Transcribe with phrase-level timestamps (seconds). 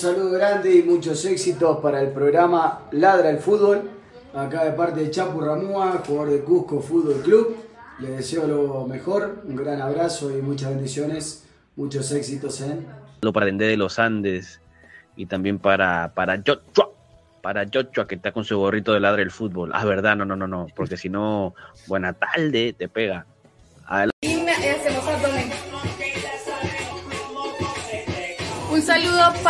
[0.00, 3.82] saludo grande y muchos éxitos para el programa Ladra el Fútbol.
[4.34, 7.56] Acá de parte de Chapu Ramúa, jugador de Cusco Fútbol Club.
[7.98, 11.44] Le deseo lo mejor, un gran abrazo y muchas bendiciones,
[11.76, 12.86] muchos éxitos en...
[13.20, 14.62] Lo para Dende de los Andes
[15.16, 16.92] y también para, para Joshua,
[17.42, 19.70] para Joshua que está con su gorrito de ladra el fútbol.
[19.74, 21.54] Ah, verdad, no, no, no, no, porque si no,
[21.86, 23.26] buena tarde, te pega.
[24.22, 24.29] Un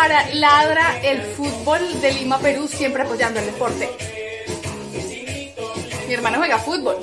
[0.01, 3.91] para Ladra el fútbol de Lima, Perú, siempre apoyando el deporte.
[6.09, 6.97] Mi hermano juega fútbol.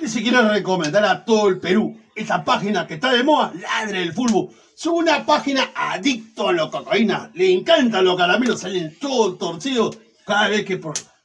[0.00, 4.14] Y si recomendar a todo el Perú esta página que está de moda, Ladre el
[4.14, 4.48] Fútbol.
[4.74, 7.30] Son una página adicto a la cocaína.
[7.34, 10.80] Le encantan los caramelos, salen todos torcidos cada vez que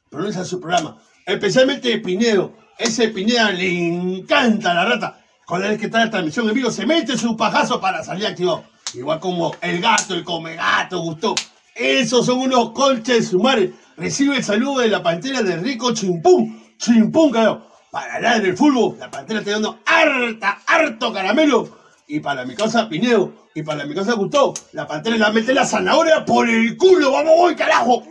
[0.09, 0.97] pronuncia su programa.
[1.25, 2.51] Especialmente Pinedo.
[2.77, 5.21] Ese Pineda le encanta la rata.
[5.47, 8.65] Cada vez que está la transmisión en vivo, se mete su pajazo para salir activado.
[8.93, 11.35] Igual como el gato, el come gato, gustó.
[11.75, 13.71] Esos son unos colches sumares.
[13.97, 16.63] Recibe el saludo de la pantera de Rico Chimpún.
[16.77, 21.67] Chimpún, carajo para la del fútbol, la pantera está dando harta, harto caramelo.
[22.07, 25.65] Y para mi casa Pinedo, y para mi casa Gustavo, la pantera la mete la
[25.65, 27.11] zanahoria por el culo.
[27.11, 28.03] ¡Vamos, voy, carajo!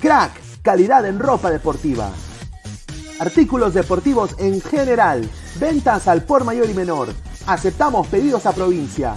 [0.00, 2.10] Crack, calidad en ropa deportiva.
[3.18, 5.28] Artículos deportivos en general.
[5.58, 7.08] Ventas al por mayor y menor.
[7.46, 9.16] Aceptamos pedidos a provincia.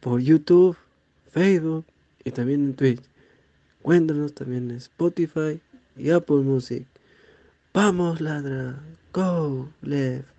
[0.00, 0.76] por YouTube,
[1.30, 1.84] Facebook
[2.24, 3.02] y también en Twitch.
[3.82, 5.60] Cuéntanos también en Spotify
[5.96, 6.86] y Apple Music.
[7.72, 8.80] Vamos, ladra.
[9.12, 10.37] Go, left.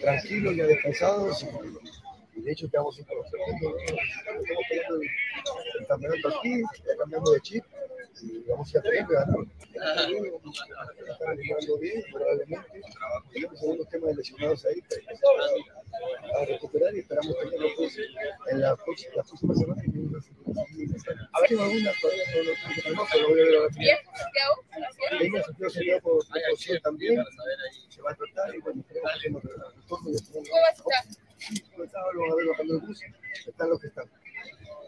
[0.00, 1.46] Tranquilos, ya descansados.
[2.34, 6.62] Y de hecho, quedamos sin conocer Estamos peleando el, campeonato aquí,
[6.98, 7.64] cambiando de chip
[8.22, 9.36] y vamos a que ganar.
[11.08, 11.36] Están
[11.80, 12.82] bien, probablemente.
[13.32, 14.82] Tenemos algunos temas de lesionados ahí
[16.34, 17.98] a recuperar y esperamos tenerlo pues,
[18.50, 19.82] en la próxima, la próxima semana.
[21.32, 23.98] A ver si alguna todavía no lo tenemos, pero voy a ver a la final.
[25.20, 27.24] Venga, Santiago se por precaución también.
[27.88, 29.82] Se va a tratar y bueno, esperemos que nos retorno.
[29.88, 30.30] ¿Cómo vas a
[30.72, 32.14] estar?
[32.14, 33.00] Lo van a ver bajando el bus,
[33.46, 34.10] están los que están.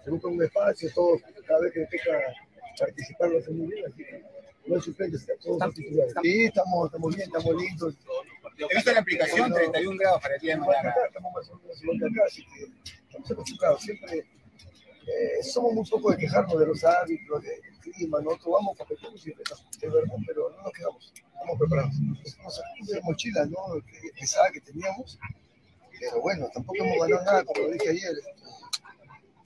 [0.05, 2.21] Se busca un espacio, todos, cada vez que toca
[2.79, 4.23] participar lo hacen muy bien, así que
[4.67, 6.15] no hay suplentes, todos titulares.
[6.23, 7.95] Sí, estamos, estamos bien, estamos lindos.
[8.57, 10.95] He visto la aplicación 31 grados para el día de mañana.
[11.07, 12.69] Estamos acá, así que
[13.09, 13.83] estamos acostumbrados.
[13.83, 14.27] Siempre
[15.07, 19.31] eh, somos muy poco de quejarnos de los árbitros, del clima, nosotros vamos, competemos y
[19.31, 21.95] de verdad, pero no nos quedamos, estamos preparados.
[22.01, 23.75] Nos sacamos de mochila, ¿no?
[23.87, 25.19] Que pesada que teníamos,
[26.01, 28.15] pero bueno, tampoco hemos ganado nada, como lo dije ayer.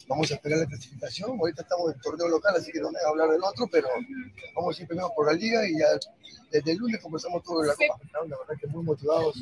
[0.09, 1.39] Vamos a esperar la clasificación.
[1.39, 3.89] Ahorita estamos en torneo local, así que no me voy a hablar del otro, pero
[4.57, 5.87] vamos a ir primero por la liga y ya
[6.51, 8.01] desde el lunes comenzamos todo la Copa.
[8.13, 9.37] La verdad que muy motivados,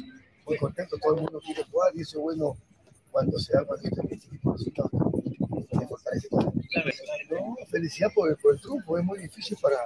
[0.45, 2.57] muy contentos, todo el mundo quiere jugar y eso es bueno
[3.13, 4.91] cuando se arma este tipo de resultados.
[7.31, 9.79] No, felicidad por por el triunfo, es muy difícil para,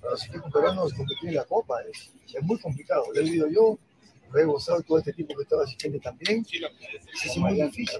[0.00, 3.48] para los equipos peruanos competir en la Copa, es, es muy complicado, lo he vivido
[3.48, 3.78] yo,
[4.44, 6.44] gozado todo este tipo que estaba asistente también,
[7.38, 7.98] muy difícil,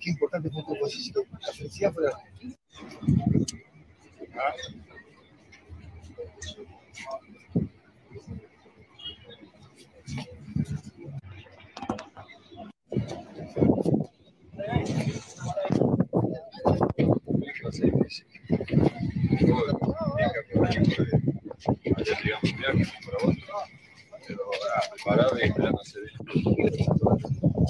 [0.00, 1.92] qué importante fue un poco así, la felicidad
[24.26, 26.02] pero ahora preparado y esperando a ser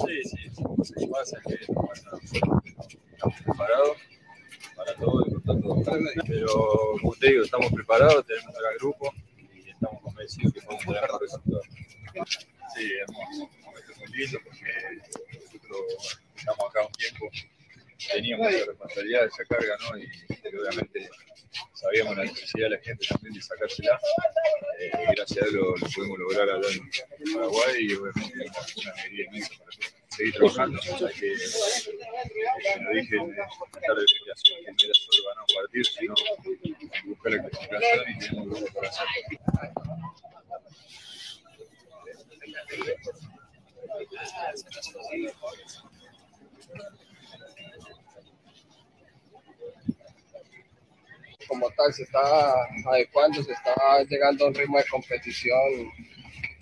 [0.05, 0.37] Sí, sí,
[0.83, 3.97] sí, pasa que no pasa Estamos eh, preparados
[4.75, 5.83] para todo y con tanto.
[6.27, 6.47] Pero,
[7.01, 9.13] como te digo, estamos preparados, tenemos cada grupo
[9.53, 11.61] y estamos convencidos que podemos tener un resultado.
[12.75, 13.49] Sí, hermoso.
[13.89, 17.29] Es muy lindo porque nosotros estamos acá un tiempo
[18.11, 19.97] teníamos esa responsabilidad, esa carga, ¿no?
[19.97, 20.09] Y,
[20.57, 21.09] obviamente
[21.73, 23.99] sabíamos la necesidad de la gente también de sacársela.
[24.79, 28.33] Eh, gracias a Dios lo, pudimos lograr allá en Paraguay y obviamente
[28.81, 29.71] una alegría inmensa para
[30.09, 30.79] seguir trabajando.
[30.81, 31.37] Hay que, eh,
[32.81, 33.35] lo dije en
[33.71, 34.93] tratar de explicación, que no era
[35.83, 36.13] sino
[37.05, 39.13] buscar la clasificación y tenemos grupo para hacerlo.
[51.53, 52.21] Como tal se está
[52.85, 53.73] adecuando, se está
[54.09, 55.91] llegando a un ritmo de competición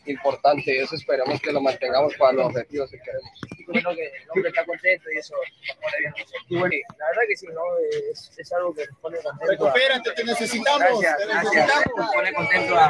[0.06, 3.32] importante y eso esperamos que lo mantengamos para los objetivos que queremos.
[3.68, 5.36] Bueno, que el hombre está contento y eso.
[6.50, 7.62] Y bueno, la verdad que sí, ¿no?
[8.12, 9.46] Es, es algo que nos pone contento.
[9.46, 11.54] a- Recupérate, te necesitamos, Gracias, te gracias.
[11.54, 11.98] necesitamos.
[11.98, 12.90] Nos pone contento a,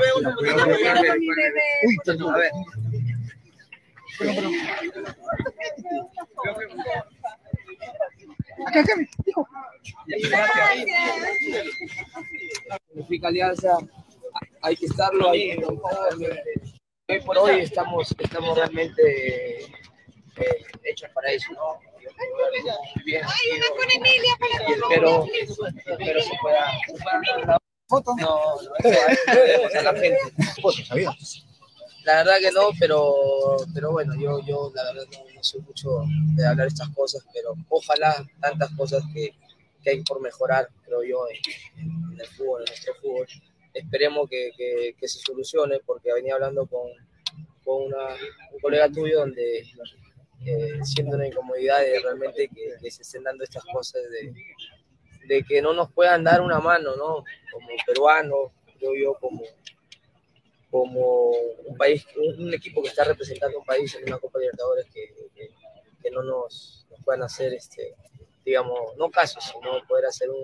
[1.85, 2.33] Uy, perdón.
[2.33, 2.51] a ver.
[12.87, 13.77] Significa alianza,
[14.61, 15.57] hay que estarlo ahí.
[17.07, 21.79] Hoy por hoy estamos, estamos realmente eh, hechos para eso, ¿no?
[22.01, 22.61] Muy
[23.05, 23.25] bien,
[24.05, 25.25] y espero,
[25.85, 27.57] espero se pueda.
[27.87, 28.15] ¿Foto?
[28.17, 30.17] No, no, a la gente.
[30.61, 31.11] ¿Foto, sabía?
[32.03, 36.03] La verdad que no, pero, pero bueno, yo, yo la verdad no, no soy mucho
[36.35, 39.33] de hablar estas cosas, pero ojalá tantas cosas que,
[39.83, 43.27] que hay por mejorar, creo yo, en, en el fútbol, en nuestro fútbol.
[43.73, 46.89] Esperemos que, se solucione, porque venía hablando con,
[47.63, 48.15] con una,
[48.51, 49.65] un colega tuyo donde
[50.45, 54.33] eh, siento una incomodidad de realmente que, se estén dando estas cosas de,
[55.27, 57.23] de que no nos puedan dar una mano, ¿no?
[57.51, 59.41] Como peruanos, creo yo, como,
[60.69, 61.29] como
[61.65, 62.05] un país,
[62.37, 66.85] un, equipo que está representando un país en una Copa Libertadores que, que, no nos
[67.05, 67.95] puedan hacer, este,
[68.45, 70.43] digamos, no caso, sino poder hacer un,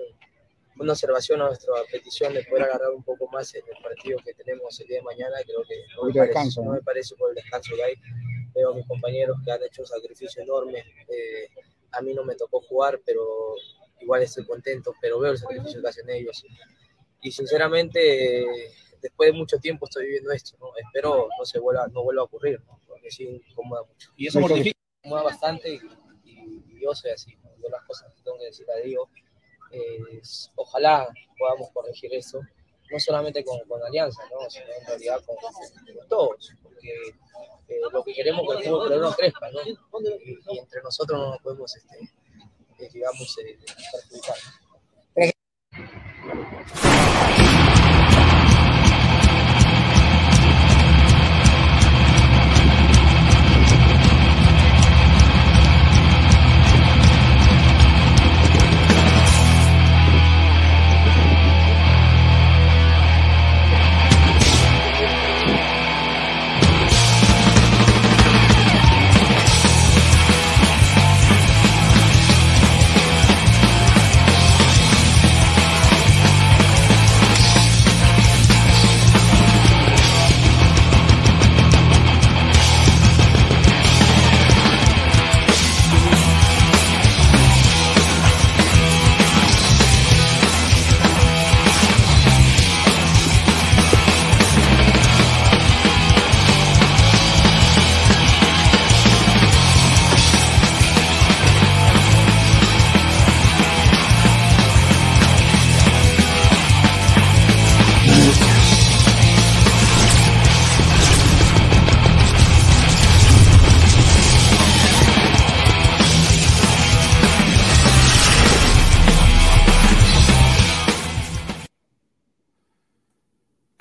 [0.80, 4.32] una observación a nuestra petición de poder agarrar un poco más en el partido que
[4.34, 5.36] tenemos el día de mañana.
[5.44, 6.72] Creo que no me, parece, descanso, no ¿no?
[6.76, 7.94] me parece por el descanso que hay.
[8.54, 10.78] Veo a mis compañeros que han hecho un sacrificio enorme.
[11.08, 11.48] eh,
[11.92, 13.54] a mí no me tocó jugar, pero
[14.00, 16.44] igual estoy contento, pero veo el sacrificio que hacen ellos.
[17.22, 18.70] Y sinceramente, eh,
[19.02, 20.68] después de mucho tiempo estoy viviendo esto, ¿no?
[20.76, 22.78] Espero no se vuelva, no vuelva a ocurrir, ¿no?
[22.86, 24.10] Porque sí incomoda mucho.
[24.16, 24.78] Y eso mortifica.
[25.02, 25.80] Incomoda bastante y,
[26.24, 27.47] y- y yo soy así, ¿no?
[27.62, 28.74] Yo las cosas que tengo que decir a
[30.20, 32.40] es- ojalá podamos corregir eso,
[32.90, 34.48] no solamente con, con Alianza, ¿no?
[34.48, 35.36] sino en realidad con,
[36.08, 36.88] todos, porque
[37.68, 39.60] eh, lo que queremos es que el fútbol crezca, ¿no?
[39.62, 41.98] Y, y entre nosotros no nos podemos, este,
[42.78, 43.58] eh, digamos, eh,
[43.92, 44.36] perjudicar.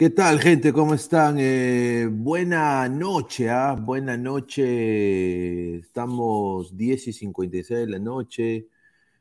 [0.08, 0.72] ¿Qué tal, gente?
[0.72, 1.36] ¿Cómo están?
[1.38, 3.76] Eh, buena noche, ¿ah?
[3.78, 5.80] Buena noche.
[5.80, 8.70] Estamos 10 y 56 de la noche.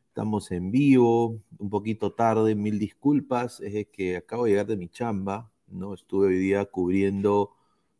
[0.07, 3.61] Estamos en vivo, un poquito tarde, mil disculpas.
[3.62, 5.93] Es que acabo de llegar de mi chamba, ¿no?
[5.93, 7.57] Estuve hoy día cubriendo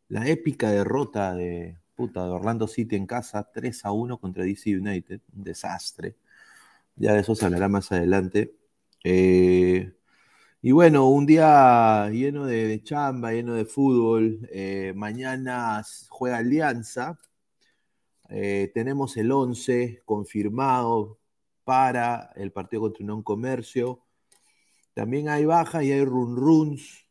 [0.07, 4.77] la épica derrota de, puta, de Orlando City en casa, 3 a 1 contra DC
[4.77, 5.19] United.
[5.35, 6.15] Un desastre.
[6.95, 8.55] Ya de eso se hablará más adelante.
[9.03, 9.96] Eh,
[10.67, 14.49] y bueno, un día lleno de, chamba, lleno de fútbol.
[14.51, 17.17] Eh, mañana juega Alianza.
[18.27, 21.19] Eh, tenemos el 11 confirmado.
[21.63, 24.01] para el partido contra Unión Comercio.
[24.93, 27.07] También hay bajas y hay run runs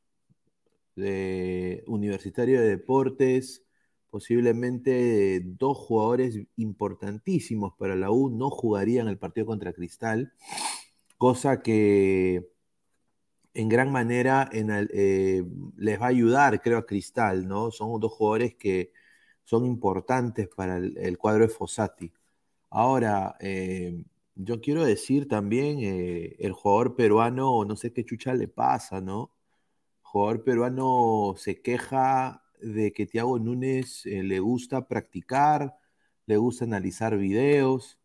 [0.94, 3.64] de Universitario de Deportes.
[4.10, 10.34] Posiblemente dos jugadores importantísimos para la U no jugarían el partido contra Cristal,
[11.16, 12.54] cosa que
[13.56, 15.44] en gran manera en el- eh,
[15.76, 17.70] les va a ayudar, creo, a Cristal, ¿no?
[17.70, 18.92] Son dos jugadores que
[19.44, 22.12] son importantes para el, el cuadro de Fossati.
[22.70, 24.04] Ahora, eh,
[24.36, 29.32] yo quiero decir también, eh, el jugador peruano, no sé qué chucha le pasa, ¿no?
[30.02, 35.76] jugador peruano se queja de que Thiago Núñez le gusta practicar,
[36.26, 37.98] le gusta analizar videos.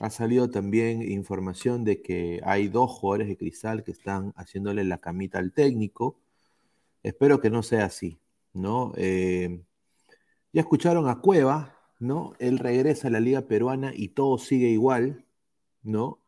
[0.00, 4.98] Ha salido también información de que hay dos jugadores de cristal que están haciéndole la
[4.98, 6.18] camita al técnico.
[7.02, 8.18] Espero que no sea así,
[8.52, 8.92] ¿no?
[8.96, 9.62] Eh,
[10.52, 12.34] ya escucharon a Cueva, ¿no?
[12.38, 15.26] Él regresa a la Liga Peruana y todo sigue igual,
[15.82, 16.20] ¿no?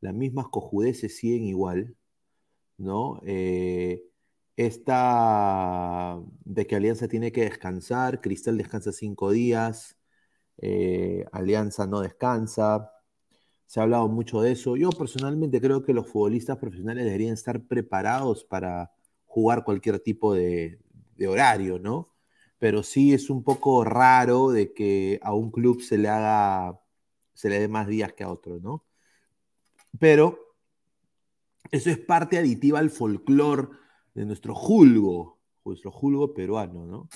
[0.00, 1.96] Las mismas cojudeces siguen igual,
[2.78, 3.20] ¿no?
[3.26, 4.04] Eh,
[4.56, 9.98] esta de que Alianza tiene que descansar, Cristal descansa cinco días,
[10.58, 12.92] eh, Alianza no descansa,
[13.70, 14.76] se ha hablado mucho de eso.
[14.76, 18.90] Yo personalmente creo que los futbolistas profesionales deberían estar preparados para
[19.26, 20.80] jugar cualquier tipo de,
[21.28, 22.12] horario, ¿no?
[22.58, 26.80] Pero sí es un poco raro de que a un club se le haga,
[27.32, 28.84] se le dé más días que a otro, ¿no?
[30.00, 30.56] Pero
[31.70, 33.68] eso es parte aditiva al folclore
[34.14, 37.08] de nuestro julgo, nuestro julgo peruano, ¿no?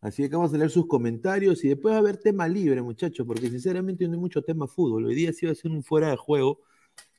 [0.00, 3.26] Así que vamos a leer sus comentarios y después va a haber tema libre, muchachos,
[3.26, 5.04] porque sinceramente no hay mucho tema fútbol.
[5.06, 6.60] Hoy día sí va a ser un fuera de juego,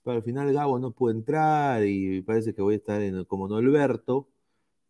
[0.03, 3.47] pero al final Gabo no pudo entrar y parece que voy a estar en, como
[3.47, 4.29] Norberto.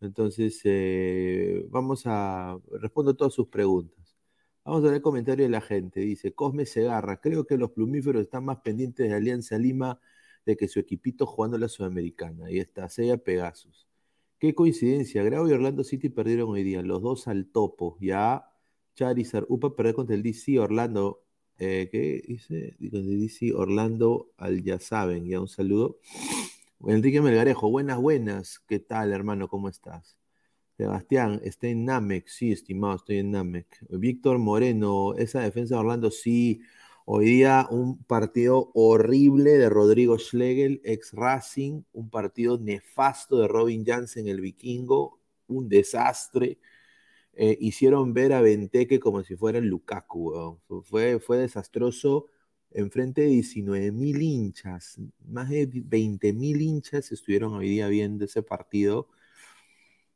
[0.00, 4.16] Entonces, eh, vamos a respondo todas sus preguntas.
[4.64, 6.00] Vamos a ver el comentario de la gente.
[6.00, 10.00] Dice Cosme Segarra, creo que los plumíferos están más pendientes de Alianza Lima
[10.46, 12.46] de que su equipito jugando la Sudamericana.
[12.46, 13.91] Ahí está, Sella Pegasus.
[14.42, 17.96] Qué coincidencia, Grau y Orlando City perdieron hoy día, los dos al topo.
[18.00, 18.44] Ya,
[18.96, 21.22] Charizard, Upa perder contra el DC, Orlando,
[21.58, 22.74] eh, ¿qué dice?
[22.80, 26.00] Contra el DC, Orlando al ya saben, ya un saludo.
[26.84, 29.46] Enrique Melgarejo, buenas, buenas, ¿qué tal hermano?
[29.46, 30.18] ¿Cómo estás?
[30.76, 33.68] Sebastián, está en Namek, sí, estimado, estoy en Namek.
[33.90, 36.62] Víctor Moreno, esa defensa de Orlando, sí.
[37.04, 43.84] Hoy día un partido horrible de Rodrigo Schlegel, ex Racing, un partido nefasto de Robin
[43.84, 46.58] Jansen, el vikingo, un desastre.
[47.34, 50.60] Eh, hicieron ver a Benteke como si fuera el Lukaku.
[50.84, 52.26] Fue, fue desastroso
[52.70, 58.42] enfrente de 19 mil hinchas, más de 20 mil hinchas estuvieron hoy día viendo ese
[58.42, 59.08] partido.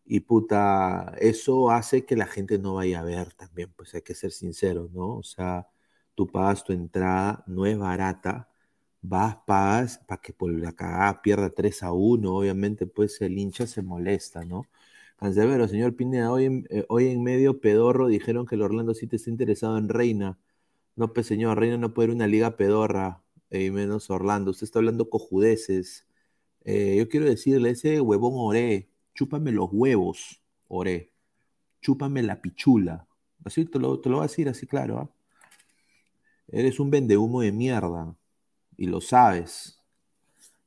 [0.04, 4.14] Y puta, eso hace que la gente no vaya a ver también, pues hay que
[4.14, 5.16] ser sinceros, ¿no?
[5.16, 5.68] O sea,
[6.16, 8.50] tú pagas tu entrada, no es barata,
[9.02, 13.66] vas, pagas para que por la cagada pierda 3 a 1, obviamente pues el hincha
[13.66, 14.66] se molesta, ¿no?
[15.18, 19.16] Cancelero, señor Pineda, hoy en, eh, hoy en medio pedorro dijeron que el Orlando City
[19.16, 20.38] está interesado en Reina.
[20.96, 24.50] No, pues señor, Reina no puede ir una liga pedorra, eh, y menos Orlando.
[24.52, 26.06] Usted está hablando cojudeces.
[26.64, 31.12] Eh, yo quiero decirle, ese huevón Oré, chúpame los huevos, Oré.
[31.80, 33.06] Chúpame la pichula.
[33.44, 35.15] Así te lo, te lo voy a decir así claro, ¿ah?
[36.48, 38.14] Eres un vendehumo de mierda
[38.76, 39.82] y lo sabes.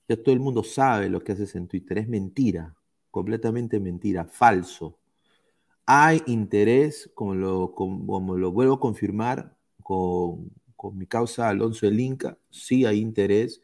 [0.08, 2.00] Ya todo el mundo sabe lo que haces en Twitter.
[2.00, 2.76] Es mentira,
[3.12, 4.98] completamente mentira, falso.
[5.86, 12.00] Hay interés, como lo, como, lo vuelvo a confirmar con, con mi causa Alonso el
[12.00, 13.62] Inca, sí hay interés,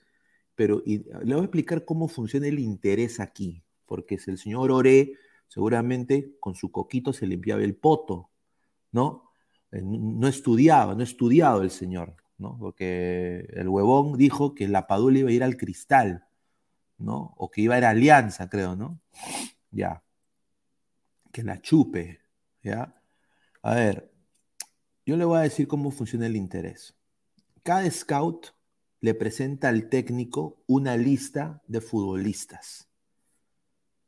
[0.55, 4.71] pero y, le voy a explicar cómo funciona el interés aquí, porque si el señor
[4.71, 5.13] Oré
[5.47, 8.29] seguramente con su coquito se limpiaba el poto,
[8.91, 9.24] ¿no?
[9.71, 12.57] Eh, no estudiaba, no estudiado el señor, ¿no?
[12.57, 16.25] Porque el huevón dijo que la Padula iba a ir al cristal,
[16.97, 17.33] ¿no?
[17.37, 18.99] O que iba a ir a Alianza, creo, ¿no?
[19.71, 20.03] Ya.
[21.31, 22.21] Que la chupe,
[22.63, 22.95] ¿ya?
[23.61, 24.11] A ver,
[25.05, 26.95] yo le voy a decir cómo funciona el interés.
[27.63, 28.47] Cada scout
[29.01, 32.89] le presenta al técnico una lista de futbolistas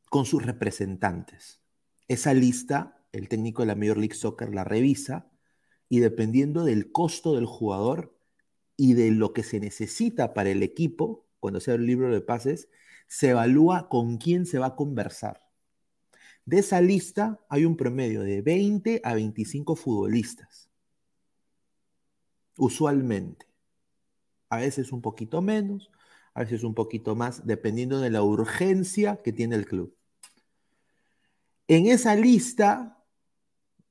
[0.10, 1.62] con sus representantes.
[2.08, 5.30] Esa lista, el técnico de la Major League Soccer la revisa
[5.90, 8.18] y dependiendo del costo del jugador
[8.76, 12.70] y de lo que se necesita para el equipo, cuando sea el libro de pases,
[13.08, 15.48] se evalúa con quién se va a conversar.
[16.46, 20.70] De esa lista hay un promedio de 20 a 25 futbolistas,
[22.58, 23.48] usualmente.
[24.50, 25.92] A veces un poquito menos,
[26.34, 29.94] a veces un poquito más, dependiendo de la urgencia que tiene el club.
[31.68, 32.97] En esa lista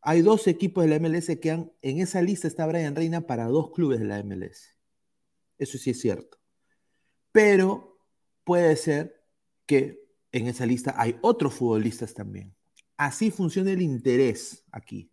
[0.03, 3.47] hay dos equipos de la MLS que han, en esa lista está Brian Reina para
[3.47, 4.77] dos clubes de la MLS.
[5.59, 6.39] Eso sí es cierto.
[7.33, 7.99] Pero
[8.45, 9.25] puede ser
[9.67, 12.55] que en esa lista hay otros futbolistas también.
[12.97, 15.11] Así funciona el interés aquí.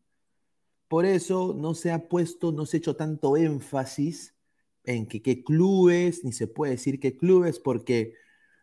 [0.88, 4.36] Por eso no se ha puesto, no se ha hecho tanto énfasis
[4.84, 8.14] en que qué clubes, ni se puede decir qué clubes, porque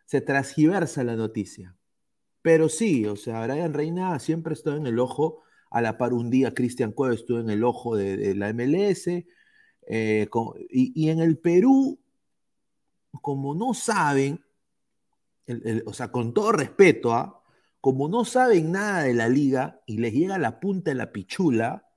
[0.05, 1.75] se transgiversa la noticia.
[2.41, 6.29] Pero sí, o sea, Brian Reina siempre estuvo en el ojo, a la par un
[6.29, 9.25] día Cristian Cueva estuvo en el ojo de, la MLS,
[9.87, 10.27] eh,
[10.69, 11.99] y, en el Perú,
[13.21, 14.43] como no saben,
[15.47, 17.41] el- el- o sea, con todo respeto, ¿ah?
[17.79, 21.87] como no saben nada de la liga y les llega la punta de la pichula,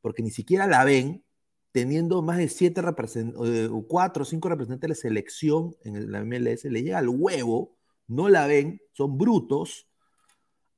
[0.00, 1.24] porque ni siquiera la ven,
[1.72, 6.70] teniendo más de siete representantes, cuatro o cinco representantes de la selección en la MLS,
[6.70, 9.88] les llega al huevo, no la ven, son brutos,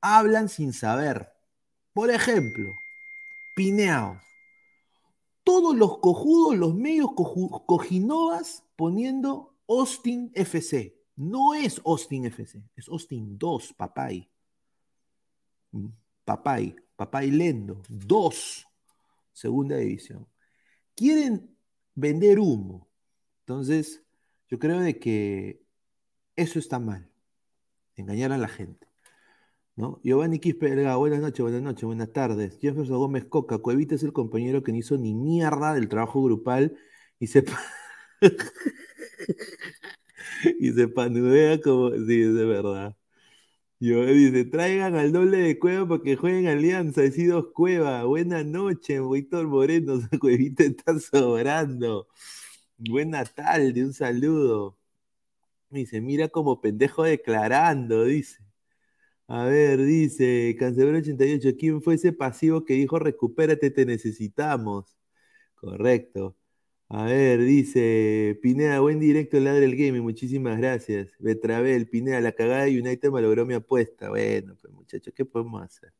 [0.01, 1.36] hablan sin saber.
[1.97, 2.79] Por ejemplo,
[3.55, 4.21] Pineao.
[5.43, 10.95] Todos los cojudos, los medios cojinovas poniendo Austin FC.
[11.15, 14.29] No es Austin FC, es Austin 2, papay.
[15.71, 15.87] Mm,
[16.23, 18.67] Papay, papay Lendo, 2,
[19.33, 20.27] segunda división.
[20.93, 21.49] Quieren
[21.95, 22.87] vender humo.
[23.39, 24.03] Entonces,
[24.47, 25.63] yo creo de que
[26.35, 27.09] eso está mal.
[27.95, 28.86] Engañar a la gente.
[29.77, 29.99] ¿No?
[30.03, 32.57] Giovanni Quispe Delgado, buenas noches, buenas noches, buenas tardes.
[32.59, 36.75] Jefferson Gómez Coca, Cuevita es el compañero que no hizo ni mierda del trabajo grupal
[37.19, 37.45] y se,
[40.59, 41.91] y se panudea como.
[41.91, 42.95] Sí, es de verdad.
[43.79, 48.03] Yo dice, traigan al doble de Cueva para que jueguen Alianza, decidos Cueva.
[48.05, 52.07] Buenas noches, Víctor Moreno, Cuevita está sobrando.
[52.77, 54.77] Buena tarde, un saludo.
[55.69, 58.46] Dice, mira como pendejo declarando, dice.
[59.29, 64.97] A ver, dice Cancelero 88, ¿quién fue ese pasivo que dijo recupérate, te necesitamos?
[65.55, 66.37] Correcto.
[66.89, 71.11] A ver, dice Pineda, buen directo ladre el gaming, muchísimas gracias.
[71.19, 74.09] Betravel, Pineda, la cagada de United malogró mi apuesta.
[74.09, 75.93] Bueno, pues muchachos, ¿qué podemos hacer?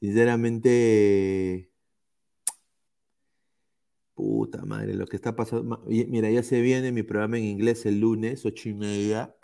[0.00, 1.70] Sinceramente,
[4.14, 5.82] puta madre, lo que está pasando.
[5.86, 9.35] Mira, ya se viene mi programa en inglés el lunes, ocho y media.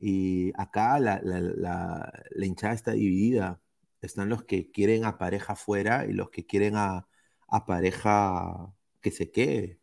[0.00, 3.60] Y acá la, la- la- hinchada está dividida.
[4.00, 7.08] Están los que quieren a pareja afuera y los que quieren a,
[7.48, 9.80] a pareja que se quede.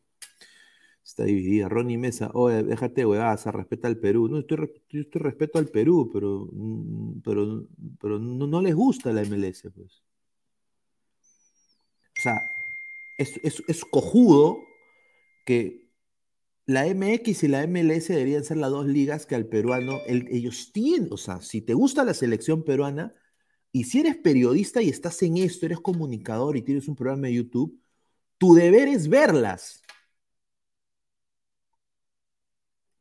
[1.04, 1.70] Está dividida.
[1.70, 4.28] Ronnie Mesa, oye, déjate huevadas, respeta al Perú.
[4.28, 4.56] No, yo
[5.02, 7.68] estoy respeto al Perú, pero, mm, pero,
[8.02, 10.02] pero no, no les gusta la MLS, pues.
[12.18, 12.42] O sea,
[13.18, 14.58] es, es, es cojudo
[15.46, 15.85] que
[16.66, 20.72] la MX y la MLS deberían ser las dos ligas que al peruano, el- ellos
[20.74, 23.14] tienen, o sea, si te gusta la selección peruana
[23.72, 27.36] y si eres periodista y estás en esto, eres comunicador y tienes un programa de
[27.36, 27.80] YouTube,
[28.40, 29.82] tu deber es verlas.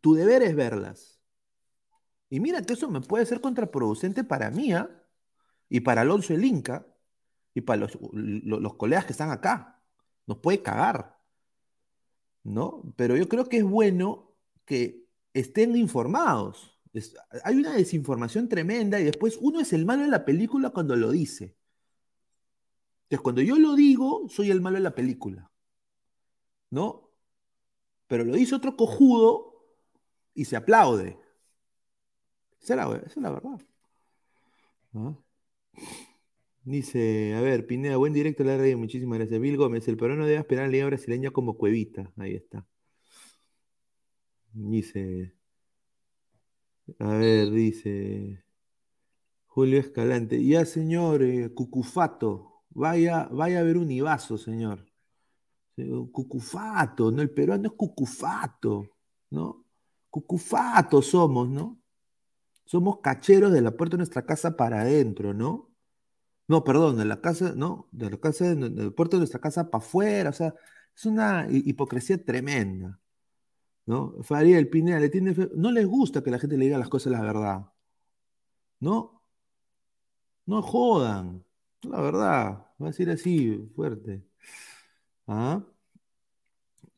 [0.00, 1.20] Tu deber es verlas.
[2.30, 4.88] Y mira que eso me puede ser contraproducente para mí, ¿ah?
[5.68, 6.86] Y para Alonso el Inca,
[7.54, 9.82] y para los, lo- los colegas que están acá.
[10.26, 11.13] Nos puede cagar.
[12.44, 12.82] ¿No?
[12.96, 14.30] Pero yo creo que es bueno
[14.64, 16.78] que estén informados.
[17.42, 21.10] Hay una desinformación tremenda y después uno es el malo en la película cuando lo
[21.10, 21.56] dice.
[23.04, 25.50] Entonces, cuando yo lo digo, soy el malo en la película,
[26.70, 27.10] ¿no?
[28.06, 29.54] Pero lo dice otro cojudo
[30.34, 31.18] y se aplaude.
[32.60, 33.60] Esa es la, esa es la verdad.
[34.92, 35.24] ¿no?
[36.64, 39.38] Dice, a ver, Pineda, buen directo a la radio, muchísimas gracias.
[39.40, 42.10] Bill Gómez, el peruano debe esperar a la liga brasileña como cuevita.
[42.16, 42.66] Ahí está.
[44.54, 45.34] Dice,
[46.98, 48.44] a ver, dice
[49.46, 54.86] Julio Escalante, ya señor eh, Cucufato, vaya, vaya a ver un Ibazo, señor.
[56.12, 57.20] Cucufato, ¿no?
[57.20, 58.88] El peruano es Cucufato,
[59.30, 59.66] ¿no?
[60.08, 61.78] Cucufato somos, ¿no?
[62.64, 65.73] Somos cacheros de la puerta de nuestra casa para adentro, ¿no?
[66.48, 69.70] No, perdón, de la casa, no, de la casa, de- del puerto de nuestra casa
[69.70, 70.54] para afuera, o sea,
[70.94, 73.00] es una hi- hipocresía tremenda,
[73.86, 74.16] ¿no?
[74.22, 77.12] Fariel, Pineda, le tiene fe- no les gusta que la gente le diga las cosas
[77.12, 77.66] la verdad,
[78.80, 79.22] ¿no?
[80.46, 81.44] No jodan,
[81.82, 84.22] la verdad, va a decir así, fuerte.
[85.26, 85.62] ¿Ah?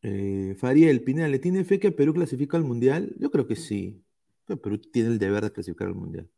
[0.02, 3.14] Eh, Fariel, Pineda, ¿le tiene fe que Perú clasifica al Mundial?
[3.18, 4.04] Yo creo que sí,
[4.46, 6.30] que Perú tiene el deber de clasificar al Mundial.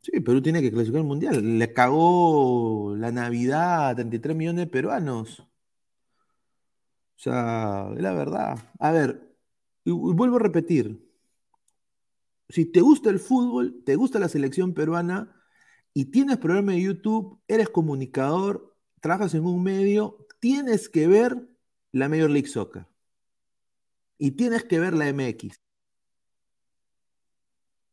[0.00, 1.58] Sí, Perú tiene que clasificar al Mundial.
[1.58, 5.40] Le cagó la Navidad a 33 millones de peruanos.
[5.40, 8.58] O sea, es la verdad.
[8.78, 9.34] A ver,
[9.84, 11.04] y- vuelvo a repetir.
[12.48, 15.34] Si te gusta el fútbol, te gusta la selección peruana
[15.92, 21.48] y tienes programa de YouTube, eres comunicador, trabajas en un medio, tienes que ver
[21.92, 22.86] la Major League Soccer.
[24.18, 25.60] y tienes que ver la MX.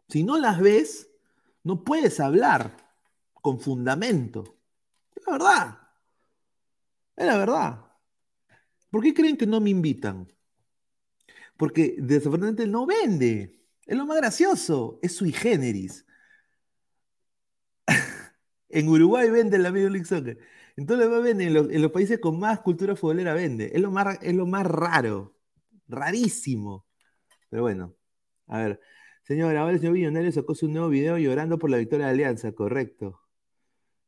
[0.09, 1.09] Si no las ves,
[1.65, 2.77] no puedes hablar
[3.33, 4.59] con fundamento.
[5.15, 5.79] Es la verdad.
[7.15, 7.85] Es la verdad.
[8.91, 10.31] ¿Por qué creen que no me invitan?
[11.57, 13.59] Porque desafortunadamente no vende.
[13.85, 14.99] Es lo más gracioso.
[15.01, 16.05] Es sui generis.
[18.69, 20.37] en Uruguay vende la Major League Soccer.
[20.77, 23.71] Entonces vende en, los, en los países con más cultura futbolera vende.
[23.73, 25.35] Es lo más, es lo más raro.
[25.87, 26.85] Rarísimo.
[27.49, 27.95] Pero bueno.
[28.47, 28.81] A ver.
[29.25, 33.21] Señor, el señor Millonario sacó su nuevo video llorando por la victoria de Alianza, correcto.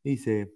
[0.03, 0.53] Dice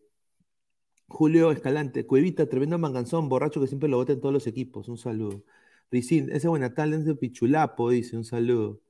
[1.08, 4.88] Julio Escalante, Cuevita, tremendo manganzón, borracho que siempre lo vota en todos los equipos.
[4.88, 5.44] Un saludo.
[5.92, 8.82] Ricín, ese buena tal es de Pichulapo, dice, un saludo.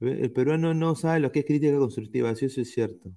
[0.00, 3.10] El peruano no sabe lo que es crítica constructiva, sí, eso es cierto.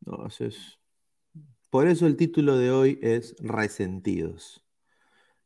[0.00, 0.78] No, eso es.
[1.70, 4.65] Por eso el título de hoy es Resentidos.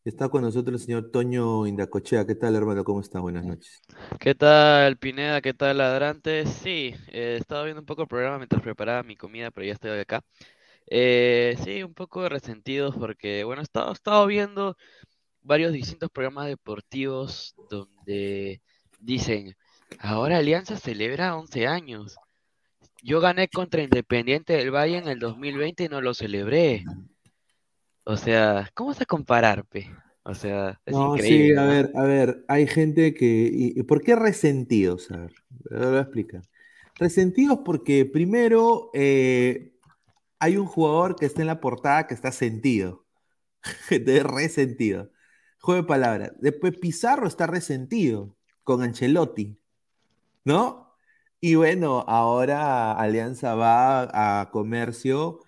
[0.03, 2.27] Está con nosotros el señor Toño Indacochea.
[2.27, 2.85] ¿Qué tal, hermano?
[2.85, 3.21] ¿Cómo está?
[3.21, 3.83] Buenas noches.
[4.19, 5.43] ¿Qué tal, Pineda?
[5.43, 6.47] ¿Qué tal, Ladrante?
[6.47, 9.99] Sí, eh, estaba viendo un poco el programa mientras preparaba mi comida, pero ya estoy
[9.99, 10.23] acá.
[10.87, 14.75] Eh, sí, un poco resentidos porque, bueno, he estado, he estado viendo
[15.43, 18.63] varios distintos programas deportivos donde
[19.01, 19.55] dicen,
[19.99, 22.17] ahora Alianza celebra 11 años.
[23.03, 26.85] Yo gané contra Independiente del Valle en el 2020 y no lo celebré.
[28.13, 29.91] O sea, ¿cómo se comparar, pe?
[30.25, 33.49] O sea, es No, sí, a ver, a ver, hay gente que...
[33.53, 35.11] y- ¿Por qué resentidos?
[35.13, 35.33] A ver,
[35.71, 36.43] lo voy a explicar.
[36.97, 39.73] Resentidos porque primero eh,
[40.41, 43.07] hay un jugador que está en la portada que está sentido.
[43.91, 45.11] Entonces, resentido.
[45.61, 46.33] Juego de palabras.
[46.41, 49.59] Después Pizarro está resentido con Ancelotti,
[50.45, 50.95] ¿no?
[51.41, 55.41] Y bueno, ahora Alianza va a Comercio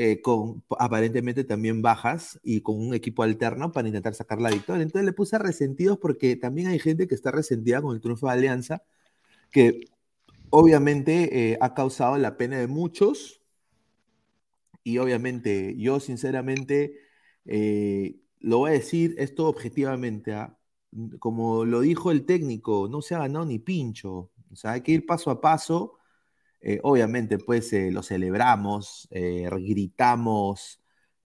[0.00, 4.84] eh, con aparentemente también bajas y con un equipo alterno para intentar sacar la victoria.
[4.84, 8.32] Entonces le puse resentidos porque también hay gente que está resentida con el triunfo de
[8.32, 8.84] Alianza,
[9.50, 9.80] que
[10.50, 13.42] obviamente eh, ha causado la pena de muchos.
[14.84, 17.00] Y obviamente yo sinceramente
[17.44, 20.32] eh, lo voy a decir esto objetivamente.
[20.32, 20.56] ¿ah?
[21.18, 24.30] Como lo dijo el técnico, no se ha ganado ni pincho.
[24.52, 25.97] O sea, hay que ir paso a paso.
[26.60, 30.80] Eh, obviamente, pues eh, lo celebramos, eh, gritamos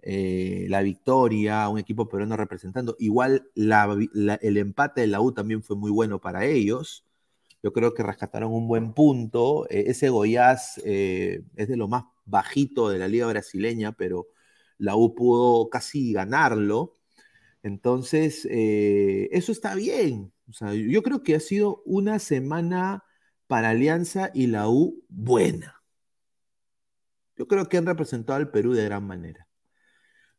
[0.05, 2.95] la victoria, un equipo peruano representando.
[2.99, 7.05] Igual el empate de la U también fue muy bueno para ellos.
[7.63, 9.65] Yo creo que rescataron un buen punto.
[9.69, 14.27] Eh, ese Goiás es de lo más bajito de la liga brasileña, pero
[14.77, 16.93] la U pudo casi ganarlo.
[17.63, 20.33] Entonces, eso está bien.
[20.49, 23.05] O sea, yo creo que ha sido una semana
[23.47, 25.81] para Alianza y la U buena.
[27.35, 29.47] Yo creo que han representado al Perú de gran manera.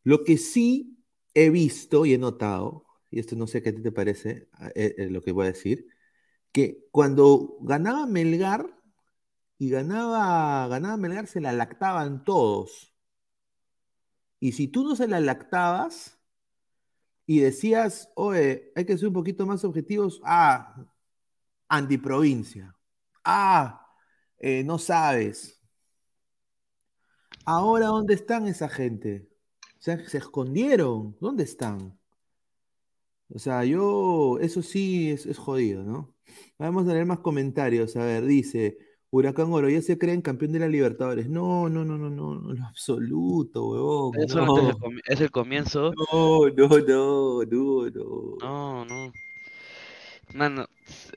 [0.02, 0.98] Lo que sí
[1.34, 4.94] he visto y he notado, y esto no sé qué a ti te parece, eh,
[4.98, 5.86] eh, lo que voy a decir,
[6.52, 8.66] que cuando ganaba Melgar
[9.58, 12.94] y ganaba, ganaba Melgar se la lactaban todos.
[14.40, 16.18] Y si tú no se la lactabas
[17.26, 20.86] y decías, oye, hay que ser un poquito más objetivos, ah,
[21.68, 22.73] antiprovincia,
[23.24, 23.86] ah,
[24.38, 25.60] eh, no sabes.
[27.46, 29.28] Ahora, ¿dónde están esa gente?
[29.78, 31.98] Se, se escondieron, ¿dónde están?
[33.34, 36.14] O sea, yo, eso sí es, es jodido, ¿no?
[36.58, 37.96] Vamos a leer más comentarios.
[37.96, 38.78] A ver, dice,
[39.10, 41.28] Huracán Oro, ya se creen campeón de la Libertadores.
[41.28, 44.14] No, no, no, no, no, no, en lo absoluto, huevón.
[44.20, 45.92] Es solamente No, el comi- es el comienzo.
[46.12, 48.36] no, no, no, no, no.
[48.40, 49.12] No, no.
[50.34, 50.66] Mano,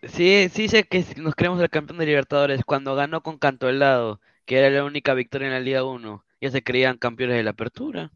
[0.03, 4.59] sí, sí sé que nos creemos el campeón de Libertadores cuando ganó con Cantolao, que
[4.59, 6.23] era la única victoria en la Liga 1.
[6.39, 8.11] Ya se creían campeones de la apertura.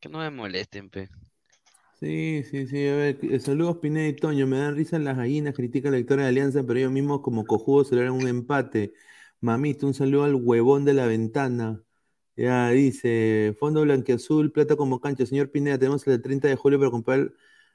[0.00, 1.10] Que no me molesten, pe.
[2.00, 5.54] Sí, sí, sí, a ver, eh, saludos Pineda y Toño, me dan risa las gallinas,
[5.54, 8.94] critica la victoria de Alianza, pero ellos mismos como cojudos celebran un empate.
[9.42, 11.82] Mamito, un saludo al huevón de la ventana.
[12.34, 15.26] Ya dice, Fondo Blanquiazul, plata como cancha.
[15.26, 17.30] Señor Pineda, tenemos el 30 de julio para comprar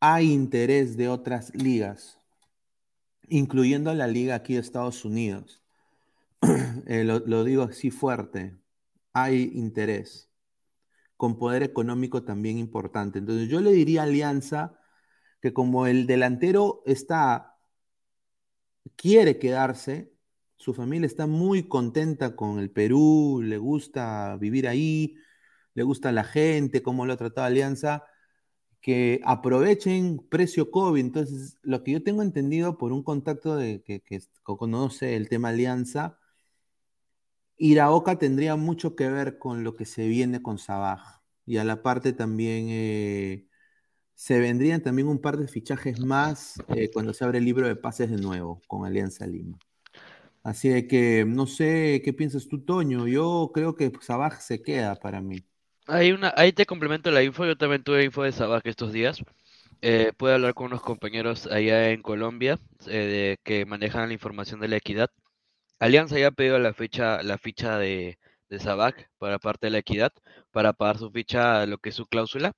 [0.00, 2.18] hay interés de otras ligas,
[3.28, 5.59] incluyendo la liga aquí de Estados Unidos.
[6.86, 8.58] Eh, lo, digo así fuerte,
[9.12, 10.30] hay interés,
[11.16, 13.18] con poder económico también importante.
[13.18, 14.78] Entonces yo le diría a Alianza
[15.40, 17.58] que como el delantero está,
[18.96, 20.12] quiere quedarse,
[20.56, 25.16] su familia está muy contenta con el Perú, le gusta vivir ahí,
[25.74, 28.04] le gusta la gente, cómo lo ha tratado Alianza,
[28.80, 31.00] que aprovechen precio COVID.
[31.00, 34.02] Entonces, lo que yo tengo entendido por un contacto de que
[34.42, 36.19] conoce el tema Alianza,
[37.60, 41.22] Iraoka tendría mucho que ver con lo que se viene con Sabaj.
[41.46, 43.48] Y a la parte también eh,
[44.14, 47.76] se vendrían también un par de fichajes más eh, cuando se abre el libro de
[47.76, 49.58] pases de nuevo con Alianza Lima.
[50.44, 53.08] Así que no sé qué piensas tú, Toño.
[53.08, 55.46] Yo creo que Sabaj se queda para mí.
[55.86, 59.22] Hay una, ahí te complemento la info, yo también tuve info de Sabaj estos días.
[59.82, 64.60] Eh, pude hablar con unos compañeros allá en Colombia eh, de- que manejan la información
[64.60, 65.10] de la equidad.
[65.80, 67.18] Alianza ya ha pedido la ficha,
[67.78, 68.18] de,
[68.50, 68.58] de
[69.18, 70.12] para parte de la equidad,
[70.50, 72.52] para pagar su ficha, lo que es su cláusula,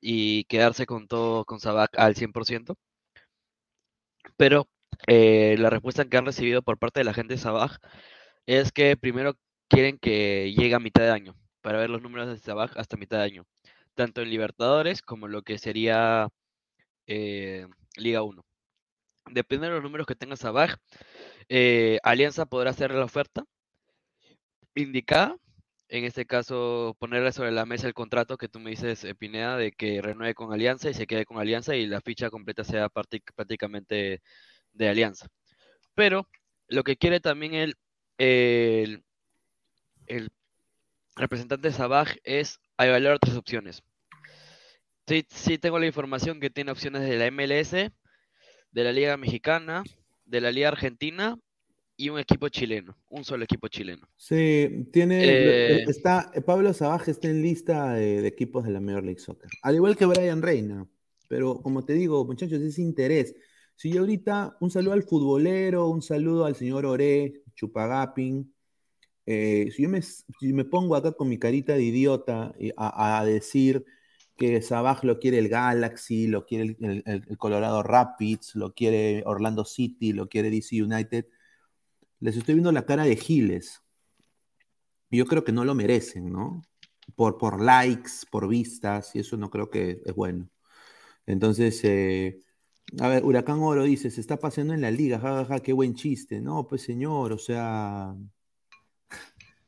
[0.00, 2.76] y quedarse con todo, con Sabaj al 100%.
[4.36, 4.68] Pero
[5.06, 7.78] eh, la respuesta que han recibido por parte de la gente de Sabaj
[8.46, 9.34] es que primero
[9.68, 13.18] quieren que llegue a mitad de año, para ver los números de Sabaj hasta mitad
[13.18, 13.44] de año,
[13.94, 16.28] tanto en Libertadores como lo que sería
[17.06, 18.44] eh, Liga 1.
[19.30, 20.76] Depende de los números que tenga Sabaj,
[21.48, 23.44] eh, Alianza podrá hacer la oferta
[24.74, 25.36] indicada,
[25.88, 29.56] en este caso ponerle sobre la mesa el contrato que tú me dices, eh, Pineda,
[29.56, 32.88] de que renueve con Alianza y se quede con Alianza y la ficha completa sea
[32.88, 34.22] prácticamente
[34.72, 35.28] de Alianza.
[35.94, 36.28] Pero
[36.68, 37.76] lo que quiere también el,
[38.18, 39.02] el,
[41.16, 43.82] representante Sabaj es evaluar otras opciones.
[45.06, 49.84] Sí, sí tengo la información que tiene opciones de la MLS, de la Liga Mexicana,
[50.26, 51.38] de la Liga Argentina
[51.96, 54.08] y un equipo chileno, un solo equipo chileno.
[54.18, 59.04] Sí, tiene, Eh, está, Pablo Sabaj está en lista de, de equipos de la Major
[59.04, 60.86] League Soccer, al igual que Brian Reina,
[61.28, 63.34] pero como te digo, muchachos, es interés.
[63.74, 68.54] Si yo ahorita, un saludo al futbolero, un saludo al señor Oré, Chupagapin,
[69.26, 73.84] eh, si yo me, si me pongo acá con mi carita de idiota a decir
[74.36, 79.64] que Sabaj lo quiere el Galaxy, lo quiere el, el- Colorado Rapids, lo quiere Orlando
[79.64, 81.26] City, lo quiere DC United,
[82.20, 83.82] les estoy viendo la cara de giles.
[85.10, 86.62] Yo creo que no lo merecen, ¿no?
[87.14, 90.48] Por, por likes, por vistas, y eso no creo que es bueno.
[91.26, 92.42] Entonces, eh,
[93.00, 96.40] a ver, Huracán Oro dice, se está paseando en la liga, jajaja, qué buen chiste.
[96.40, 98.14] No, pues señor, o sea,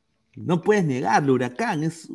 [0.35, 2.07] no puedes negarlo, Huracán, es,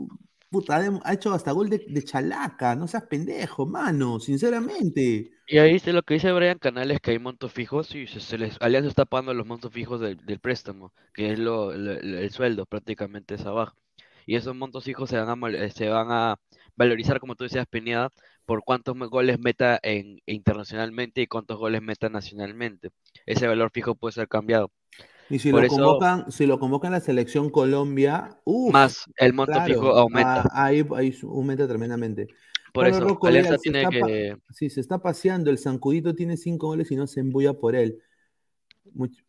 [0.55, 5.33] puta, ha hecho hasta gol de, chalaca, no seas pendejo, mano, sinceramente.
[5.49, 8.88] Y ahí lo que dice Brian Canales, que hay montos fijos y se, les, Alianza
[8.88, 13.76] está pagando los montos fijos del, préstamo, que es lo, el sueldo prácticamente es abajo.
[14.26, 16.35] Y esos montos fijos se van a, eh,
[16.76, 18.11] valorizar, como tú decías, Peñada,
[18.47, 22.91] por cuántos goles meta en, internacionalmente y cuántos goles meta nacionalmente.
[23.26, 24.70] Ese valor fijo puede ser cambiado.
[25.31, 28.72] Y si Por lo eso- convocan, si lo convocan la selección Colombia, ¡uf!
[28.72, 30.43] Más el monto claro, fijo aumenta.
[30.53, 32.27] ah, ahí, ahí aumenta tremendamente.
[32.72, 36.37] Por Pablo eso, Rocco, Alianza tiene está que- sí, se está paseando, el Zancudito tiene
[36.37, 38.01] cinco goles y no se embulla por él.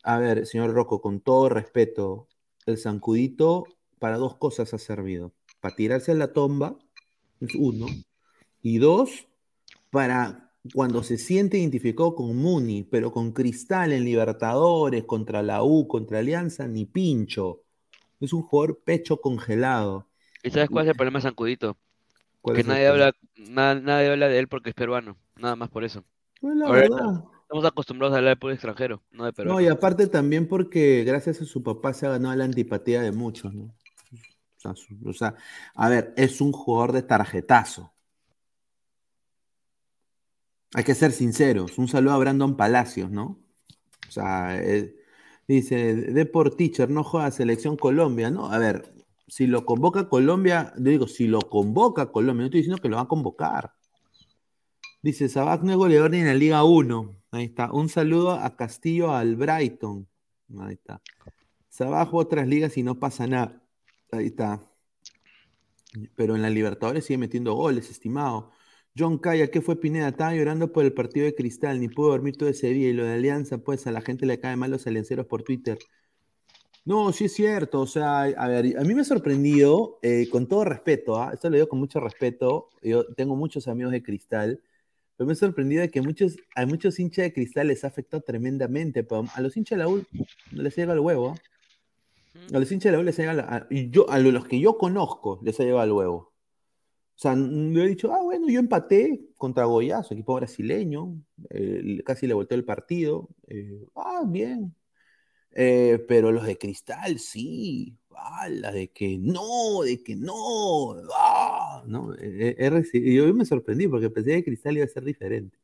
[0.02, 2.28] A ver, señor Rocco, con todo respeto,
[2.66, 3.64] el Zancudito
[3.98, 5.32] para dos cosas ha servido.
[5.60, 6.76] Para tirarse a la tomba,
[7.40, 7.86] es uno.
[8.62, 9.28] Y dos,
[9.90, 15.86] para cuando se siente identificado con Muni, pero con Cristal en Libertadores, contra la U,
[15.88, 17.62] contra Alianza, ni pincho.
[18.20, 20.08] Es un jugador pecho congelado.
[20.42, 21.76] ¿Y sabes cuál es el problema de Sancudito?
[22.40, 22.88] ¿Cuál Que nadie problema?
[22.88, 25.18] habla, na- nadie habla de él porque es peruano.
[25.36, 26.04] Nada más por eso.
[26.40, 27.24] Pues la Ahora, verdad.
[27.42, 29.60] Estamos acostumbrados a hablar de puro extranjero, no de No, peruano.
[29.60, 33.54] y aparte también porque gracias a su papá se ha ganado la antipatía de muchos,
[33.54, 33.64] ¿no?
[33.64, 33.72] O
[34.60, 35.36] sea, su- o sea,
[35.76, 37.94] a ver, es un jugador de tarjetazo.
[40.74, 41.78] Hay que ser sinceros.
[41.78, 43.38] Un saludo a Brandon Palacios, ¿no?
[44.08, 44.94] O sea, eh,
[45.48, 48.50] dice, Deport Teacher, no juega Selección Colombia, ¿no?
[48.50, 48.94] A ver,
[49.28, 52.96] si lo convoca Colombia, yo digo, si lo convoca Colombia, no estoy diciendo que lo
[52.96, 53.72] va a convocar.
[55.02, 57.16] Dice, Sabac no es goleador ni en la Liga 1.
[57.30, 57.72] Ahí está.
[57.72, 60.08] Un saludo a Castillo al Brighton.
[60.58, 61.00] Ahí está.
[61.68, 63.62] Sabac otras ligas y no pasa nada.
[64.10, 64.60] Ahí está.
[66.14, 68.50] Pero en la Libertadores sigue metiendo goles, estimado.
[68.98, 70.08] John Calla, ¿qué fue Pineda?
[70.08, 72.88] Estaba llorando por el partido de Cristal, ni pudo dormir todo ese día.
[72.88, 75.78] Y lo de Alianza, pues a la gente le cae mal los alianceros por Twitter.
[76.86, 77.80] No, sí es cierto.
[77.80, 81.32] O sea, a ver, a mí me ha sorprendido, eh, con todo respeto, ¿ah?
[81.34, 82.68] esto lo digo con mucho respeto.
[82.82, 84.62] Yo tengo muchos amigos de Cristal,
[85.16, 88.22] pero me ha sorprendido de que muchos, a muchos hinchas de Cristal les ha afectado
[88.22, 89.02] tremendamente.
[89.04, 90.04] Pero a los hinchas de la U
[90.52, 91.34] no les llega el huevo.
[91.36, 91.40] ¿ah?
[92.54, 94.58] A los hinchas de la U les llega la- a- y yo, a los que
[94.58, 96.32] yo conozco les ha llegado el huevo.
[97.16, 102.26] O sea, le he dicho, ah, bueno, yo empaté contra Goyazo, equipo brasileño, eh, casi
[102.26, 103.30] le volteó el partido.
[103.46, 104.74] eh, ah, bien.
[105.52, 107.96] Eh, pero los de Cristal, sí.
[108.10, 110.94] Ah, la de que no, de que no.
[111.14, 115.56] ah, no yo me sorprendí porque pensé que Cristal iba a ser diferente.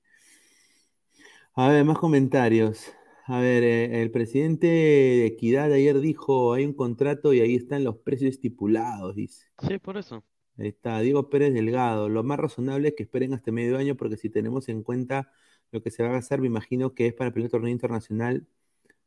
[1.55, 2.91] A ver, más comentarios.
[3.27, 7.99] A ver, el presidente de Equidad ayer dijo, hay un contrato y ahí están los
[7.99, 9.47] precios estipulados, dice.
[9.69, 10.25] Sí, por eso.
[10.59, 12.09] Ahí está, Diego Pérez Delgado.
[12.09, 15.33] Lo más razonable es que esperen hasta medio año porque si tenemos en cuenta
[15.73, 18.47] lo que se va a gastar, me imagino que es para el primer torneo internacional.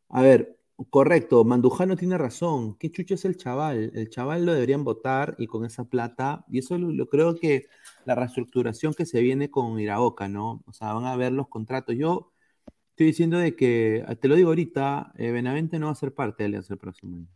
[0.10, 0.58] A ver,
[0.90, 2.78] correcto, Mandujano tiene razón.
[2.78, 3.92] ¿Qué chucho es el chaval?
[3.96, 7.68] El chaval lo deberían votar y con esa plata, y eso lo, creo que
[8.06, 10.64] la reestructuración que se viene con Iraoka, ¿no?
[10.68, 11.96] O sea, van a ver los contratos.
[11.96, 12.34] Yo
[12.92, 16.44] estoy diciendo de que, te lo digo ahorita, eh, Benavente no va a ser parte
[16.44, 17.28] de Alianza el próximo año.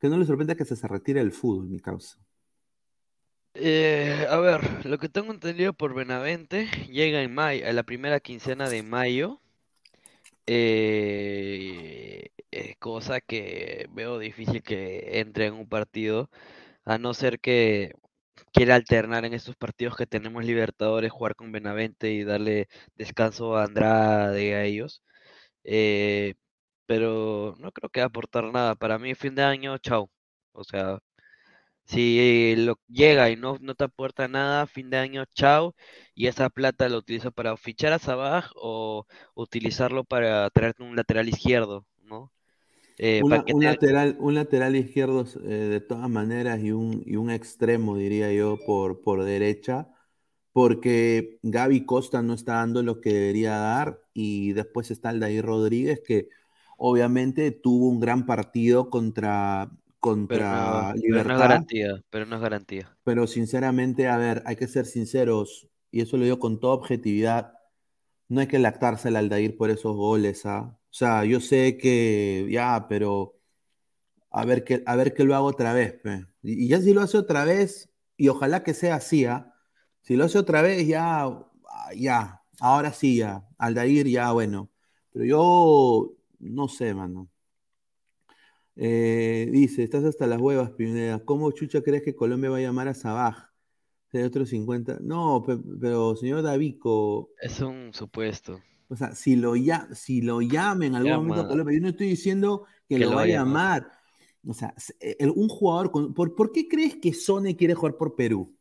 [0.00, 2.18] Que no le sorprenda que se, se retire del fútbol, mi causa.
[3.58, 8.20] Eh, a ver, lo que tengo entendido por Benavente llega en mayo, a la primera
[8.20, 9.40] quincena de mayo,
[10.46, 12.30] eh,
[12.78, 16.30] cosa que veo difícil que entre en un partido,
[16.84, 17.94] a no ser que
[18.52, 23.64] quiera alternar en estos partidos que tenemos Libertadores, jugar con Benavente y darle descanso a
[23.64, 25.02] Andrade y a ellos.
[25.64, 26.34] Eh,
[26.86, 28.74] pero no creo que va a aportar nada.
[28.76, 30.10] Para mí, fin de año, chao.
[30.52, 30.98] O sea,
[31.86, 35.74] si lo llega y no, no te aporta nada, fin de año, chao,
[36.14, 41.28] y esa plata lo utilizo para fichar a Sabaj o utilizarlo para traerte un lateral
[41.28, 42.32] izquierdo, ¿no?
[42.98, 47.16] Eh, Una- un, te- lateral, un lateral izquierdo eh, de todas maneras y un, y
[47.16, 49.88] un extremo, diría yo, por, por derecha,
[50.52, 56.00] porque Gaby Costa no está dando lo que debería dar y después está Aldair Rodríguez
[56.06, 56.28] que
[56.78, 59.70] obviamente tuvo un gran partido contra,
[60.28, 62.98] pero contra no, pero no es Libertad, garantía, pero no es garantía.
[63.04, 67.52] pero sinceramente, a ver, hay que ser sinceros y eso lo digo con toda objetividad,
[68.28, 70.78] no hay que lactarse al Aldair por esos goles, ¿ah?
[70.90, 73.38] O sea, yo sé que ya, pero
[74.30, 76.26] a ver que, a ver que lo hago otra vez, pe.
[76.42, 79.54] Y, y ya si lo hace otra vez, y ojalá que sea así, ¿ah?
[80.02, 84.70] Si lo hace otra vez, ya, ah, ya, ahora sí, ya, Aldair, ya, bueno.
[85.12, 87.30] Pero yo, no sé, mano.
[88.76, 91.18] Eh, dice, estás hasta las huevas, Pineda.
[91.24, 93.50] ¿Cómo chucha crees que Colombia va a llamar a Sabaj?
[94.12, 94.98] De otros 50.
[95.02, 98.60] No, pe- pero señor Davico, Es un supuesto.
[98.88, 101.22] o sea, si lo, ya, si lo llama en algún Llama.
[101.22, 103.82] momento a Colombia, yo no estoy diciendo que, Que lo lo va a llamar.
[103.82, 103.92] llamar.
[104.46, 106.14] O sea, el- un jugador con.
[106.14, 108.54] ¿por, por qué crees que Sone quiere jugar por Perú?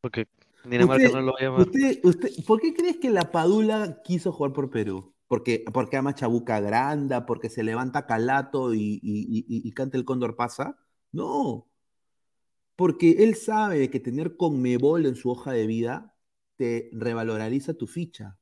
[0.00, 0.26] Porque
[0.64, 1.60] Dinamarca Usted- no lo va a llamar.
[1.60, 5.11] usted- usted- ¿por qué crees que la Padula quiso jugar por Perú?
[5.32, 10.76] Porque, porque ama Chabuca Granda, porque se levanta Calato y, canta el Cóndor pasa.
[11.10, 11.70] No.
[12.76, 16.14] Porque él sabe que tener Conmebol en su hoja de vida
[16.56, 18.38] te revaloriza tu ficha.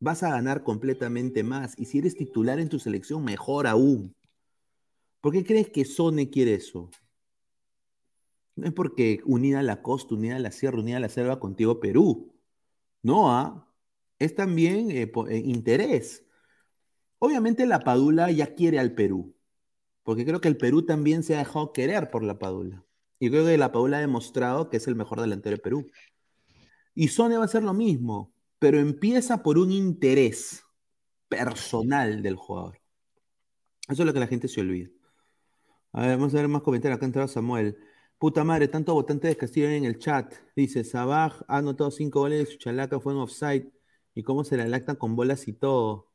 [0.00, 1.78] Vas a ganar completamente más.
[1.78, 4.16] Y si eres titular en tu selección, mejor aún.
[5.20, 6.88] ¿Por qué crees que Sone quiere eso?
[8.56, 11.38] No es porque unida a la costa, unida a la sierra, unida a la selva
[11.38, 12.32] contigo Perú.
[13.02, 13.67] No, ¿ah?
[14.18, 16.24] Es también eh, eh, interés.
[17.18, 19.34] Obviamente la Padula ya quiere al Perú,
[20.02, 22.84] porque creo que el Perú también se ha dejado querer por la Padula.
[23.18, 25.86] Y creo que la Padula ha demostrado que es el mejor delantero de Perú.
[26.94, 30.64] Y Sone va a hacer lo mismo, pero empieza por un interés
[31.28, 32.80] personal del jugador.
[33.88, 34.90] Eso es lo que la gente se olvida.
[35.92, 36.96] A ver, vamos a ver más comentarios.
[36.96, 37.78] Acá entrado Samuel.
[38.18, 40.34] Puta madre, tanto votante de Castillo en el chat.
[40.54, 43.72] Dice, Sabaj ha anotado cinco goles, chalaca fue en offside.
[44.18, 46.08] ¿Y cómo se la lactan con bolas y todo?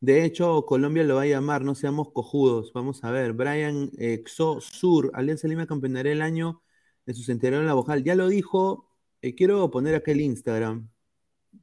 [0.00, 2.74] De hecho, Colombia lo va a llamar, no seamos cojudos.
[2.74, 3.32] Vamos a ver.
[3.32, 6.60] Brian Exo Sur, Alianza Lima campeonará el año
[7.06, 8.04] de su centenario en la Bojal.
[8.04, 8.86] Ya lo dijo.
[9.22, 10.90] eh, quiero poner acá el Instagram.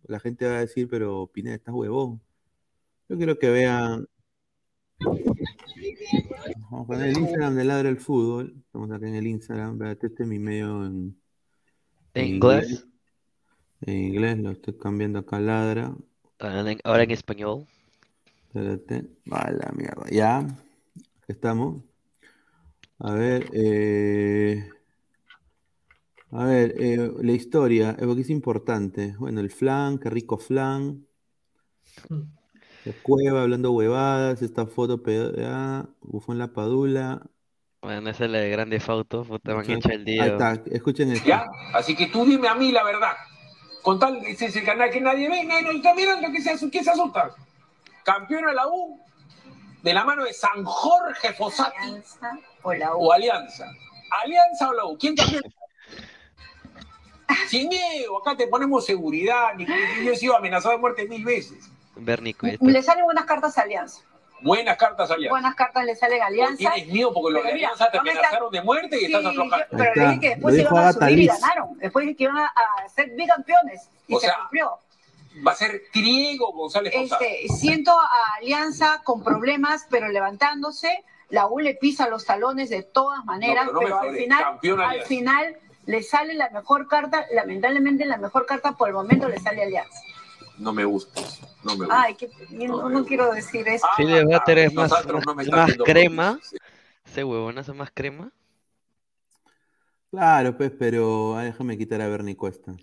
[0.08, 2.20] La gente va a decir, pero Pineda, estás huevón.
[3.08, 4.08] Yo quiero que vean.
[6.72, 8.56] Vamos a poner el Instagram de Ladra el Fútbol.
[8.66, 9.80] Estamos acá en el Instagram.
[9.84, 11.16] Este es mi medio en,
[12.16, 12.88] ¿En inglés?
[13.82, 15.94] En inglés, lo estoy cambiando acá a Ladra.
[16.40, 17.66] Ahora en- Ahora en español.
[18.48, 19.06] Espérate.
[19.32, 20.06] A la mierda.
[20.12, 20.40] Ya.
[20.40, 20.48] Aquí
[21.30, 21.84] estamos.
[23.00, 23.46] A ver.
[23.54, 24.70] eh,
[26.32, 29.16] A ver, eh, la historia, eh, porque es importante.
[29.18, 31.04] Bueno, el flan, qué rico flan.
[32.10, 37.26] La cueva hablando huevadas, esta foto pegada, bufón la padula.
[37.82, 40.26] Bueno, esa es la de Grande Fauto, puta, me han hecho el Ahí día.
[40.28, 41.28] está, escuchen esto.
[41.28, 41.46] ¿Ya?
[41.74, 43.14] Así que tú dime a mí la verdad.
[43.82, 46.70] Con tal, ese es el canal que nadie ve, nadie nos está mirando, ¿qué se,
[46.70, 47.32] qué se asusta?
[48.04, 49.00] Campeón a la U,
[49.82, 51.96] de la mano de San Jorge Fossati.
[52.64, 53.08] O la U.
[53.08, 53.66] O Alianza.
[54.24, 55.44] Alianza o la U, ¿quién campeón?
[57.48, 59.54] Sin miedo, acá te ponemos seguridad.
[59.56, 59.66] ni-
[60.04, 61.70] Yo he sido amenazado de muerte mil veces.
[62.62, 64.02] Le salen buenas cartas a Alianza.
[64.42, 65.30] Buenas cartas, Alianza.
[65.34, 66.58] Buenas cartas le salen a Alianza.
[66.74, 69.58] Tienes miedo porque los de Alianza te amenazaron de muerte y Sí, estás aflojando.
[69.72, 71.78] yo- pero le dije que después iban a subir y ganaron.
[71.80, 73.90] Después dije que iban a, a ser bicampeones.
[74.08, 74.80] Y O se sea, cumplió.
[75.46, 76.94] Va a ser Triego González.
[76.96, 81.04] Este, siento a Alianza con problemas, pero levantándose.
[81.30, 84.44] La U le pisa los talones de todas maneras, No, pero no pero, al final,
[84.84, 87.26] al final le sale la mejor carta.
[87.32, 90.00] Lamentablemente, la mejor carta por el momento le sale a Alianza.
[90.60, 91.22] No me gusta.
[91.64, 92.02] No me gusta.
[92.02, 93.88] Ay, que, no, no quiero decir eso.
[93.98, 94.92] Sí, le va a tener más,
[95.86, 96.40] crema.
[97.06, 98.32] Ese huevonazo más crema.
[100.12, 102.76] Claro, pues, pero ah, déjame quitar a Bernie Cuesta.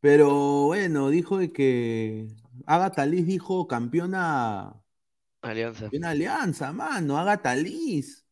[0.00, 2.28] Pero bueno, dijo de que
[2.66, 4.74] Agatha Liz dijo campeona,
[5.42, 5.82] Alianza.
[5.82, 8.24] campeona Alianza, mano, Agatha Liz.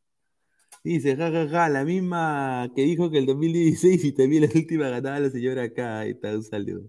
[0.85, 4.89] Dice, ja, ja, ja, la misma que dijo que el 2016 y también la última
[4.89, 6.01] ganaba la señora acá.
[6.01, 6.89] Ahí está, un saludo.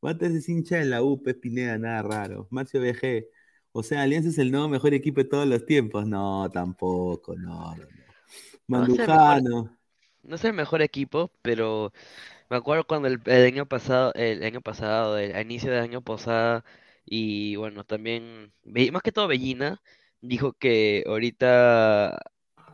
[0.00, 2.48] Mata ese hincha de la U, Pez Pineda, nada raro.
[2.50, 3.26] Marcio BG.
[3.72, 6.06] O sea, Alianza es el nuevo mejor equipo de todos los tiempos.
[6.06, 7.88] No, tampoco, no, no, es
[8.66, 9.76] Mandujano.
[10.22, 11.92] No es el mejor equipo, pero
[12.48, 16.02] me acuerdo cuando el, el año pasado, el año pasado, el, a inicio del año
[16.02, 16.64] pasado,
[17.04, 18.52] y bueno, también,
[18.92, 19.80] más que todo Bellina,
[20.20, 22.18] dijo que ahorita,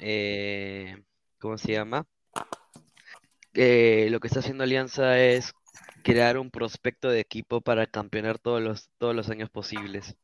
[0.01, 1.03] eh,
[1.39, 2.07] ¿cómo se llama?
[3.55, 5.53] Eh, lo que está haciendo Alianza es
[6.07, 10.15] crear un prospecto de equipo para campeonar todos los, todos los años posibles.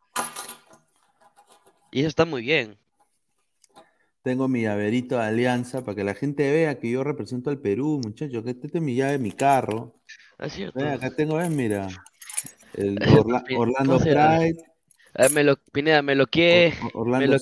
[1.91, 2.79] Y eso está muy bien.
[4.23, 8.01] Tengo mi llaverito de alianza para que la gente vea que yo represento al Perú,
[8.05, 8.45] muchachos.
[8.45, 9.97] Que este es mi llave, mi carro.
[10.39, 10.79] Ah, es cierto.
[10.87, 11.89] Acá tengo, ves, mira.
[12.75, 13.99] El Orla- Orlando.
[13.99, 14.65] Pride.
[15.15, 16.29] Ah, me lo, Pineda, me lo
[16.95, 17.39] Orlando me lo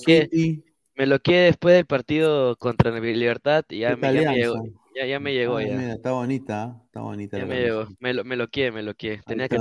[0.95, 4.64] me lo después del partido contra Libertad y ya me, ya me llegó,
[4.95, 6.82] ya, ya me llegó Ah, ya, mira, está bonita, ¿ah?
[6.86, 7.66] está bonita ya la me camisa.
[7.66, 9.57] llegó, me lo, me lo quiere, me lo quiere, tenía que.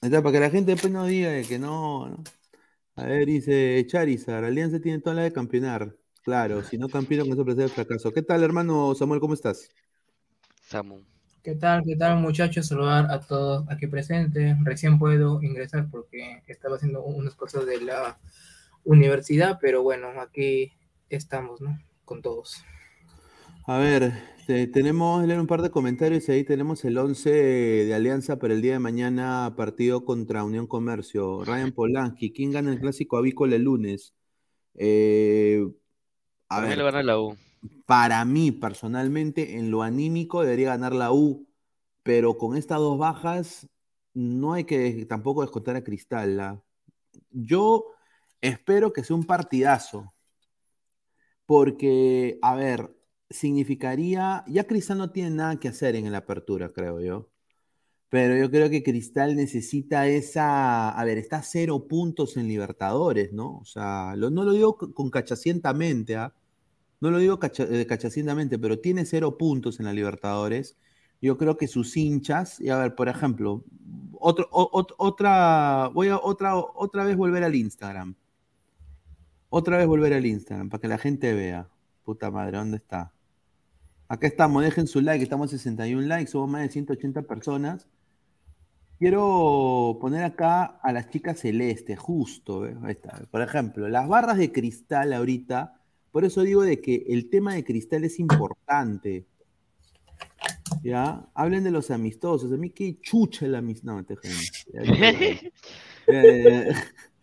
[0.00, 2.22] Ahí está, para que la gente después no diga de que no, no.
[2.96, 5.96] A ver, dice Charizard, Alianza tiene toda la de campeonar.
[6.22, 8.12] Claro, si no campeona con eso presenta el fracaso.
[8.12, 9.20] ¿Qué tal, hermano Samuel?
[9.20, 9.72] ¿Cómo estás?
[10.70, 11.04] Samu.
[11.42, 11.82] ¿Qué tal?
[11.84, 12.66] ¿Qué tal, muchachos?
[12.68, 14.56] Saludar a todos aquí presentes.
[14.64, 18.18] Recién puedo ingresar porque estaba haciendo unas cosas de la
[18.84, 20.72] universidad, pero bueno, aquí
[21.10, 21.78] estamos, ¿no?
[22.04, 22.64] Con todos.
[23.66, 24.12] A ver,
[24.46, 26.28] te- tenemos, leer un par de comentarios.
[26.28, 31.44] Ahí tenemos el 11 de Alianza para el día de mañana, partido contra Unión Comercio.
[31.44, 34.14] Ryan Polanski, ¿quién gana el clásico avícola el lunes?
[34.74, 35.66] Eh,
[36.48, 37.36] a ver, lo gana la U.
[37.86, 41.46] para mí, personalmente, en lo anímico debería ganar la U,
[42.02, 43.66] pero con estas dos bajas
[44.12, 46.38] no hay que tampoco descontar a Cristal.
[46.38, 46.62] ¿ah?
[47.30, 47.86] Yo
[48.42, 50.12] espero que sea un partidazo,
[51.46, 52.93] porque, a ver,
[53.30, 57.30] significaría, ya Cristal no tiene nada que hacer en la apertura, creo yo.
[58.10, 63.32] Pero yo creo que Cristal necesita esa, a ver, está a cero puntos en Libertadores,
[63.32, 63.58] ¿no?
[63.58, 66.34] O sea, no lo digo con cachacientamente, ¿ah?
[67.00, 70.78] No lo digo eh, cachacientamente, pero tiene cero puntos en la Libertadores.
[71.20, 73.64] Yo creo que sus hinchas, y a ver, por ejemplo,
[74.12, 78.14] otro, otra, voy a otra, otra vez volver al Instagram.
[79.50, 81.68] Otra vez volver al Instagram para que la gente vea.
[82.04, 83.12] Puta madre, ¿dónde está?
[84.08, 87.88] Acá estamos, dejen su like, estamos a 61 likes, somos más de 180 personas.
[88.98, 92.66] Quiero poner acá a las chicas celestes, justo.
[92.66, 92.76] ¿eh?
[92.82, 93.26] Ahí está.
[93.30, 95.80] Por ejemplo, las barras de cristal ahorita.
[96.12, 99.26] Por eso digo de que el tema de cristal es importante.
[100.82, 101.26] ¿Ya?
[101.34, 102.52] Hablen de los amistosos.
[102.52, 103.96] A mí qué chucha el amistoso.
[103.96, 104.16] No, te.
[106.06, 106.70] Eh,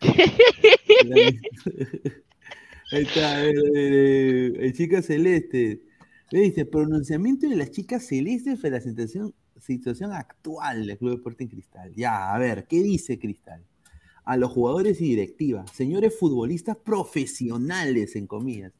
[2.92, 5.78] Ahí está, eh, eh, eh, chicas celestes.
[6.30, 11.50] Me dice, pronunciamiento de las chicas celestes para la situación, actual del Club Deporte en
[11.50, 11.94] Cristal.
[11.94, 13.64] Ya, a ver, ¿qué dice Cristal?
[14.24, 18.72] A los jugadores y directiva, señores futbolistas profesionales, en comillas.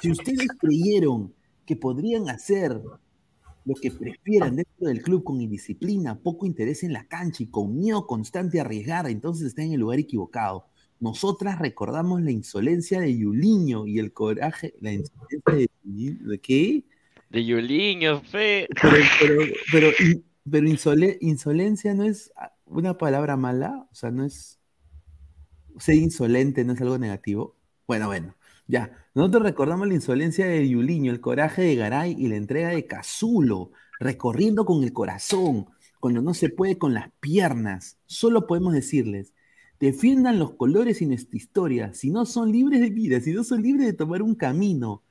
[0.00, 1.34] Si ustedes creyeron
[1.66, 2.80] que podrían hacer
[3.64, 7.78] lo que prefieran dentro del club con indisciplina, poco interés en la cancha y con
[7.78, 10.71] miedo constante a arriesgar, entonces están en el lugar equivocado.
[11.02, 16.84] Nosotras recordamos la insolencia de Yuliño y el coraje, la insolencia de, ¿de qué?
[17.28, 18.68] De Yuliño, fe.
[18.80, 19.42] Pero, pero,
[19.72, 22.32] pero, in- pero insole- insolencia no es
[22.66, 24.60] una palabra mala, o sea, no es
[25.80, 27.56] ser insolente, no es algo negativo.
[27.88, 28.36] Bueno, bueno,
[28.68, 28.92] ya.
[29.12, 33.72] Nosotros recordamos la insolencia de Yuliño, el coraje de Garay y la entrega de Cazulo,
[33.98, 35.66] recorriendo con el corazón,
[35.98, 37.98] cuando no se puede con las piernas.
[38.06, 39.32] Solo podemos decirles,
[39.82, 43.62] defiendan los colores y nuestra historia, si no son libres de vida, si no son
[43.62, 45.02] libres de tomar un camino.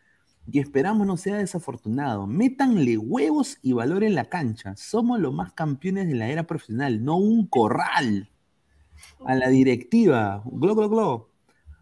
[0.50, 2.26] Y esperamos no sea desafortunado.
[2.26, 4.74] Métanle huevos y valor en la cancha.
[4.78, 8.30] Somos los más campeones de la era profesional, no un corral.
[9.26, 11.30] A la directiva, glo, glo, glo.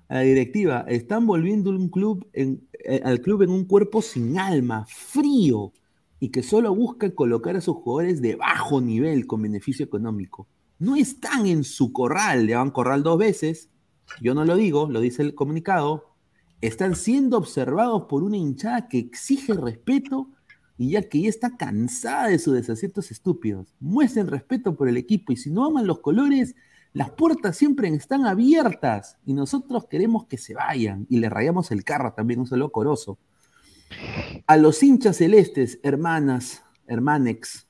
[0.07, 2.57] A la directiva, están volviendo un club eh,
[3.03, 5.73] al club en un cuerpo sin alma, frío,
[6.19, 10.47] y que solo busca colocar a sus jugadores de bajo nivel con beneficio económico.
[10.79, 13.69] No están en su corral, le van corral dos veces.
[14.21, 16.15] Yo no lo digo, lo dice el comunicado.
[16.61, 20.29] Están siendo observados por una hinchada que exige respeto
[20.77, 23.75] y ya que ya está cansada de sus desaciertos estúpidos.
[23.81, 26.55] Muestren respeto por el equipo y si no aman los colores,
[26.93, 31.83] las puertas siempre están abiertas y nosotros queremos que se vayan y le rayamos el
[31.83, 33.19] carro también, un saludo coroso.
[34.47, 37.68] A los hinchas celestes, hermanas, hermanex,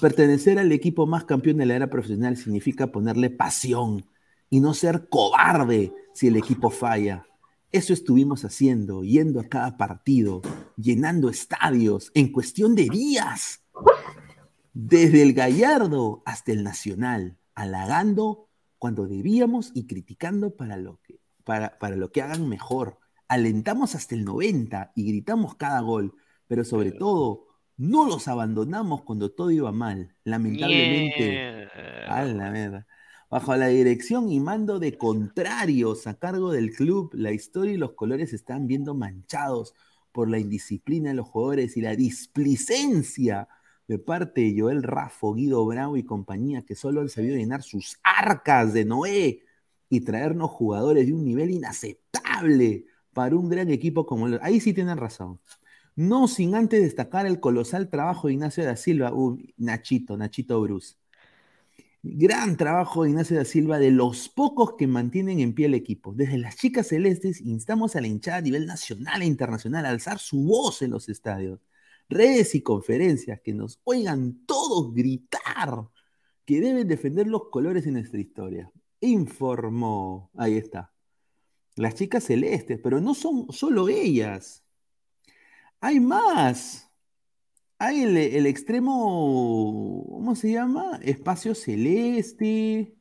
[0.00, 4.04] pertenecer al equipo más campeón de la era profesional significa ponerle pasión
[4.50, 7.26] y no ser cobarde si el equipo falla.
[7.70, 10.42] Eso estuvimos haciendo, yendo a cada partido,
[10.76, 13.62] llenando estadios en cuestión de días,
[14.74, 21.78] desde el Gallardo hasta el Nacional, halagando cuando debíamos y criticando para lo que, para,
[21.78, 22.98] para lo que hagan mejor.
[23.28, 26.14] Alentamos hasta el 90 y gritamos cada gol,
[26.46, 27.51] pero sobre todo,
[27.82, 30.14] no los abandonamos cuando todo iba mal.
[30.22, 31.68] Lamentablemente,
[32.08, 32.86] a la mierda.
[33.28, 37.94] Bajo la dirección y mando de contrarios a cargo del club, la historia y los
[37.94, 39.74] colores se están viendo manchados
[40.12, 43.48] por la indisciplina de los jugadores y la displicencia
[43.88, 47.98] de parte de Joel Raffo, Guido Bravo y compañía, que solo han sabido llenar sus
[48.04, 49.42] arcas de Noé
[49.88, 54.38] y traernos jugadores de un nivel inaceptable para un gran equipo como el.
[54.40, 55.40] Ahí sí tienen razón.
[55.94, 59.12] No sin antes destacar el colosal trabajo de Ignacio da Silva,
[59.58, 60.96] Nachito, Nachito Bruce.
[62.02, 66.12] Gran trabajo de Ignacio da Silva, de los pocos que mantienen en pie el equipo.
[66.14, 70.18] Desde las chicas celestes instamos a la hinchada a nivel nacional e internacional a alzar
[70.18, 71.60] su voz en los estadios,
[72.08, 75.88] redes y conferencias, que nos oigan todos gritar
[76.44, 78.70] que deben defender los colores de nuestra historia.
[79.00, 80.92] Informó, ahí está,
[81.76, 84.64] las chicas celestes, pero no son solo ellas.
[85.82, 86.88] Hay más.
[87.78, 91.00] Hay el, extremo, ¿cómo se llama?
[91.02, 92.94] Espacio Celeste.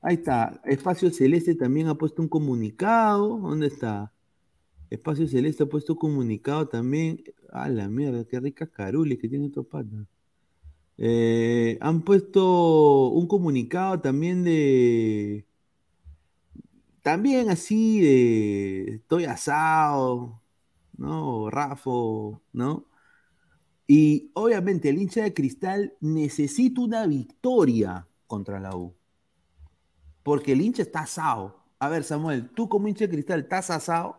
[0.00, 0.60] Ahí está.
[0.64, 3.38] Espacio Celeste también ha puesto un comunicado.
[3.38, 4.12] ¿Dónde está?
[4.90, 7.24] Espacio Celeste ha puesto un comunicado también.
[7.52, 10.06] A la mierda, qué ricas carules que tiene estos patas.
[10.98, 15.44] Eh, han puesto un comunicado también de.
[17.02, 18.94] También así de.
[18.96, 20.40] Estoy asado.
[20.96, 21.50] ¿No?
[21.50, 22.86] Rafo, ¿no?
[23.88, 28.94] Y obviamente el hincha de cristal necesita una victoria contra la U.
[30.22, 31.64] Porque el hincha está asado.
[31.78, 34.18] A ver, Samuel, tú como hincha de cristal, ¿estás asado?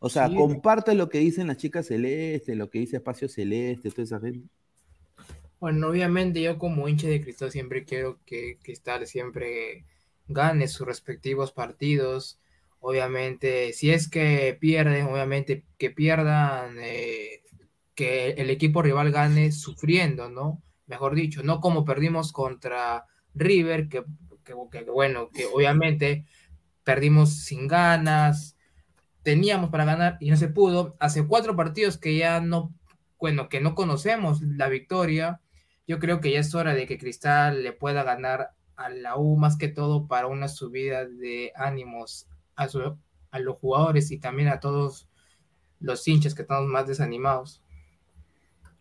[0.00, 0.34] O sea, Sí.
[0.34, 4.48] comparte lo que dicen las chicas celestes, lo que dice Espacio Celeste, toda esa gente.
[5.60, 9.86] Bueno, obviamente yo como hincha de Cristal siempre quiero que Cristal siempre
[10.28, 12.38] gane sus respectivos partidos.
[12.86, 17.42] Obviamente, si es que pierden, obviamente que pierdan, eh,
[17.94, 20.62] que el equipo rival gane sufriendo, ¿no?
[20.86, 24.04] Mejor dicho, no como perdimos contra River, que,
[24.44, 26.26] que- que, bueno, que obviamente
[26.84, 28.56] perdimos sin ganas,
[29.22, 30.96] teníamos para ganar y no se pudo.
[31.00, 32.74] Hace cuatro partidos que ya no,
[33.18, 35.40] bueno, que no conocemos la victoria
[35.86, 39.36] yo creo que ya es hora de que Cristal le pueda ganar a la U
[39.36, 42.26] más que todo para una subida de ánimos
[42.56, 42.96] a, su-
[43.30, 45.08] a los jugadores y también a todos
[45.80, 47.62] los hinchas que estamos más desanimados.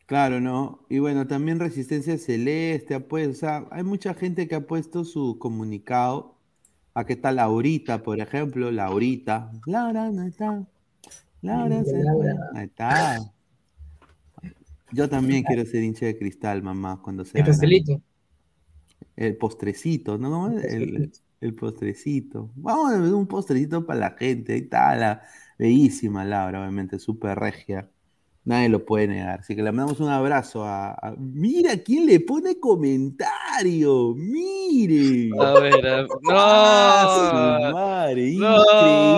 [0.06, 0.86] Claro, ¿no?
[0.90, 5.06] Y bueno, también Resistencia Celeste, ha puesto, o sea, hay mucha gente que ha puesto
[5.06, 6.38] su comunicado.
[6.94, 8.70] ¿A qué tal Laurita, por ejemplo?
[8.70, 9.52] Laurita.
[9.66, 10.68] Laura no está.
[11.42, 12.34] Laura se fue.
[12.54, 13.20] Ahí está.
[14.92, 17.42] Yo también quiero ser hincha de cristal, mamá, cuando sea.
[17.42, 18.00] El pastelito.
[19.16, 20.52] El postrecito, ¿no?
[20.60, 21.12] El,
[21.44, 22.50] el postrecito.
[22.56, 24.54] Vamos a ver un postrecito para la gente.
[24.54, 25.22] Ahí está la
[25.60, 27.90] bellísima Laura, obviamente, súper regia.
[28.46, 29.40] Nadie lo puede negar.
[29.40, 30.92] Así que le mandamos un abrazo a.
[30.92, 34.14] a- Mira quién le pone comentario.
[34.16, 35.30] Mire.
[35.40, 37.72] A ver, a- Ah, su no.
[37.74, 38.58] madre, No,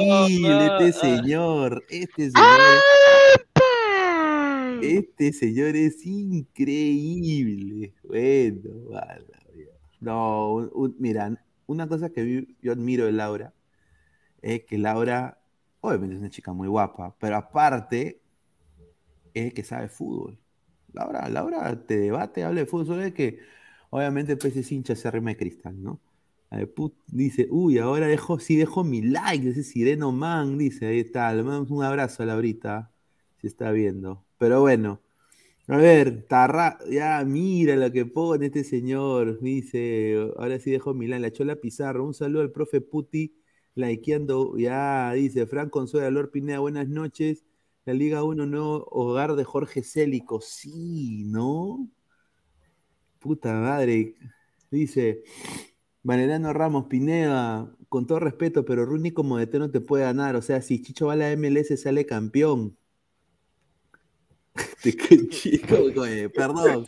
[0.02, 0.78] increíble no.
[0.80, 1.84] este señor.
[1.90, 2.60] Este señor.
[4.82, 7.94] Este señor es increíble.
[8.04, 8.70] Bueno,
[9.56, 9.72] vida.
[10.02, 11.36] no, un- un- mira,
[11.68, 13.54] una cosa que yo admiro de Laura
[14.42, 15.40] es que Laura,
[15.82, 18.22] obviamente es una chica muy guapa, pero aparte
[19.34, 20.38] es que sabe fútbol.
[20.94, 23.40] Laura, Laura te debate, habla de fútbol, solo es que
[23.90, 26.00] obviamente pues es hincha se de cristal, ¿no?
[27.08, 31.44] Dice, uy, ahora dejo, sí dejo mi like, ese Sireno Man, dice, ahí está, le
[31.44, 32.92] mandamos un abrazo a Laurita,
[33.42, 34.24] si está viendo.
[34.38, 35.02] Pero bueno,
[35.68, 41.08] a ver, Tarra, ya mira lo que pone este señor, dice, ahora sí dejo mi
[41.08, 43.36] like, la chola Pizarro, un saludo al profe Puti,
[43.76, 47.46] likeando, ya, dice, Fran Consuela, Lord Pineda, buenas noches,
[47.86, 51.88] la Liga 1 no hogar de Jorge Célico, sí, ¿no?
[53.20, 54.16] Puta madre.
[54.72, 55.24] Dice,
[56.04, 60.36] Valeriano Ramos Pineda, con todo respeto, pero Rooney como DT no te puede ganar.
[60.36, 62.78] O sea, si Chicho va a la MLS sale campeón.
[65.30, 66.88] Chico, oye, perdón.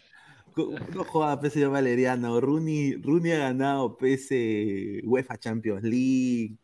[0.96, 2.42] No joda, PS señor Valeriano.
[2.42, 4.32] Rooney, Rooney ha ganado PS
[5.04, 6.56] UEFA Champions League.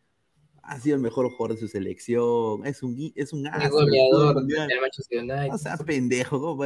[0.62, 2.66] Ha sido el mejor jugador de su selección.
[2.66, 4.66] Es un, es un as goleador fútbol mundial.
[4.68, 5.52] del Manchester United.
[5.54, 6.40] O sea, pendejo.
[6.40, 6.64] ¿cómo?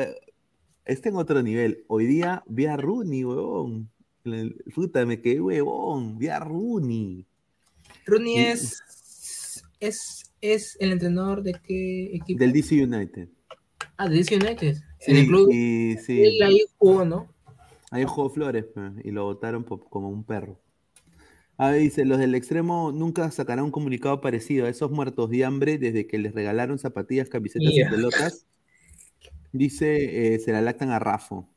[0.87, 1.85] Está en otro nivel.
[1.89, 3.91] Hoy día vi a Rooney, huevón.
[4.75, 6.17] Puta, me quedé huevón.
[6.19, 7.27] Vi a Rooney.
[8.07, 8.83] Rooney Y- es,
[9.81, 12.39] es, es el entrenador de qué equipo?
[12.39, 13.29] Del DC United.
[13.99, 14.77] Ah, de DC United.
[15.01, 15.51] Sí, en el club.
[15.53, 16.23] y sí.
[16.23, 17.29] Él ahí jugó, ¿no?
[17.91, 18.67] Ahí jugó Flores
[19.03, 20.61] y lo votaron como un perro.
[21.57, 25.45] A ver, dice, los del extremo nunca sacarán un comunicado parecido a esos muertos de
[25.45, 28.47] hambre desde que les regalaron zapatillas, camisetas y pelotas.
[29.53, 31.49] Dice, eh, se la lactan a Rafo.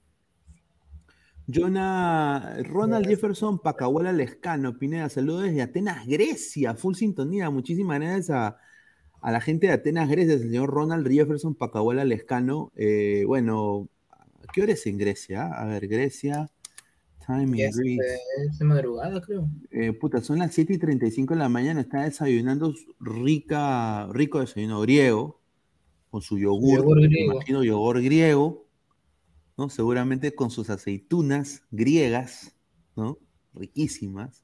[1.48, 7.52] Jonah, Ronald Jefferson, Pacahuela Lescano, Pineda, saludos desde Atenas, Grecia, full sintonía.
[7.52, 8.58] Muchísimas gracias a,
[9.22, 12.72] a la gente de Atenas, Grecia, el señor Ronald Jefferson, Pacahuela Lescano.
[12.76, 13.88] Eh, bueno,
[14.52, 15.46] ¿qué hora es en Grecia?
[15.46, 16.50] A ver, Grecia,
[17.26, 17.98] time in Greece.
[18.48, 19.48] es de madrugada, creo.
[19.70, 24.82] Eh, puta, son las 7 y 35 de la mañana, está desayunando rica, rico desayuno
[24.82, 25.40] griego,
[26.10, 27.34] con su yogur, yogur me griego.
[27.34, 28.68] imagino yogur griego,
[29.56, 29.70] ¿no?
[29.70, 32.56] Seguramente con sus aceitunas griegas,
[32.96, 33.20] ¿no?
[33.54, 34.44] Riquísimas.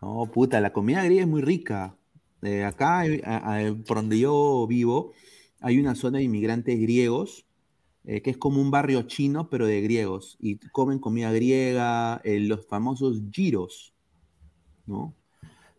[0.00, 1.97] No, puta, la comida griega es muy rica.
[2.42, 5.12] Eh, acá, a- a- por donde yo vivo,
[5.60, 7.46] hay una zona de inmigrantes griegos,
[8.04, 12.40] eh, que es como un barrio chino, pero de griegos, y comen comida griega, eh,
[12.40, 13.94] los famosos giros,
[14.86, 15.14] ¿no?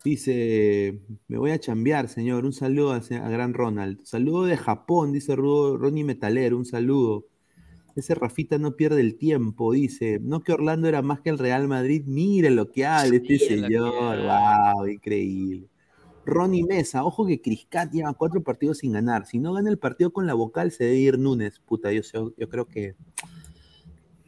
[0.03, 2.45] Dice, me voy a chambear, señor.
[2.45, 3.99] Un saludo a, a gran Ronald.
[4.05, 6.57] Saludo de Japón, dice Rudo- Ronnie Metalero.
[6.57, 7.25] Un saludo.
[7.95, 10.19] Ese Rafita no pierde el tiempo, dice.
[10.21, 12.03] No que Orlando era más que el Real Madrid.
[12.07, 14.17] Mire lo que habla este Mira señor.
[14.19, 15.67] Wow, increíble.
[16.29, 19.25] Ronnie Mesa, ojo que Criscat lleva cuatro partidos sin ganar.
[19.25, 21.59] Si no gana el partido con la vocal, se debe ir Núñez.
[21.59, 22.95] Puta, yo, sé- yo creo que.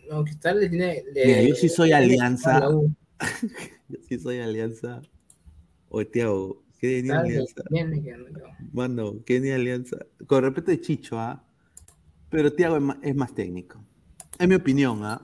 [0.10, 1.04] No, le tiene.
[1.14, 2.60] le- Mira, yo sí soy le- alianza.
[3.90, 5.02] yo sí soy alianza.
[5.90, 7.64] O Tiago, ¿qué ni alianza?
[7.70, 7.74] que.
[8.74, 9.98] Mano, qué ni alianza.
[10.28, 11.44] Con respeto de Chicho, ¿ah?
[12.30, 13.84] Pero Tiago es es más técnico.
[14.40, 15.22] Es mi opinión, ¿ah?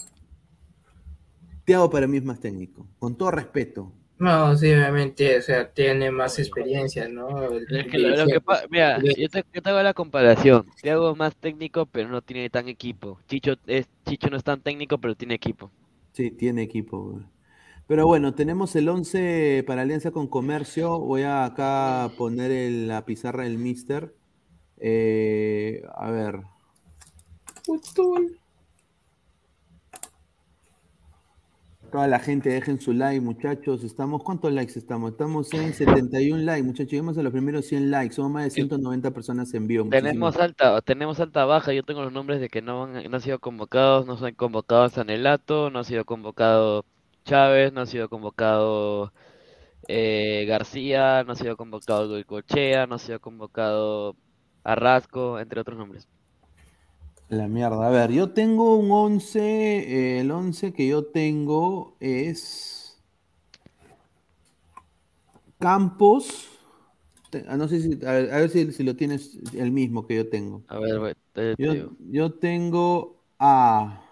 [1.65, 2.87] Tiago para mí es más técnico.
[2.99, 3.91] Con todo respeto.
[4.19, 7.43] No, sí, obviamente, o sea, tiene más experiencia, ¿no?
[7.43, 10.65] El- Es que lo, lo que pa- mira, yo te, yo te hago la comparación.
[10.81, 13.19] Te hago más técnico, pero no tiene tan equipo.
[13.27, 15.71] Chicho es Chicho no es tan técnico, pero tiene equipo.
[16.13, 17.11] Sí, tiene equipo.
[17.11, 17.25] güey.
[17.87, 20.99] Pero bueno, tenemos el 11 para alianza con comercio.
[20.99, 24.15] Voy a acá poner la pizarra del Mister.
[24.77, 26.41] Eh, a ver.
[31.91, 33.83] Toda la gente, dejen su like, muchachos.
[33.83, 35.11] Estamos, ¿cuántos likes estamos?
[35.11, 36.91] Estamos en 71 likes, muchachos.
[36.91, 38.15] Llegamos a los primeros 100 likes.
[38.15, 39.87] Somos más de 190 personas en vivo.
[39.89, 41.73] Tenemos alta, tenemos alta baja.
[41.73, 44.05] Yo tengo los nombres de que no han, no han sido convocados.
[44.05, 46.85] No se han convocado Sanelato, no ha sido convocado
[47.25, 49.11] Chávez, no ha sido convocado
[49.87, 54.15] eh, García, no ha sido convocado Goicochea, no ha sido convocado
[54.63, 56.07] Arrasco, entre otros nombres.
[57.29, 57.87] La mierda.
[57.87, 59.39] A ver, yo tengo un 11.
[59.39, 62.99] eh, el 11 que yo tengo es.
[65.59, 66.47] Campos.
[67.29, 67.93] Te- ah, No sé si.
[68.05, 70.63] A ver, a ver si, si lo tienes el mismo que yo tengo.
[70.67, 71.91] A ver, güey, te- te Yo, digo.
[71.99, 74.03] yo tengo a.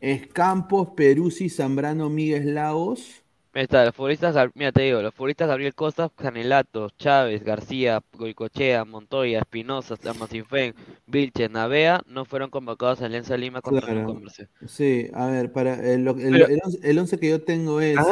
[0.00, 3.22] Escampos, Peruzzi, Zambrano, Miguel Lagos.
[3.56, 8.84] Ahí está, los futbolistas, mira, te digo, los futbolistas Gabriel Costa, Canelato, Chávez, García, Goicochea,
[8.84, 10.74] Montoya, Espinosa, Amasifén,
[11.06, 14.00] Vilches, Navea, no fueron convocados a Alianza Lima contra Claro.
[14.00, 14.48] el Comercio.
[14.66, 17.96] Sí, a ver, para el, el- Pero- el once, el once que yo tengo es
[17.96, 18.04] ¿Ah?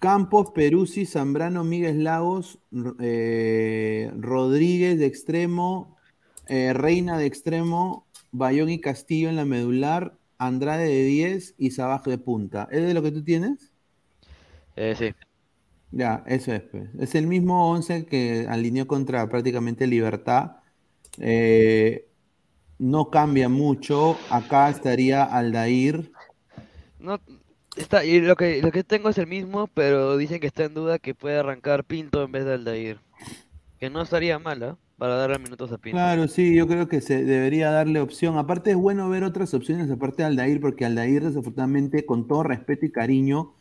[0.00, 2.58] Campos, Peruzzi, Zambrano, Miguel Lagos,
[3.00, 5.96] eh, Rodríguez de extremo,
[6.48, 12.04] eh, Reina de extremo, Bayón y Castillo en la medular, Andrade de 10 y Sabaj
[12.04, 12.68] de punta.
[12.70, 13.72] ¿Es de lo que tú tienes?
[14.76, 15.14] Eh, sí.
[15.90, 16.88] Ya, eso es, pues.
[16.98, 20.56] Es el mismo 11 que alineó contra prácticamente Libertad.
[21.18, 22.06] Eh,
[22.78, 24.18] no cambia mucho.
[24.30, 26.12] Acá estaría Aldair.
[26.98, 27.20] No,
[27.76, 30.74] está, y lo que, lo que tengo es el mismo, pero dicen que está en
[30.74, 32.98] duda que puede arrancar Pinto en vez de Aldair.
[33.78, 35.96] Que no estaría mala para darle minutos a Pinto.
[35.96, 38.38] Claro, sí, yo creo que se debería darle opción.
[38.38, 42.86] Aparte es bueno ver otras opciones aparte de Aldair, porque Aldair desafortunadamente, con todo respeto
[42.86, 43.54] y cariño,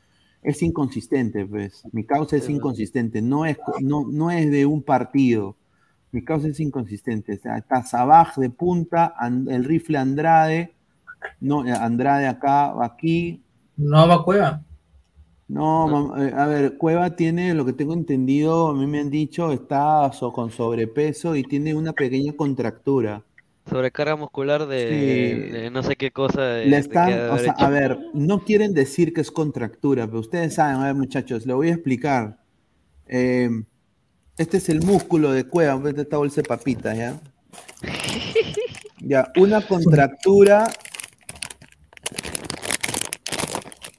[0.46, 1.84] es inconsistente, pues.
[1.92, 5.56] Mi causa es inconsistente, no es, no, no es de un partido.
[6.12, 7.34] Mi causa es inconsistente.
[7.34, 9.14] O sea, está Sabaj de punta,
[9.50, 10.74] el rifle Andrade,
[11.42, 13.42] no, eh, Andrade acá, aquí.
[13.78, 14.62] No va Cueva.
[15.48, 19.52] No, eh, a ver, Cueva tiene, lo que tengo entendido, a mí me han dicho,
[19.52, 23.22] está so- con sobrepeso y tiene una pequeña contractura.
[23.70, 25.52] Sobrecarga muscular de, Sí.
[25.52, 28.74] de no sé qué cosa de, Le están, de o sea, a ver, no quieren
[28.74, 32.40] decir que es contractura, pero ustedes saben, a ver muchachos, le voy a explicar.
[33.08, 33.50] Eh,
[34.38, 37.20] este es el músculo de cueva, de esta bolsa de papitas, ¿ya?
[39.02, 40.68] Ya, una contractura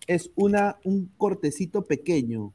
[0.07, 2.53] es una, un cortecito pequeño.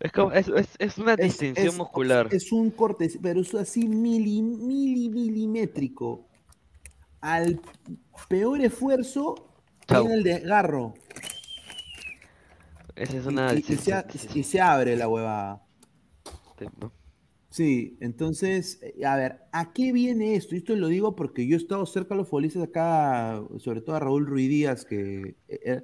[0.00, 2.28] Es, como, es, es, es una distinción muscular.
[2.32, 6.26] Es un corte, pero es así mili, mili, milimétrico.
[7.24, 7.58] Al
[8.28, 9.34] peor esfuerzo,
[9.86, 10.02] Chau.
[10.02, 10.92] tiene el desgarro.
[12.94, 14.04] Esa es una y, y se,
[14.34, 15.62] y se abre la huevada.
[17.48, 20.54] Sí, entonces, eh, a ver, ¿a qué viene esto?
[20.54, 23.96] Y Esto lo digo porque yo he estado cerca de los futbolistas acá, sobre todo
[23.96, 25.82] a Raúl Ruiz Díaz, que eh, eh,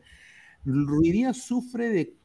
[0.66, 2.16] Ruiz Díaz sufre de,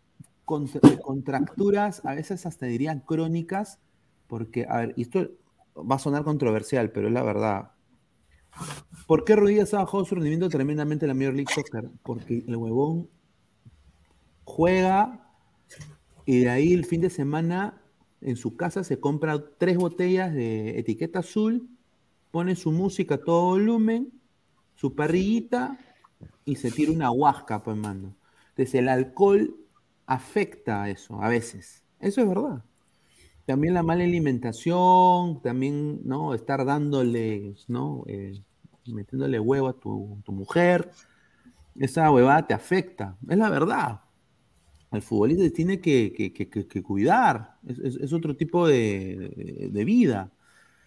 [0.43, 3.80] contra- de contracturas, a veces hasta dirían crónicas,
[4.28, 5.30] porque, a ver, y esto
[5.78, 7.72] va a sonar controversial, pero es la verdad.
[9.08, 11.89] ¿Por qué Díaz ha bajado su rendimiento tremendamente en la Major League Soccer?
[12.03, 13.08] Porque el huevón
[14.43, 15.30] juega
[16.26, 17.82] y de ahí el fin de semana
[18.22, 21.70] en su casa se compra tres botellas de etiqueta azul,
[22.32, 24.12] pone su música a todo volumen,
[24.76, 25.78] su parrillita
[26.43, 28.16] y se tira una huasca, pues, mano.
[28.49, 29.56] Entonces el alcohol
[30.08, 31.84] afecta a eso, a veces.
[31.99, 32.64] Eso es verdad.
[33.46, 36.34] También la mala alimentación, también, ¿no?
[36.34, 38.04] Estar dándole, ¿no?
[38.08, 38.41] Eh,
[38.88, 40.89] metiéndole huevo a tu, mujer.
[41.80, 43.18] Esa huevada te afecta.
[43.30, 44.02] Es la verdad.
[44.91, 46.50] Al futbolista se tiene que, que- que-
[46.84, 47.58] cuidar.
[47.68, 50.32] Es, es- es otro tipo de, de- de vida.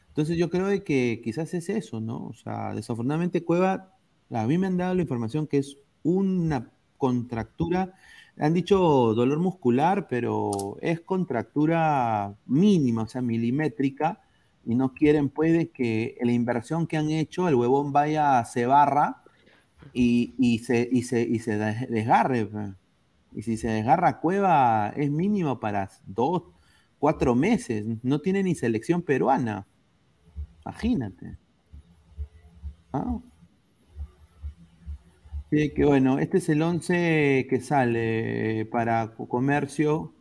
[0.09, 2.27] Entonces yo creo de que quizás es eso, ¿no?
[2.29, 3.95] O sea, desafortunadamente Cueva,
[4.31, 7.95] a mí me han dado la información que es una contractura,
[8.39, 8.79] han dicho
[9.15, 14.21] dolor muscular, pero es contractura mínima, o sea, milimétrica,
[14.65, 18.67] y no quieren pues de que la inversión que han hecho, el huevón vaya, se
[18.67, 19.23] barra
[19.93, 22.47] y, y se, y, se, y se des- desgarre.
[22.47, 22.71] pues.
[23.35, 26.45] Y si se desgarra Cueva, es mínimo para dos,
[26.99, 27.85] cuatro meses.
[28.03, 29.67] No tiene ni selección peruana.
[30.65, 31.39] Imagínate.
[32.93, 33.19] ¿Ah?
[35.51, 40.13] Sí, que bueno, este es el 11 que sale para co- comercio,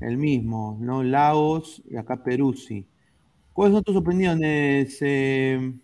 [0.00, 1.02] el mismo, ¿no?
[1.04, 2.86] Lagos y acá Peruzzi.
[3.54, 5.74] ¿Cuáles son tus opiniones, eh,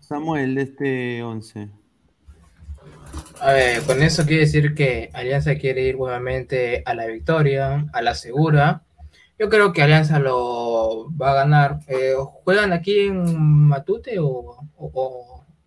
[0.00, 1.70] Samuel, de este 11?
[3.40, 8.02] A ver, con eso quiere decir que Alianza quiere ir nuevamente a la victoria, a
[8.02, 8.82] la segura.
[9.38, 11.80] Yo creo que Alianza lo va a ganar.
[11.88, 14.58] Eh, ¿Juegan aquí en Matute o-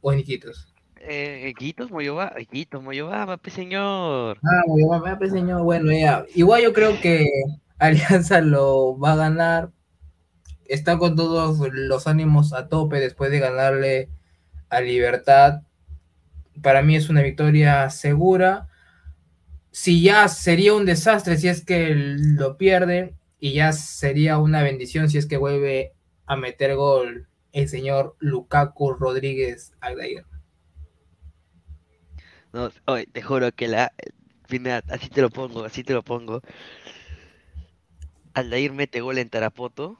[0.02, 0.72] o en Iquitos?
[1.08, 4.39] Eh, Guitos Moyobamba, Guitos Moyobamba, pe señor.
[4.43, 5.64] Ah, pues, señor.
[5.64, 6.26] Bueno, ya.
[6.36, 7.28] Igual yo creo que
[7.78, 9.72] Alianza lo va a ganar.
[10.66, 14.10] Está con todos los ánimos a tope después de ganarle
[14.70, 15.62] a Libertad.
[16.62, 18.68] Para mí es una victoria segura.
[19.72, 25.10] Si ya sería un desastre si es que lo pierde, y ya sería una bendición
[25.10, 25.91] si es que vuelve
[26.26, 30.26] a meter gol el señor Lukaku Rodríguez Aldair.
[32.54, 33.91] No, oye, te juro que la.
[34.49, 36.41] Mira, así te lo pongo, así te lo pongo.
[38.34, 39.97] Aldair mete gol en Tarapoto.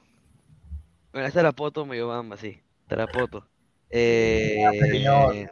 [1.12, 2.60] Bueno, es Tarapoto Moyobamba, sí.
[2.88, 3.46] Tarapoto.
[3.90, 5.46] Eh,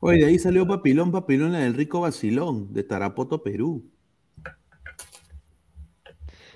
[0.00, 3.84] Oye, de ahí salió Papilón, Papilón, el rico vacilón, de Tarapoto, Perú.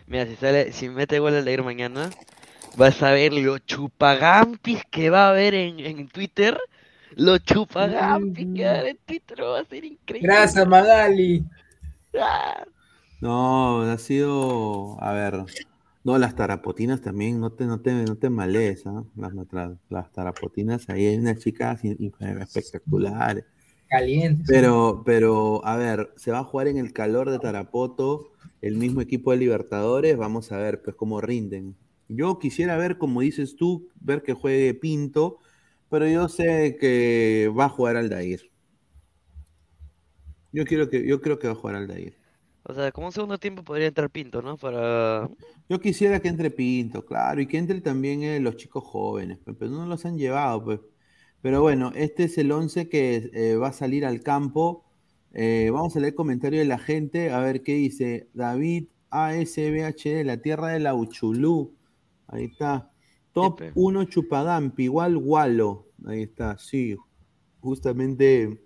[0.07, 2.11] Mira, si sale, si mete gol Aldair mañana,
[2.77, 6.59] vas a ver los chupagampis que va a haber en, en Twitter.
[7.17, 10.29] Los chupagampis que va a haber en Twitter va a ser increíble.
[10.29, 11.45] Gracias, Magali.
[12.19, 12.65] Ah,
[13.21, 15.45] No, ha sido, a ver,
[16.05, 19.05] no, las tarapotinas también, no te, no te, no te malees, ¿ah?
[19.17, 23.45] Las, matra- las tarapotinas, ahí hay unas chicas espectaculares.
[23.89, 24.45] Caliente.
[24.47, 28.31] Pero, pero, a ver, se va a jugar en el calor de Tarapoto,
[28.63, 31.75] el mismo equipo de Libertadores, vamos a ver, pues, cómo rinden.
[32.09, 35.39] Yo quisiera ver, como dices tú, ver que juegue Pinto,
[35.91, 38.51] pero yo sé que va a jugar Aldair.
[40.53, 42.17] Yo quiero que, yo creo que va a jugar Aldair.
[42.63, 44.57] O sea, como un segundo tiempo podría entrar Pinto, ¿no?
[44.57, 45.29] Para.
[45.69, 49.57] Yo quisiera que entre Pinto, claro, y que entre también eh, los chicos jóvenes, pues,
[49.59, 50.81] pero no los han llevado, pues.
[51.43, 54.85] Pero bueno, este es el 11 que eh, va a salir al campo.
[55.33, 58.29] Eh, vamos a leer comentarios de la gente, a ver qué dice.
[58.35, 61.75] David ASBHD, la tierra de la Uchulú.
[62.29, 62.91] Ahí está.
[63.33, 65.87] Top 1 Chupagampi, igual Walo.
[66.07, 66.97] Ahí está, sí.
[67.61, 68.61] Justamente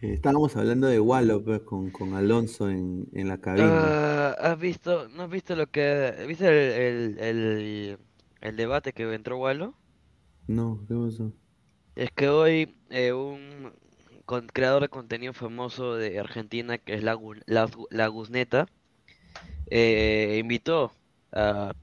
[0.00, 3.98] eh, estábamos hablando de Walo pues, con, con Alonso en, en la cabina.
[3.98, 7.98] Ah, ¿has visto, no has visto lo que, viste el, el, el,
[8.42, 9.74] el debate que entró Walo?
[10.48, 11.32] No, ¿qué pasó?
[11.96, 13.72] Es que hoy eh, un
[14.24, 18.66] con- creador de contenido famoso de Argentina, que es la, la, la Guzneta,
[19.70, 20.92] eh, invitó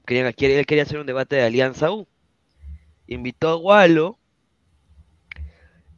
[0.06, 2.08] quería, quiere- él quería hacer un debate de Alianza U.
[3.06, 4.18] Invitó a Walo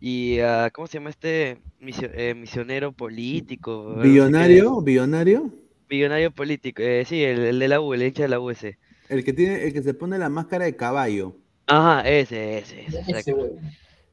[0.00, 4.00] y a, ¿cómo se llama este misio- eh, misionero político?
[4.00, 4.80] algo así que- ¿Billonario?
[4.82, 5.50] ¿Billonario?
[5.88, 8.78] Millonario político, eh, sí, el, el de la U, el hincha de la U ese.
[9.08, 11.34] El que tiene, el que se pone la máscara de caballo.
[11.66, 13.34] Ajá, ese, ese, ese, Ese.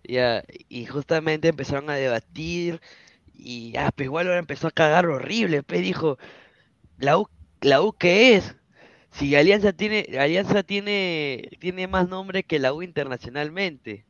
[0.04, 2.82] Ya, y justamente empezaron a debatir
[3.34, 6.18] y ya, pues igual ahora empezó a cagar horrible, pues dijo,
[6.98, 7.28] ¿la U,
[7.62, 8.56] la U qué es?
[9.14, 14.05] Si Alianza tiene, Alianza tiene, tiene más nombre que la U internacionalmente.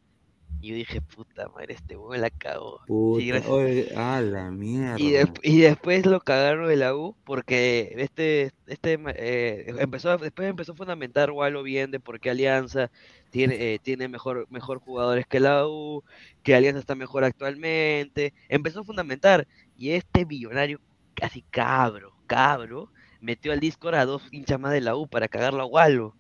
[0.62, 2.82] Y yo dije, puta madre, este huevo la cagó.
[3.12, 3.52] Sí, Puta, gracias.
[3.52, 4.98] oye, a la mierda.
[4.98, 10.50] Y, des- y después lo cagaron de la U porque este, este eh, empezó, después
[10.50, 12.92] empezó a fundamentar Walo bien de por qué Alianza
[13.30, 16.04] tiene, eh, tiene mejor, mejor jugadores que la U,
[16.44, 18.34] que Alianza está mejor actualmente.
[18.50, 19.48] Empezó a fundamentar
[19.78, 20.80] y este millonario
[21.16, 22.92] casi cabro, cabro,
[23.24, 26.16] metió al Discord a dos hinchas más de la U para cagarlo a Walo.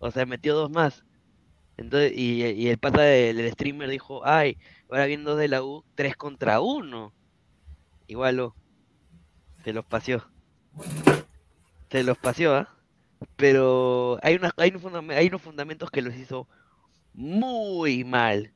[0.00, 1.04] O sea, metió dos más.
[1.76, 4.58] Entonces, y, y el pata del, streamer dijo, ay,
[4.90, 7.14] ahora viendo de la U, tres contra uno.
[8.08, 8.52] Igual
[9.62, 10.28] se los paseó.
[11.90, 12.74] Se los paseó, ¿ah?
[13.36, 16.48] Pero hay, unas, hay, fundam- hay unos fundamentos que los hizo
[17.14, 18.52] muy mal.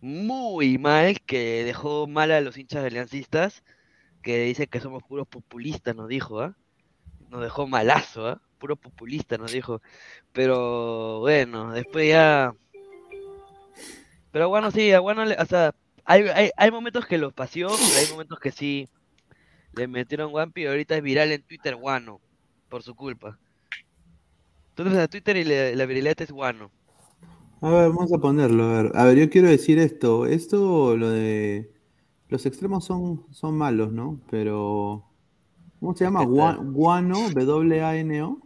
[0.00, 3.64] Muy mal, que dejó mal a los hinchas aliancistas,
[4.22, 6.56] que dicen que somos puros populistas, nos dijo, ¿ah?
[7.32, 8.40] Nos dejó malazo, ¿ah?
[8.58, 9.80] Puro populista, nos dijo.
[10.32, 12.54] Pero bueno, después ya...
[14.30, 15.74] Pero bueno, sí, a bueno, le- o sea,
[16.04, 18.86] hay, hay, hay momentos que los paseó, pero hay momentos que sí
[19.72, 22.20] le metieron Wampi y ahorita es viral en Twitter Guano,
[22.68, 23.38] por su culpa.
[24.70, 26.70] Entonces a Twitter y la viralidad es Guano.
[27.62, 28.92] A ver, vamos a ponerlo, a ver.
[28.94, 30.26] A ver, yo quiero decir esto.
[30.26, 31.72] Esto, lo de...
[32.28, 34.20] Los extremos son, son malos, ¿no?
[34.30, 35.11] Pero...
[35.82, 36.24] ¿Cómo se llama?
[36.24, 38.38] Guano, W-A-N-O.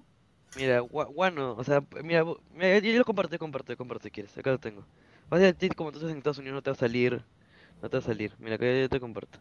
[0.55, 2.25] Mira, Gua- Guano, o sea, mira,
[2.55, 3.75] mira, yo lo compartí, compartí,
[4.05, 4.87] si quieres, acá lo tengo.
[5.31, 7.23] Sea, a ti como tú estás en Estados Unidos no te va a salir,
[7.83, 8.33] no te va a salir.
[8.39, 9.39] Mira, acá yo te comparto.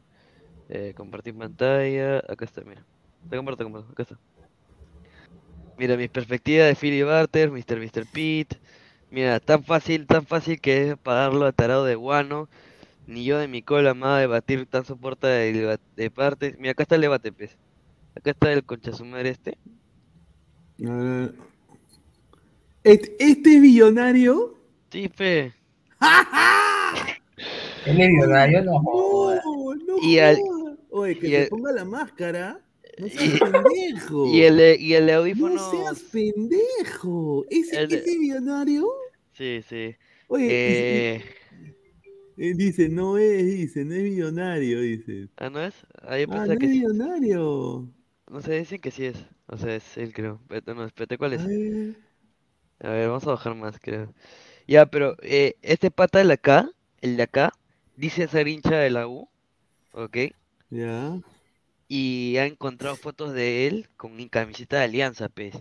[0.67, 2.83] Eh, compartir pantalla, acá está, mira.
[3.29, 4.19] Te comparto, te comparto, acá está.
[5.77, 7.79] Mira, mi perspectiva de Philly Barter, Mr.
[7.79, 8.05] Mr.
[8.11, 8.59] Pete.
[9.09, 12.49] Mira, tan fácil, tan fácil que es pagarlo a tarado de guano.
[13.07, 16.57] Ni yo de mi cola amada debatir tan soporta de, de partes.
[16.59, 17.57] Mira, acá está el debate, pues.
[18.16, 19.57] Acá está el concha su madre este.
[22.84, 24.55] ¿Este, este es billonario?
[24.91, 25.09] Sí.
[25.20, 25.53] Él
[27.86, 29.41] es millonario, no joda.
[30.01, 30.39] Y al-
[30.91, 32.59] Oye, que y se el- ponga la máscara.
[32.97, 34.26] No seas pendejo.
[34.28, 35.55] Y el, y el audífono.
[35.55, 37.45] No seas pendejo.
[37.49, 38.88] ¿Ese, El ese millonario?
[39.34, 39.93] Sí, sí.
[40.28, 40.47] Oye,
[41.18, 41.24] Eh,
[42.38, 45.28] Eh, dice, no es, dice, no es millonario, dice.
[45.36, 45.74] ¿Ah, no es?
[46.03, 46.80] Ah, yo Ah, no que es sí.
[46.80, 47.86] millonario.
[48.30, 49.26] No sé, dicen que sí es.
[49.47, 50.41] O sea, es él, creo.
[50.47, 51.41] Pero no, espérate, ¿cuál es?
[51.41, 51.95] A ver.
[52.80, 54.13] A ver, vamos a bajar más, creo.
[54.67, 56.69] Ya, pero eh, este pata de acá,
[57.01, 57.51] el de acá,
[57.95, 59.30] dice ser hincha de la U,
[59.93, 60.17] ¿ok?
[60.69, 61.19] Ya.
[61.88, 65.55] Y ha encontrado fotos de él con mi camiseta de Alianza, pues.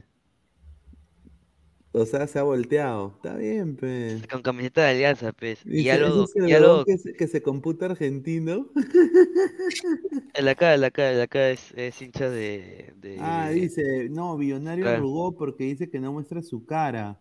[1.96, 3.12] O sea, se ha volteado.
[3.14, 4.18] Está bien, pe.
[4.28, 5.60] Con camiseta de Alianza, pues.
[5.64, 8.68] Y ya lo, lo, que, se, que se computa argentino.
[10.34, 13.16] el acá, el acá, el acá es, es hincha de, de...
[13.20, 14.98] Ah, dice, no, billonario Claro.
[14.98, 17.20] arrugó porque dice que no muestra su cara.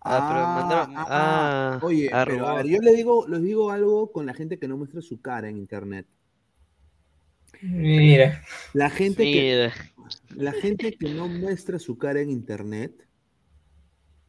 [0.00, 4.26] Ah, pero mandaron- ah, oye, pero a ver, yo le digo, les digo algo con
[4.26, 6.06] la gente que no muestra su cara en internet.
[7.62, 8.42] Mira.
[8.72, 9.72] La gente Mira.
[9.72, 13.07] que la gente que no muestra su cara en internet,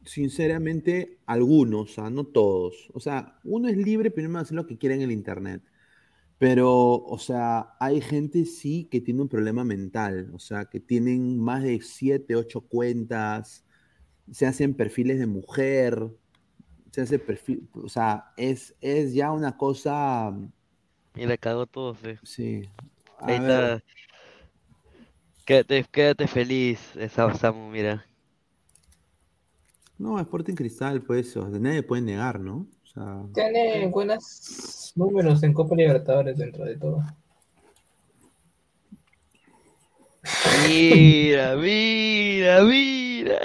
[0.04, 2.90] sinceramente, algunos, o sea, no todos.
[2.94, 5.62] O sea, uno es libre primero de hacer lo que quiera en el internet.
[6.38, 6.70] Pero,
[7.04, 11.62] o sea, hay gente sí que tiene un problema mental, o sea, que tienen más
[11.64, 13.64] de 7, 8 cuentas,
[14.32, 16.10] se hacen perfiles de mujer,
[16.92, 20.32] se hace perfil, o sea, es, es ya una cosa,
[21.14, 22.20] Y le cagó todo, fe.
[22.22, 22.62] sí.
[23.18, 23.82] A Ahí ver, está.
[25.46, 28.06] Quédate, quédate feliz, esa Samu, mira.
[30.00, 32.66] No, Sporting Cristal, pues, o sea, nadie puede negar, ¿no?
[32.82, 37.02] O sea, Tiene buenos números en Copa Libertadores dentro de todo.
[40.66, 43.40] Mira, mira, mira.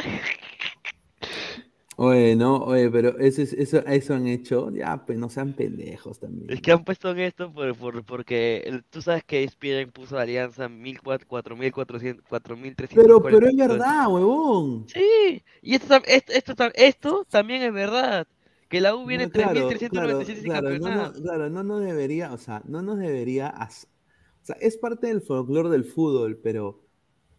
[1.97, 6.19] Oye, no, oye, pero eso, es- eso, eso han hecho, ya, pues no sean pendejos
[6.19, 6.49] también.
[6.51, 10.17] Es que han puesto en esto por, por- porque el- tú sabes que ESPN puso
[10.17, 12.83] Alianza 1400, 4340.
[12.93, 14.85] Pero, pero es verdad, huevón.
[14.87, 18.27] Sí, y esto, esto, esto, esto también es verdad.
[18.69, 21.81] Que la U viene No, claro, 3397 sin claro, claro, no, no, claro, no nos
[21.81, 26.81] debería, o sea, no nos debería, o sea, es parte del folclore del fútbol, pero,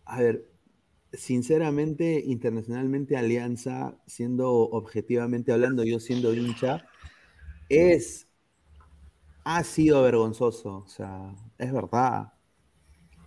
[0.04, 0.46] a ver,
[1.16, 6.86] sinceramente, internacionalmente Alianza, siendo objetivamente hablando, yo siendo hincha,
[7.68, 8.28] es,
[9.44, 12.32] ha sido vergonzoso, o sea, es verdad.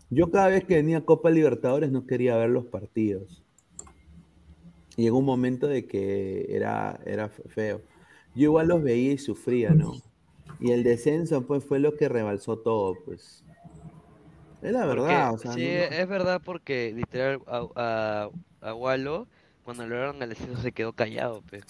[0.10, 3.44] Yo cada vez que venía Copa Libertadores no quería ver los partidos.
[4.96, 7.82] Llegó un momento de que era, era feo.
[8.36, 9.94] Yo igual los veía y sufría, ¿no?
[10.60, 13.46] Y el descenso, pues, fue lo que rebalsó todo, pues.
[14.62, 18.30] Es la Porque- verdad, o sea, sí, no- no- es verdad porque literal a,
[18.62, 19.28] a, a Wallo,
[19.64, 21.64] cuando lograron el descenso se quedó callado, pues.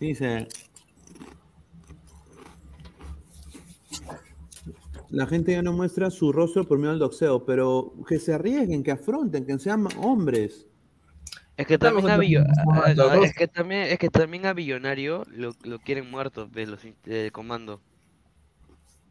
[0.00, 0.48] Dice.
[5.10, 8.82] La gente ya no muestra su rostro por miedo al doxeo, pero que se arriesguen,
[8.84, 10.66] que afronten, que sean hombres.
[11.56, 12.44] Es que también a, Billo-
[13.24, 17.32] es que también es que también a Billonario lo, lo quieren muerto de los del
[17.32, 17.80] comando.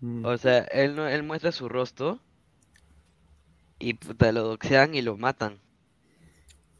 [0.02, 0.26] Mm.
[0.26, 2.20] O sea, él no él muestra su rostro
[3.80, 5.60] y puta, lo doxean y lo matan.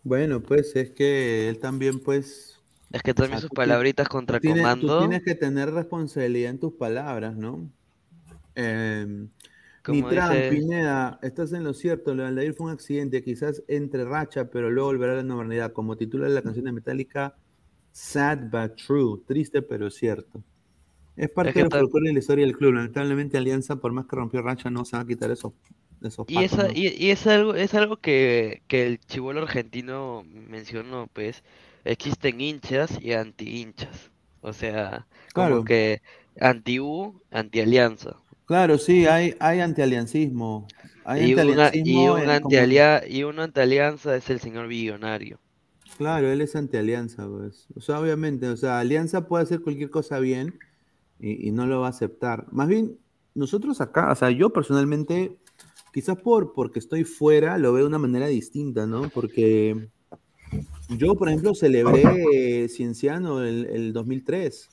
[0.04, 2.60] Bueno, pues es que él también, pues.
[2.92, 5.00] Es que también o sea, sus tú palabritas contra tienes- Tú comando.
[5.00, 7.70] tienes que tener responsabilidad en tus palabras, ¿no?
[8.56, 9.28] Eh,
[9.88, 12.16] dice- Pineda, estás en lo cierto.
[12.16, 15.72] Lo de Aldair fue un accidente, quizás entre racha, pero luego volverá a la normalidad.
[15.72, 17.36] Como titula la canción de Metallica,
[17.92, 19.22] Sad but True.
[19.28, 20.42] Triste pero cierto.
[21.20, 22.74] Es parte Es que de la historia del club.
[22.74, 25.54] Lamentablemente, Alianza, por más que rompió racha, no se va a quitar esos,
[26.02, 26.74] esos Y, patos, esa, ¿no?
[26.74, 31.44] y, y es algo, es algo que, que el chivolo argentino mencionó, pues,
[31.84, 34.12] existen hinchas y anti-hinchas.
[34.42, 35.64] O sea, como Claro.
[35.64, 36.02] que
[36.40, 38.18] anti-U, anti-alianza.
[38.46, 40.68] Claro, sí, hay, hay antialiancismo.
[41.04, 42.74] Hay Y, una, y, antialiancismo un como-
[43.08, 45.40] y un anti-alianza es el señor billonario.
[45.98, 47.68] Claro, él es anti-alianza, pues.
[47.76, 50.58] O sea, obviamente, o sea, alianza puede hacer cualquier cosa bien
[51.20, 52.48] y, no lo va a aceptar.
[52.52, 52.98] Más bien,
[53.36, 55.38] nosotros acá, o sea, yo personalmente,
[55.94, 59.10] quizás por porque estoy fuera, lo veo de una manera distinta, ¿no?
[59.10, 59.90] Porque
[60.90, 64.70] yo, por ejemplo, celebré Cienciano el, el 2003.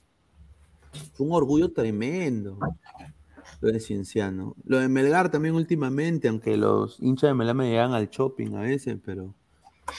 [1.14, 2.58] Fue un orgullo tremendo
[3.60, 4.54] lo de Cienciano.
[4.64, 8.60] Lo de Melgar también últimamente, aunque los hinchas de Melgar me llegan al shopping a
[8.60, 9.34] veces, pero...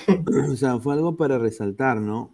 [0.51, 2.31] o sea, fue algo para resaltar, ¿no?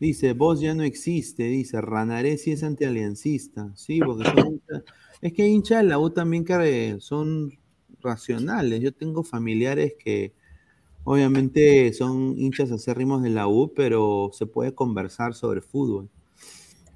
[0.00, 3.72] Dice, vos ya no existe, dice, Ranaré sí es antialiancista.
[3.74, 4.62] Sí, porque son
[5.20, 7.58] Es que hinchas de la U también que son
[8.00, 8.80] racionales.
[8.80, 10.32] Yo tengo familiares que
[11.04, 16.08] obviamente son hinchas acérrimos de la U, pero se puede conversar sobre fútbol.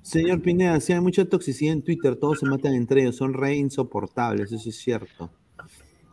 [0.02, 3.56] Señor Pineda, sí hay mucha toxicidad en Twitter, todos se matan entre ellos, son re
[3.56, 5.30] insoportables, eso es cierto.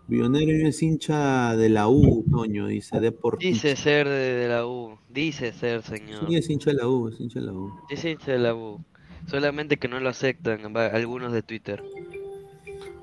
[0.10, 3.53] Bionero es hincha de la U, Toño, dice, Deportivo.
[3.53, 4.98] Dice ser de, de la U.
[5.07, 6.27] Dice ser, señor.
[6.27, 7.72] Sí, es hincha de la U, es hincha de la U.
[7.88, 8.84] Dice hincha de la U.
[9.27, 11.84] Solamente que no lo aceptan algunos de Twitter.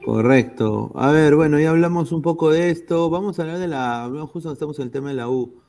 [0.04, 0.90] Correcto.
[0.96, 3.08] A ver, bueno, ya hablamos un poco de esto.
[3.08, 4.02] Vamos a hablar de la.
[4.02, 5.60] hablamos Justo estamos en el tema de la U.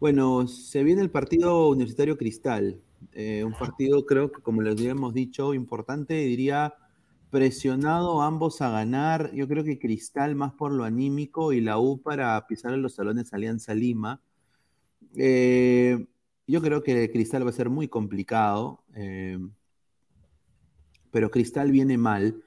[0.00, 2.80] Bueno, se viene el partido Universitario Cristal.
[3.12, 6.74] Eh, un partido, creo que, como les habíamos dicho, importante, diría
[7.30, 9.32] presionado ambos a ganar.
[9.32, 12.94] Yo creo que Cristal más por lo anímico y la U para pisar en los
[12.94, 14.20] salones Alianza Lima.
[15.16, 16.06] Eh,
[16.46, 19.38] yo creo que Cristal va a ser muy complicado, eh,
[21.10, 22.42] pero Cristal viene mal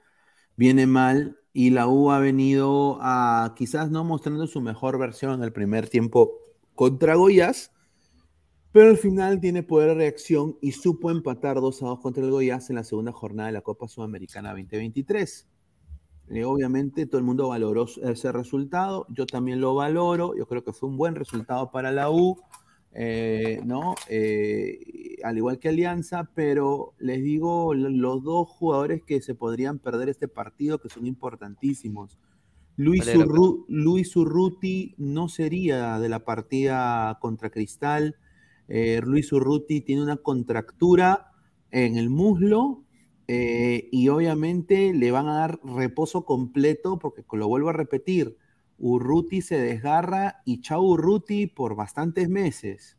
[0.56, 5.42] viene mal y la U ha venido a quizás no mostrando su mejor versión en
[5.42, 6.32] el primer tiempo
[6.74, 7.72] contra Goiás,
[8.74, 12.32] pero al final tiene poder de reacción y supo empatar 2 a 2 contra el
[12.32, 15.46] Goiás en la segunda jornada de la Copa Sudamericana 2023.
[16.30, 20.72] Eh, obviamente todo el mundo valoró ese resultado, yo también lo valoro, yo creo que
[20.72, 22.36] fue un buen resultado para la U,
[22.92, 23.94] eh, ¿no?
[24.08, 29.78] Eh, al igual que Alianza, pero les digo, lo- los dos jugadores que se podrían
[29.78, 32.18] perder este partido, que son importantísimos.
[32.76, 38.16] Luis, Urru- Luis Urruti no sería de la partida contra Cristal.
[38.68, 41.32] Eh, Luis Urruti tiene una contractura
[41.70, 42.84] en el muslo
[43.26, 48.36] eh, y obviamente le van a dar reposo completo porque lo vuelvo a repetir,
[48.78, 52.96] Urruti se desgarra y chao Urruti por bastantes meses.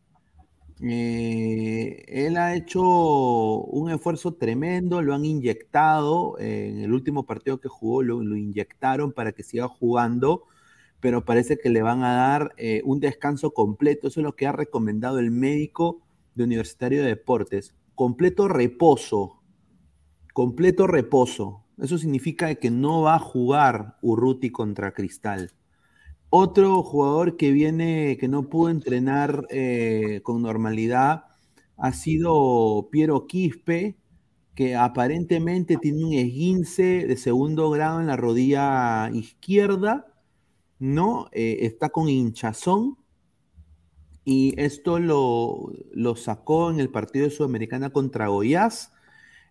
[0.81, 7.59] Eh, él ha hecho un esfuerzo tremendo, lo han inyectado eh, en el último partido
[7.59, 10.43] que jugó, lo inyectaron para que siga jugando,
[10.99, 14.07] pero parece que le van a dar eh, un descanso completo.
[14.07, 16.01] Eso es lo que ha recomendado el médico
[16.35, 17.75] de Universitario de Deportes.
[17.95, 19.41] Completo reposo,
[20.33, 21.63] completo reposo.
[21.77, 25.51] Eso significa que no va a jugar Urruti contra Cristal.
[26.29, 31.25] Otro jugador que viene, que no pudo entrenar eh, con normalidad,
[31.77, 33.97] ha sido Piero Quispe,
[34.55, 40.07] que aparentemente tiene un esguince de segundo grado en la rodilla izquierda,
[40.79, 41.27] ¿no?
[41.31, 42.97] Eh, está con hinchazón.
[44.23, 48.91] Y esto lo, lo sacó en el partido de Sudamericana contra Goiás.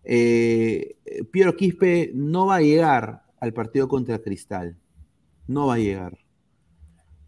[0.05, 0.97] Eh,
[1.31, 4.77] Piero Quispe no va a llegar al partido contra Cristal.
[5.47, 6.19] No va a llegar.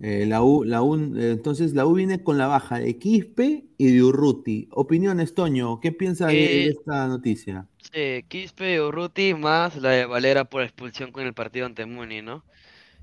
[0.01, 3.93] Eh, la U, la U, entonces la U viene con la baja de Quispe y
[3.93, 4.69] de Urruti.
[4.73, 7.67] Opiniones, Toño, ¿qué piensas de- Eh, esta noticia?
[7.93, 12.21] Sí, Quispe y Urruti más la de Valera por expulsión con el partido ante Muni,
[12.21, 12.45] ¿no?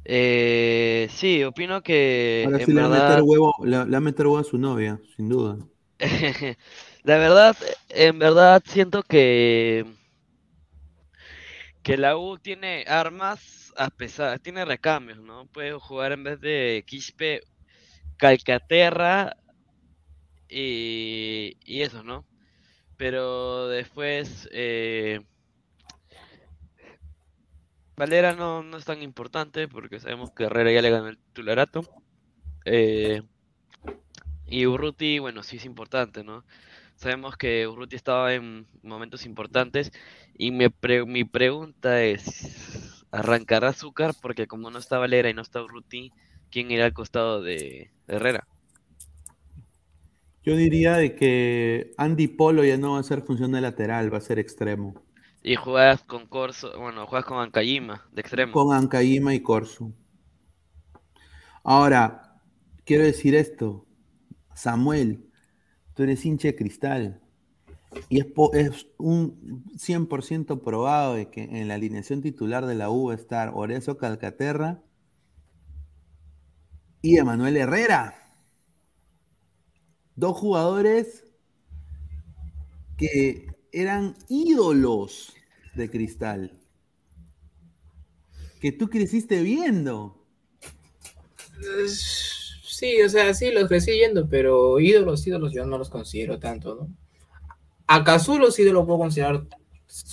[0.05, 3.97] Eh, sí, opino que Ahora en le va a verdad, meter huevo, le, le va
[3.97, 5.57] a meter huevo a su novia, sin duda.
[7.03, 7.55] la verdad,
[7.89, 9.85] en verdad siento que
[11.83, 15.47] que la U tiene armas a pesar, tiene recambios, ¿no?
[15.47, 17.41] Puede jugar en vez de Quispe,
[18.17, 19.35] Calcaterra
[20.49, 22.25] y, y eso, ¿no?
[22.97, 25.21] Pero después eh,
[27.95, 31.81] Valera no, no es tan importante porque sabemos que Herrera ya le ganó el titularato.
[32.65, 33.21] Eh,
[34.45, 36.45] y Urruti, bueno, sí es importante, ¿no?
[36.95, 39.91] Sabemos que Urruti estaba en momentos importantes
[40.37, 44.13] y me pre- mi pregunta es, ¿arrancará Azúcar?
[44.21, 46.11] Porque como no está Valera y no está Urruti,
[46.51, 48.47] ¿quién irá al costado de Herrera?
[50.43, 54.17] Yo diría de que Andy Polo ya no va a ser función de lateral, va
[54.17, 54.93] a ser extremo.
[55.45, 58.53] Y juegas con Corso, bueno, juegas con Ancayima, de extremo.
[58.53, 59.93] Con Ancaima y Corsu.
[61.65, 62.39] Ahora,
[62.85, 63.85] quiero decir esto.
[64.55, 65.29] Samuel,
[65.93, 67.21] tú eres hincha de cristal.
[68.07, 73.07] Y es, es un 100% probado de que en la alineación titular de la U
[73.07, 74.81] va a estar Orezo Calcaterra
[77.01, 78.15] y Emanuel Herrera.
[80.15, 81.25] Dos jugadores
[82.97, 85.33] que eran ídolos
[85.73, 86.57] de cristal.
[88.61, 90.23] Que tú creciste viendo.
[91.87, 96.75] Sí, o sea, sí, los crecí yendo, pero ídolos, ídolos yo no los considero tanto,
[96.75, 96.89] ¿no?
[97.87, 99.47] A Cazulo sí lo puedo considerar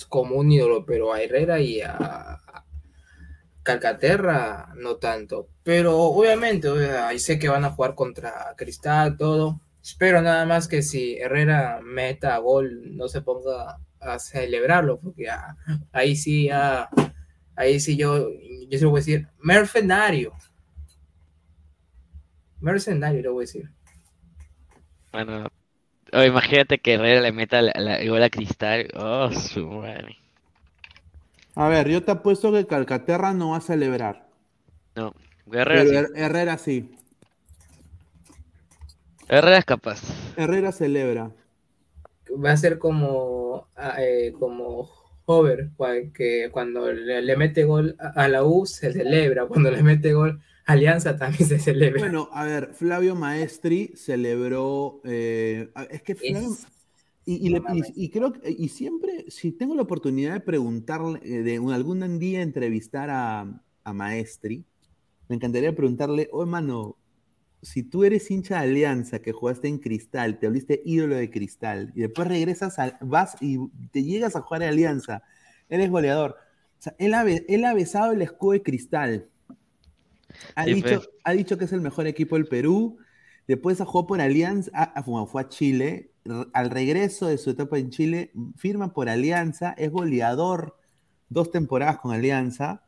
[0.09, 2.39] como un ídolo, pero a Herrera y a
[3.63, 5.49] Calcaterra no tanto.
[5.63, 9.61] Pero obviamente, ahí sé que van a jugar contra Cristal, todo.
[9.81, 15.55] Espero nada más que si Herrera meta gol, no se ponga a celebrarlo, porque ah,
[15.91, 16.89] ahí sí, ah,
[17.55, 18.29] ahí sí yo,
[18.69, 20.33] yo se lo voy a decir, mercenario.
[22.61, 23.69] Mercenario, le voy a decir.
[25.11, 25.47] Bueno,
[26.13, 28.89] Oh, imagínate que Herrera le meta la, gol a Cristal.
[28.95, 30.17] Oh, su madre.
[31.55, 34.27] A ver, yo te apuesto que Calcaterra no va a celebrar.
[34.95, 35.13] No,
[35.51, 35.97] Herrera Pero sí.
[35.97, 36.91] Her- Herrera sí.
[39.31, 40.01] Herrera es capaz.
[40.35, 41.31] Herrera celebra.
[42.43, 44.89] Va a ser como, ah, eh, como
[45.25, 45.69] Hover,
[46.13, 50.11] que cuando le, le mete gol a, a la U se celebra, cuando le mete
[50.11, 52.01] gol a Alianza también se celebra.
[52.01, 54.99] Bueno, a ver, Flavio Maestri celebró.
[55.05, 56.57] eh, es que Flavio.
[57.25, 61.19] Y, y le- y- y creo que, y siempre, si tengo la oportunidad de preguntarle,
[61.23, 63.47] eh, de un- algún día entrevistar a,
[63.85, 64.65] a Maestri,
[65.29, 66.97] me encantaría preguntarle, oh hermano,
[67.61, 71.91] si tú eres hincha de Alianza, que jugaste en Cristal, te volviste ídolo de Cristal,
[71.95, 73.57] y después regresas, a, vas y
[73.91, 75.23] te llegas a jugar a Alianza,
[75.69, 76.35] eres goleador.
[76.79, 79.29] O sea, él ha, be- él ha besado el escudo de Cristal.
[80.55, 81.09] Ha, Sí, dicho, pues.
[81.23, 82.97] ha dicho que es el mejor equipo del Perú.
[83.47, 86.11] Después jugó por Alianza, bueno, fue a Chile.
[86.53, 90.77] Al regreso de su etapa en Chile, firma por Alianza, es goleador
[91.29, 92.83] dos temporadas con Alianza.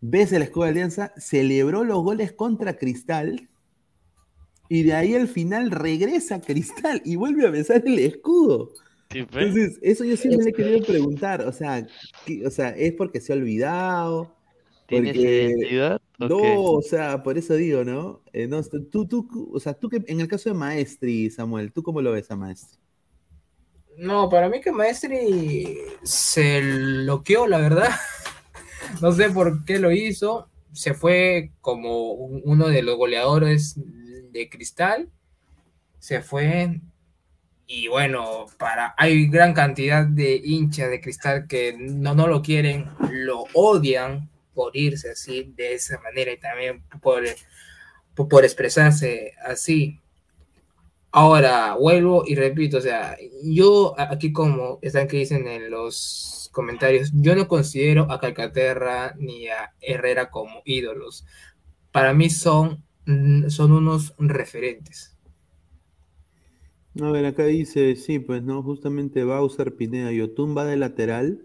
[0.00, 3.48] Ves el escudo de Alianza, celebró los goles contra Cristal.
[4.68, 8.72] Y de ahí al final regresa a Cristal y vuelve a besar el escudo.
[9.10, 11.40] Entonces, eso yo siempre le he querido preguntar.
[11.42, 11.86] O sea,
[12.26, 14.34] ¿qué- o sea, ¿es porque se ha olvidado?
[14.86, 16.00] ¿Tienes Porque- identidad?
[16.20, 16.54] ¿O No, qué?
[16.58, 18.22] o sea, por eso digo, ¿no?
[18.32, 21.82] Eh, no, tú, tú, o sea, tú que, en el caso de Maestri, Samuel, ¿tú
[21.82, 22.78] cómo lo ves a Maestri?
[23.98, 27.88] No, para mí que Maestri se loqueó, la verdad.
[29.02, 30.48] No sé por qué lo hizo.
[30.72, 33.78] Se fue como un- uno de los goleadores
[34.32, 35.10] de Cristal.
[35.98, 36.80] Se fue.
[37.66, 42.86] Y bueno, para hay gran cantidad de hinchas de Cristal que no, no lo quieren,
[43.10, 47.22] lo odian por irse así, de esa manera, y también por,
[48.14, 50.00] por, por expresarse así.
[51.10, 57.10] Ahora, vuelvo y repito, o sea, yo aquí como están que dicen en los comentarios,
[57.14, 61.24] yo no considero a Calcaterra ni a Herrera como ídolos.
[61.92, 62.84] Para mí son,
[63.48, 65.16] son unos referentes.
[67.00, 71.40] A ver, acá dice, sí, pues no, justamente Bowser Pineda, Yotun va de lateral.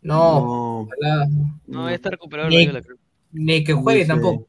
[0.00, 1.28] No, ojalá.
[1.66, 4.48] No, ya está recuperado Ni- que juegue Dice, tampoco.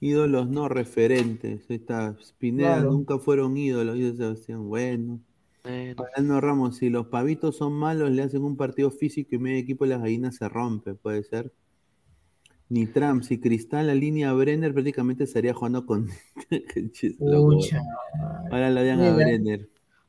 [0.00, 1.68] Ídolos no referentes.
[1.70, 2.16] Ahí está.
[2.38, 2.92] Pineda Claro.
[2.92, 4.68] nunca fueron ídolos, dice Sebastián.
[4.68, 5.20] Bueno.
[5.64, 9.84] Mariano Ramos, si los pavitos son malos, le hacen un partido físico y medio equipo
[9.84, 11.52] de las gallinas se rompe, puede ser.
[12.72, 16.08] Ni Trump, si Cristal la línea Brenner prácticamente estaría jugando con.
[17.18, 17.82] Pucha.
[18.50, 19.14] Ahora la odian a.
[19.14, 19.68] Brenner.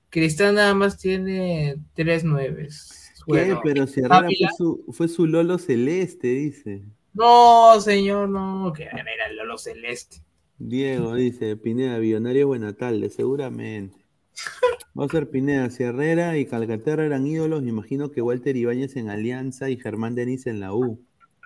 [0.09, 3.11] Cristal nada más tiene tres nueves.
[3.17, 3.33] ¿Qué?
[3.33, 6.83] Bueno, Pero si Herrera fue su, fue su Lolo Celeste, dice.
[7.13, 10.21] No, señor, no, que era el Lolo Celeste.
[10.57, 13.97] Diego dice, Pineda, Billonario Buenatalde, seguramente.
[14.97, 18.95] Va a ser Pineda, si Herrera y Calcaterra eran ídolos, me imagino que Walter Ibáñez
[18.95, 21.03] en Alianza y Germán Denis en la U.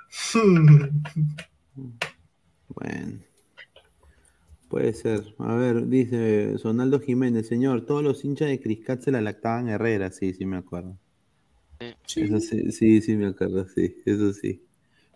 [2.70, 3.20] Bueno.
[4.70, 5.34] Puede ser.
[5.40, 10.12] A ver, dice Sonaldo Jiménez, señor, todos los hinchas de Criscat se la lactaban Herrera,
[10.12, 10.98] sí, sí me acuerdo.
[11.80, 14.62] Eso sí, sí, sí me acuerdo, sí, eso sí.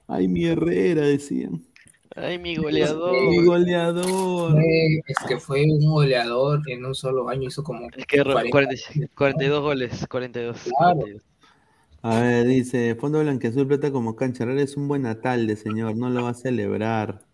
[0.08, 1.64] Ay, mi Herrera, decían.
[2.16, 3.14] Ay, mi goleador.
[3.30, 4.58] Mi goleador.
[5.08, 8.52] Es que fue un goleador en un solo año, hizo como Es que ro- 40.
[8.52, 10.58] 40 42 goles, 42.
[10.78, 10.96] Claro.
[11.00, 11.22] 42.
[12.04, 14.52] A ver, dice, Fondo Blanqueazul Plata como cancha.
[14.54, 17.26] Es un buen natalde, señor, no lo va a celebrar.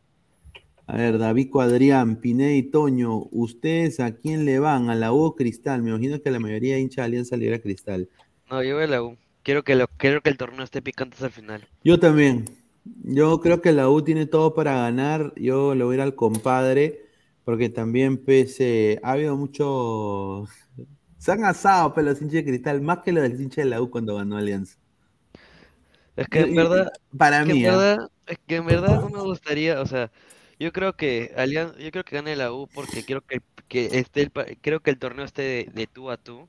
[0.87, 4.89] A ver, David Cuadrián, y Toño, ¿ustedes a quién le van?
[4.89, 5.83] ¿A la U o Cristal?
[5.83, 8.09] Me imagino que la mayoría de hinchas de Alianza le a Cristal.
[8.49, 9.17] No, yo voy a la U.
[9.43, 11.67] Quiero que, lo, quiero que el torneo esté picante hasta el final.
[11.83, 12.45] Yo también.
[13.03, 15.33] Yo creo que la U tiene todo para ganar.
[15.35, 17.05] Yo le voy a ir al compadre,
[17.43, 20.45] porque también pese, ha habido mucho...
[21.27, 23.81] Se han asado pero los hinchas de Cristal, más que los del hincha de la
[23.81, 24.77] U cuando ganó Alianza.
[26.15, 29.09] Es que en verdad, para es que mí, en verdad, es que en verdad no
[29.09, 30.09] me gustaría, o sea,
[30.57, 34.21] yo creo que Alianza, yo creo que gane la U porque quiero que, que esté
[34.21, 34.31] el,
[34.61, 36.47] creo que el torneo esté de, de tú a tú,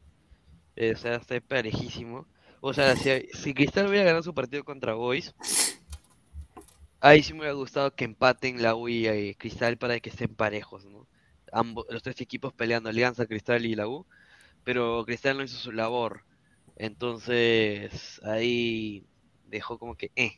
[0.77, 2.29] eh, o sea, esté parejísimo.
[2.61, 5.35] O sea, si, si Cristal hubiera ganado su partido contra Boys,
[7.01, 10.33] ahí sí me hubiera gustado que empaten la U y eh, Cristal para que estén
[10.33, 11.09] parejos, ¿no?
[11.51, 14.07] Ambos, los tres equipos peleando, Alianza, Cristal y la U,
[14.69, 16.25] pero Cristal no hizo su labor.
[16.77, 19.07] Entonces, ahí
[19.47, 20.33] dejó como que, eh.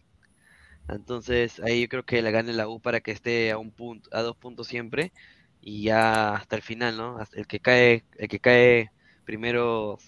[0.88, 4.08] Entonces, ahí yo creo que la gane la U para que esté a un punto,
[4.12, 5.12] a dos puntos siempre
[5.60, 7.18] y ya hasta el final, ¿no?
[7.18, 8.90] Hasta el que cae, el que cae
[9.24, 9.98] primero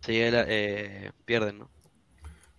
[0.00, 1.70] se lleva la- eh, pierde, ¿no?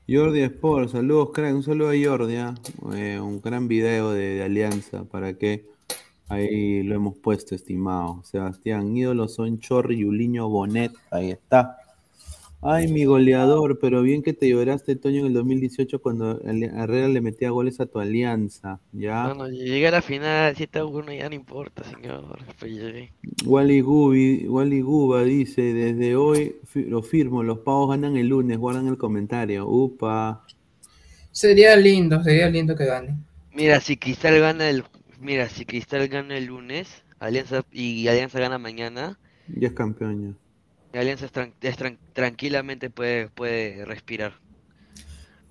[0.08, 1.56] Jordi Sport, saludos, crack.
[1.56, 2.36] Un saludo a Jordi.
[2.38, 2.54] ¿ah?
[2.94, 5.66] Eh, un gran video de, de Alianza para que
[6.28, 8.24] Ahí lo hemos puesto, estimado.
[8.24, 10.92] Sebastián, ídolos son Chorri, Yuliño, Bonet.
[11.12, 11.78] Ahí está.
[12.68, 17.22] Ay, mi goleador, pero bien que te lloraste, Toño, en el 2018 cuando Herrera le
[17.22, 18.80] metía goles a tu alianza.
[18.92, 19.28] ¿Ya?
[19.28, 22.40] Bueno, llegué a la final, 7 a 1, ya no importa, señor.
[22.60, 22.74] Pues.
[23.46, 28.88] Wally, Gubi, Wally Guba dice, desde hoy lo firmo, los pavos ganan el lunes, guardan
[28.88, 29.70] el comentario.
[29.70, 30.44] Upa.
[31.32, 33.16] Sería lindo, sería lindo que gane.
[33.54, 34.84] Mira, si Cristal gana el,
[35.26, 39.20] mira, si Cristal gana el lunes, Alianza y Alianza gana mañana,
[39.60, 41.00] Ya es campeón ya.
[41.00, 44.34] Alianza es tran- es tran- tranquilamente puede, puede respirar.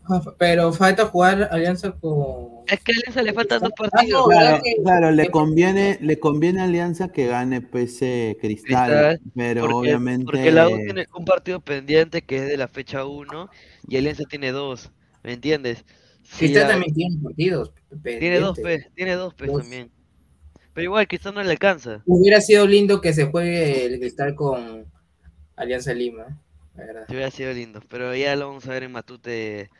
[0.09, 2.64] Ah, Pero falta jugar alianza con.
[2.66, 4.22] Es que a Alianza le faltan dos Ah, partidos.
[4.22, 8.90] no, Claro, ¿verdad que- claro, le conviene, le conviene a Alianza que gane PC Cristal,
[8.96, 12.68] Cristal, pero porque, obviamente porque la U tiene un partido pendiente que es de la
[12.68, 13.48] fecha 1
[13.88, 14.92] y Alianza tiene dos,
[15.22, 15.84] ¿me entiendes?
[16.38, 17.72] Cristal la- también tiene partidos.
[18.02, 18.59] tiene dos.
[18.59, 19.90] P, tiene dos P también.
[20.72, 22.02] Pero igual Cristal no le alcanza.
[22.06, 24.86] Hubiera sido lindo que se juegue el Cristal con
[25.56, 26.40] Alianza Lima.
[26.76, 27.05] la verdad.
[27.09, 29.70] Sí hubiera sido lindo, pero ya lo vamos a ver en Matute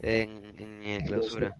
[0.00, 1.56] en, clausura.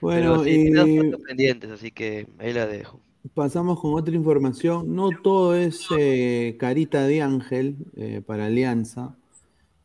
[0.00, 3.00] Bueno, pero sí, tiene dos y- partidos pendientes, así que ahí la dejo.
[3.32, 4.94] Pasamos con otra información.
[4.94, 9.16] No todo es eh, carita de ángel eh, para Alianza.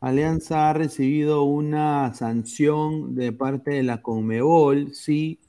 [0.00, 4.94] Alianza ha recibido una sanción de parte de la Conmebol.
[4.94, 5.40] Sí,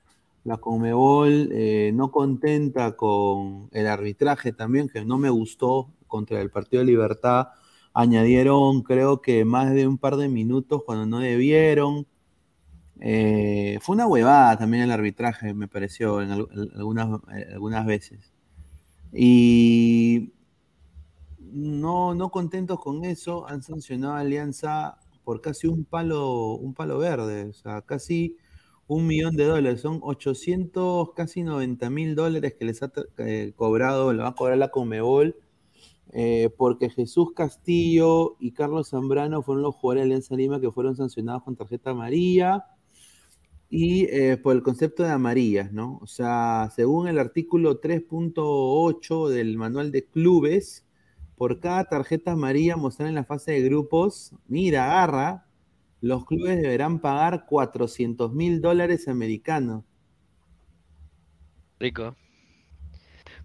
[0.43, 6.49] la Conmebol eh, no contenta con el arbitraje también, que no me gustó contra el
[6.51, 7.47] Partido de Libertad.
[7.93, 12.05] Añadieron, creo que más de un par de minutos cuando no debieron.
[12.99, 17.85] Eh, fue una huevada también el arbitraje, me pareció, en, al- en algunas, eh, algunas
[17.85, 18.31] veces.
[19.13, 20.33] Y
[21.51, 26.97] no, no contentos con eso, han sancionado a Alianza por casi un palo, un palo
[26.97, 28.37] verde, o sea, casi
[28.87, 34.11] un millón de dólares, son 800, casi 90 mil dólares que les ha eh, cobrado,
[34.13, 35.37] le va a cobrar la Comebol,
[36.13, 40.95] eh, porque Jesús Castillo y Carlos Zambrano fueron los jugadores de Alianza Lima que fueron
[40.97, 42.65] sancionados con tarjeta amarilla
[43.69, 45.99] y eh, por el concepto de amarillas, ¿no?
[46.01, 50.85] O sea, según el artículo 3.8 del manual de clubes,
[51.41, 55.47] por cada tarjeta amarilla mostrada en la fase de grupos, mira, agarra,
[55.99, 59.83] los clubes deberán pagar 400 mil dólares americanos.
[61.79, 62.15] Rico.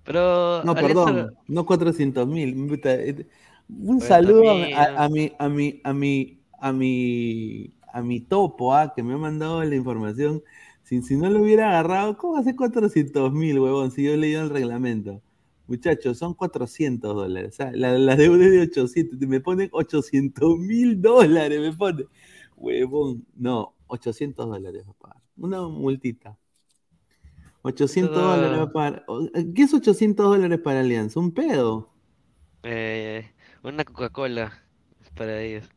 [0.05, 2.55] Pero No, perdón, no 400 mil.
[2.55, 8.93] Un Cuarenta saludo a mi, a mi, a mi, a mi, a mi topo, ah,
[8.95, 10.43] que me ha mandado la información.
[10.83, 13.91] Si, si no lo hubiera agarrado, ¿cómo hace 400 mil, huevón?
[13.91, 15.23] Si yo he leído el reglamento.
[15.67, 17.55] Muchachos, son 400 dólares.
[17.55, 19.19] O sea, la, la deuda es de 800.
[19.29, 22.05] Me ponen 800 mil dólares, me pone.
[22.57, 23.27] Huevón.
[23.37, 25.23] No, 800 dólares va a pagar.
[25.37, 26.39] Una multita.
[27.63, 29.05] 800 Eso da- dólares va a pagar.
[29.55, 31.21] ¿Qué es 800 dólares para Alianza?
[31.21, 31.93] ¿Un pedo?
[32.63, 33.33] eh,
[33.63, 34.53] una Coca-Cola
[35.15, 35.69] para ellos.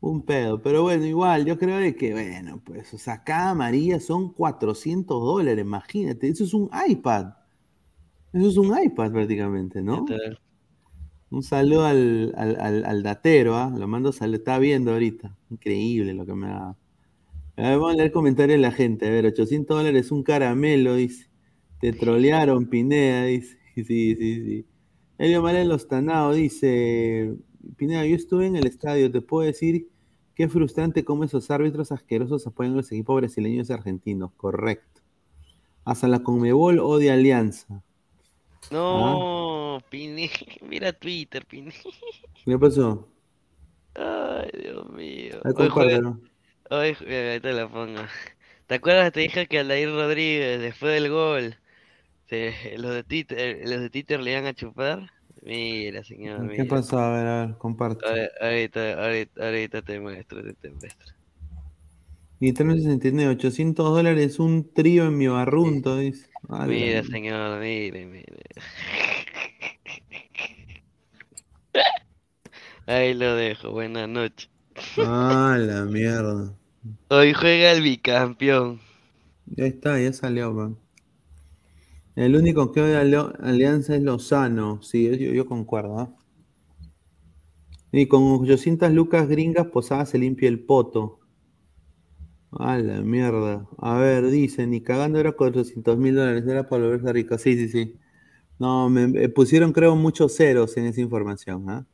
[0.00, 0.62] Un pedo.
[0.62, 5.20] Pero bueno, igual, yo creo de que, bueno, pues, o sea, cada amarilla son 400
[5.20, 6.28] dólares, imagínate.
[6.28, 7.32] Eso es un iPad.
[8.32, 10.06] Eso es un iPad prácticamente, ¿no?
[11.30, 13.70] Un saludo al, al, al- al datero, ¿ah?
[13.76, 15.36] Lo mando sal está viendo ahorita.
[15.50, 16.68] Increíble lo que me da.
[16.70, 16.76] A
[17.62, 19.06] ver, vamos a leer comentarios de la gente.
[19.06, 21.28] A ver, 800 dólares un caramelo, dice.
[21.80, 23.58] Te trolearon, Pineda, dice.
[23.76, 24.66] Sí, sí, sí.
[25.18, 27.36] Elio Malén Lostanao dice,
[27.76, 29.88] Pineda, yo estuve en el estadio, te puedo decir
[30.34, 34.32] qué frustrante cómo esos árbitros asquerosos apoyan a los equipos brasileños y argentinos.
[34.36, 35.02] Correcto.
[35.84, 37.82] Hasta la Conmebol odia Alianza.
[38.70, 40.30] No, Pini,
[40.62, 41.72] mira Twitter, Pini.
[42.44, 43.12] ¿Qué pasó?
[43.94, 45.42] Ay, Dios mío.
[45.44, 46.20] Ahí compártelo.
[46.70, 48.02] hoy ju- mira, ahí te la pongo.
[48.66, 49.12] ¿Te acuerdas?
[49.12, 51.58] Te dije que Aldair Rodríguez, después del gol,
[52.28, 55.10] se- los de Twitter, los de Twitter le iban a chupar.
[55.42, 56.66] Mira, señor, ¿Qué mira.
[56.66, 56.98] pasó?
[56.98, 58.06] A ver, a ver, comparte.
[58.40, 61.14] Ahorita, ahorita, ahorita te muestro, te, te muestro.
[62.40, 66.28] Nintendo 69, 800 dólares un trío en mi barrunto, dice.
[66.48, 68.26] A la Mira, señor, mire, mire.
[72.86, 74.48] Ahí lo dejo, buenas noches.
[74.98, 76.54] Ah, la mierda.
[77.08, 78.80] Hoy juega el bicampeón.
[79.46, 80.78] Ya está, ya salió, man.
[82.14, 83.00] El único que odia
[83.40, 84.82] Alianza es Lozano.
[84.82, 85.98] Sí, yo, yo concuerdo.
[85.98, 86.14] ¿ah?
[87.92, 91.20] Y con 800 lucas gringas posada se limpia el poto.
[92.52, 93.66] A la mierda.
[93.78, 97.36] A ver, dice, ni cagando era 400 mil dólares, era para volverse rico.
[97.38, 97.94] Sí, sí, sí.
[98.58, 101.68] No, me pusieron creo muchos ceros en esa información.
[101.68, 101.86] ¿ah?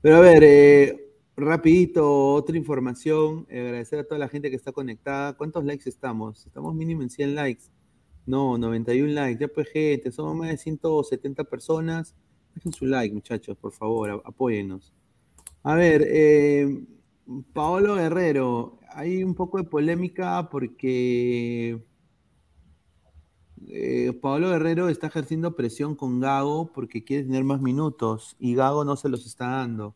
[0.00, 3.46] Pero a ver, eh, rapidito, otra información.
[3.50, 5.34] eh, agradecer a toda la gente que está conectada.
[5.34, 6.46] ¿Cuántos likes estamos?
[6.46, 7.64] Estamos mínimo en 100 likes.
[8.26, 9.40] No, 91 likes.
[9.40, 12.14] Ya pues, gente, somos más de 170 personas.
[12.54, 14.92] Dejen su like, muchachos, por favor, apóyennos.
[15.62, 16.84] A ver, eh,
[17.52, 21.82] Paolo Guerrero, hay un poco de polémica porque
[23.68, 28.84] eh, Paolo Guerrero está ejerciendo presión con Gago porque quiere tener más minutos y Gago
[28.84, 29.94] no se los está dando.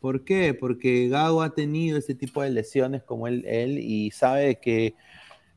[0.00, 0.54] ¿Por qué?
[0.54, 4.94] Porque Gago ha tenido este tipo de lesiones como él, él y sabe que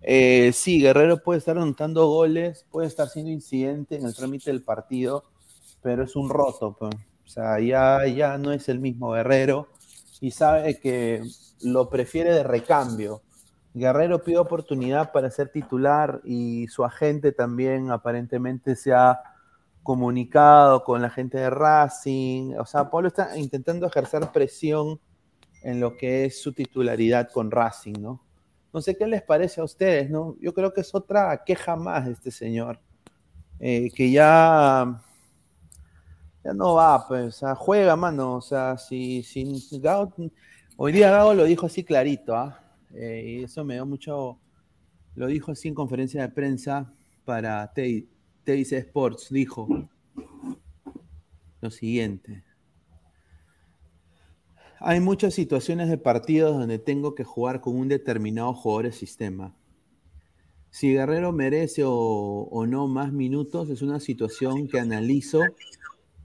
[0.02, 4.64] eh, sí, Guerrero puede estar anotando goles, puede estar siendo incidente en el trámite del
[4.64, 5.24] partido,
[5.82, 6.76] pero es un roto.
[6.78, 6.96] pues.
[7.26, 9.68] O sea, ya, ya no es el mismo Guerrero
[10.20, 11.22] y sabe que
[11.62, 13.22] lo prefiere de recambio.
[13.74, 19.22] Guerrero pide oportunidad para ser titular y su agente también aparentemente se ha
[19.84, 22.56] comunicado con la gente de Racing.
[22.58, 25.00] O sea, Pablo está intentando ejercer presión
[25.62, 28.22] en lo que es su titularidad con Racing, ¿no?
[28.72, 30.36] No sé qué les parece a ustedes, ¿no?
[30.40, 32.80] Yo creo que es otra queja más de este señor,
[33.60, 35.02] eh, que ya,
[36.44, 39.44] ya no va, pues, o sea, juega, mano, o sea, si, si
[40.82, 42.64] hoy día Gago lo dijo así clarito, ¿ah?
[42.94, 44.40] Eh, y eso me dio mucho,
[45.14, 46.94] lo dijo así en conferencia de prensa
[47.26, 48.08] para TIC
[48.46, 49.68] Sports, dijo
[51.60, 52.46] lo siguiente.
[54.80, 59.54] Hay muchas situaciones de partidos donde tengo que jugar con un determinado jugador de sistema.
[60.70, 65.42] Si Guerrero merece o, o no más minutos, es una situación que analizo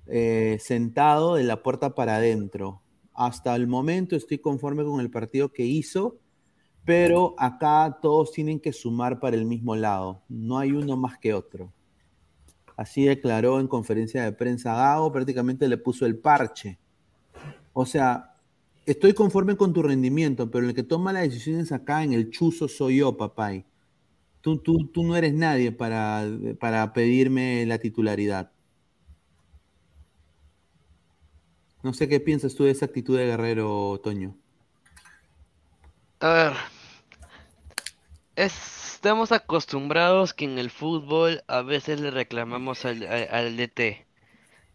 [0.06, 2.83] eh, sentado de la puerta para adentro.
[3.14, 6.18] Hasta el momento estoy conforme con el partido que hizo,
[6.84, 10.22] pero acá todos tienen que sumar para el mismo lado.
[10.28, 11.72] No hay uno más que otro.
[12.76, 16.78] Así declaró en conferencia de prensa Gago, prácticamente le puso el parche.
[17.72, 18.34] O sea,
[18.84, 22.68] estoy conforme con tu rendimiento, pero el que toma las decisiones acá en el chuzo
[22.68, 23.64] soy yo, papay.
[24.40, 26.26] Tú, tú, tú no eres nadie para,
[26.60, 28.50] para pedirme la titularidad.
[31.84, 34.36] No sé qué piensas tú de esa actitud de Guerrero, Toño.
[36.20, 36.54] A ver,
[38.36, 44.06] estamos acostumbrados que en el fútbol a veces le reclamamos al, al- al DT,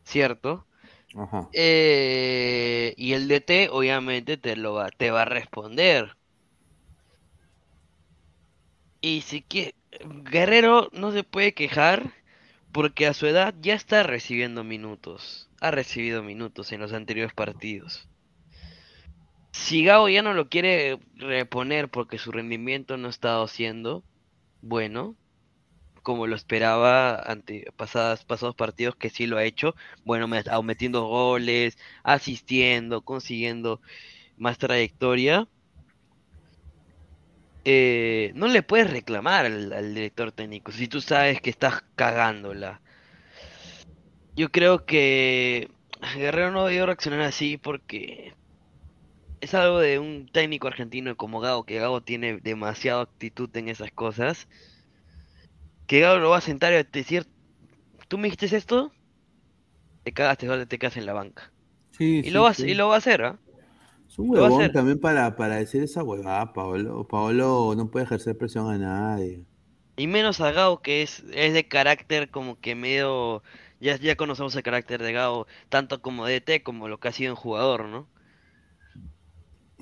[0.04, 0.68] ¿cierto?
[1.16, 1.50] Ajá.
[1.54, 6.18] Eh, y el DT obviamente te lo va, te va a responder.
[9.02, 9.76] Y si que
[10.32, 12.14] Guerrero no se puede quejar
[12.72, 15.49] porque a su edad ya está recibiendo minutos.
[15.62, 18.10] Ha recibido minutos en los anteriores partidos.
[19.54, 24.06] Si Gao ya no lo quiere reponer porque su rendimiento no ha estado siendo
[24.62, 25.18] bueno,
[26.04, 29.76] como lo esperaba ante pasados partidos que sí lo ha hecho,
[30.06, 33.82] bueno, me- metiendo goles, asistiendo, consiguiendo
[34.38, 35.50] más trayectoria,
[37.64, 42.82] eh, no le puedes reclamar al, al director técnico si tú sabes que estás cagándola.
[44.40, 45.70] Yo creo que
[46.16, 48.34] Guerrero no debió reaccionar así porque
[49.42, 53.92] es algo de un técnico argentino como Gago, que Gago tiene demasiada actitud en esas
[53.92, 54.48] cosas.
[55.88, 57.28] Que Gago lo va a sentar y va a decir,
[58.08, 58.92] ¿tú me dijiste esto?
[60.04, 61.54] Te cagaste, ahora te quedas en la banca.
[61.92, 62.64] Sí, Y sí, lo va sí.
[62.66, 63.40] y lo va a hacer, ¿ah?
[64.10, 67.08] Es un huevón también para, para decir esa huevada, Paolo.
[67.08, 69.46] Paolo no puede ejercer presión a nadie.
[69.98, 73.44] Y menos a Gao, que es, es de carácter como que medio...
[73.80, 77.32] Ya, ya conocemos el carácter de Gao, tanto como DT como lo que ha sido
[77.32, 78.08] en jugador, ¿no?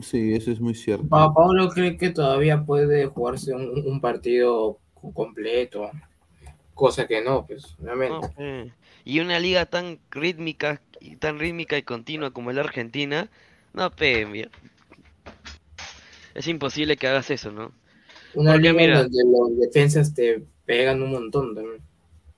[0.02, 1.07] Sí, eso es muy cierto.
[1.10, 5.90] Pa- Pablo cree que todavía puede jugarse un, un partido co- completo,
[6.76, 8.28] cosa que no, pues, obviamente.
[8.28, 8.72] No, eh,
[9.06, 13.30] Y una liga tan rítmica, y tan rítmica y continua como la Argentina,
[13.74, 14.49] no, pe, mira.
[16.34, 17.74] Es imposible que hagas eso, ¿no?
[18.32, 21.84] Una Porque liga mira, donde los defensas te pegan un montón también.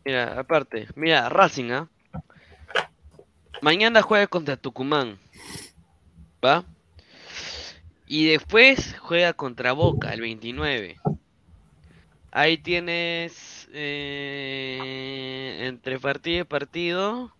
[0.09, 1.87] Mira, aparte, mira, Racing, ¿ah?
[3.61, 5.19] Mañana juega contra Tucumán,
[6.43, 6.65] ¿va?
[8.07, 10.97] Y después juega contra Boca el 29.
[12.31, 17.31] Ahí tienes eh, entre partido y partido.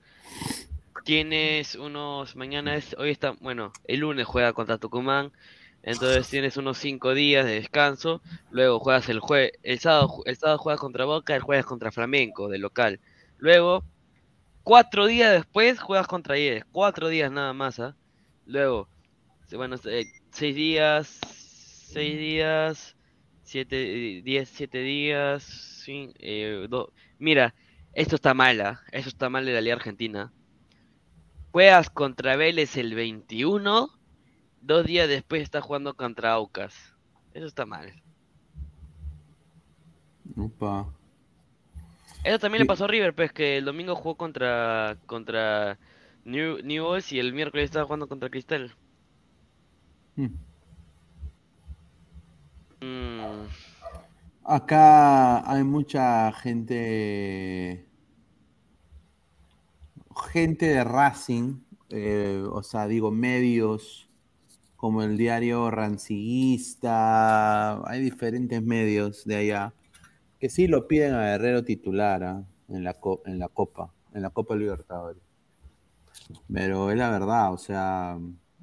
[1.05, 2.35] Tienes unos.
[2.35, 2.95] Mañana es.
[2.99, 3.31] Hoy está.
[3.39, 5.31] Bueno, el lunes juega contra Tucumán.
[5.83, 8.21] Entonces tienes unos 5 días de descanso.
[8.51, 9.53] Luego juegas el jueves.
[9.63, 11.35] El sábado, el sábado juegas contra Boca.
[11.35, 12.99] El jueves contra Flamenco, de local.
[13.37, 13.83] Luego,
[14.63, 16.65] cuatro días después juegas contra Ayer.
[16.71, 17.95] Cuatro días nada más, ¿ah?
[18.45, 18.89] Luego,
[19.53, 21.19] bueno, eh, seis días.
[21.25, 22.95] Seis días.
[23.43, 25.43] Siete, diez, siete días.
[25.85, 26.67] cin- eh,
[27.17, 27.55] Mira,
[27.93, 28.81] esto está mal, ¿ah?
[28.91, 30.31] Esto está mal de la Liga Argentina.
[31.51, 33.89] Juegas contra Vélez el 21.
[34.61, 36.75] Dos días después estás jugando contra Aucas.
[37.33, 37.93] Eso está mal.
[40.35, 40.93] Opa.
[42.23, 45.79] Eso también le pasó a River, pues que el domingo jugó contra contra
[46.25, 48.75] New Newell's y el miércoles estaba jugando contra Cristal.
[50.15, 50.27] Mm.
[52.81, 53.47] Mm,
[54.43, 57.85] Acá hay mucha gente.
[60.33, 64.08] Gente de Racing, eh, o sea, digo, medios
[64.79, 69.73] como el diario Ranciguista, hay diferentes medios de allá
[70.39, 72.45] que sí lo piden a Guerrero titular ¿ah?
[72.69, 72.95] en, la
[73.25, 75.21] en la Copa, en la Copa Libertadores.
[76.51, 78.17] Pero es la verdad, o sea,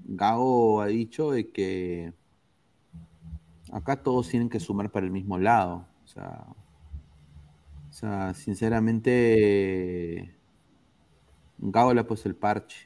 [0.06, 2.14] Gago ha dicho de que
[3.70, 5.86] acá todos tienen que sumar para el mismo lado.
[6.02, 6.46] O sea,
[7.90, 10.34] o sea sinceramente,
[11.58, 12.85] Gago le ha puesto el parche.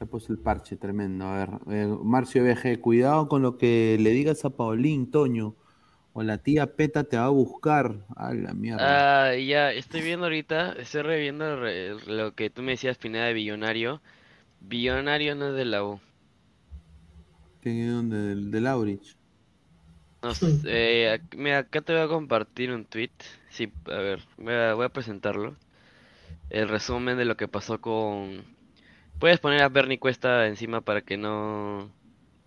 [0.00, 1.26] Le el parche tremendo.
[1.26, 5.56] A ver, eh, Marcio BG, cuidado con lo que le digas a Paulín, Toño.
[6.12, 8.06] O la tía Peta te va a buscar.
[8.16, 9.06] A la mierda.
[9.06, 13.34] Ah, ya, estoy viendo ahorita, estoy reviendo re- lo que tú me decías, Pineda, de
[13.34, 14.00] Billonario.
[14.60, 16.00] Billonario no es de la U.
[17.62, 18.16] ¿De dónde?
[18.18, 19.16] Del de Laurich.
[20.22, 23.10] No sé, eh, mira, acá te voy a compartir un tweet.
[23.48, 25.56] Sí, a ver, voy a, voy a presentarlo.
[26.50, 28.44] El resumen de lo que pasó con...
[29.20, 31.92] Puedes poner a Bernie Cuesta encima para que no,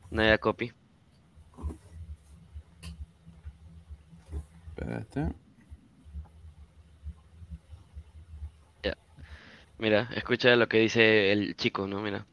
[0.09, 0.73] no haya copy.
[4.69, 5.35] Espérate.
[8.83, 8.97] Ya.
[9.77, 12.01] Mira, escucha lo que dice el chico, ¿no?
[12.01, 12.25] Mira.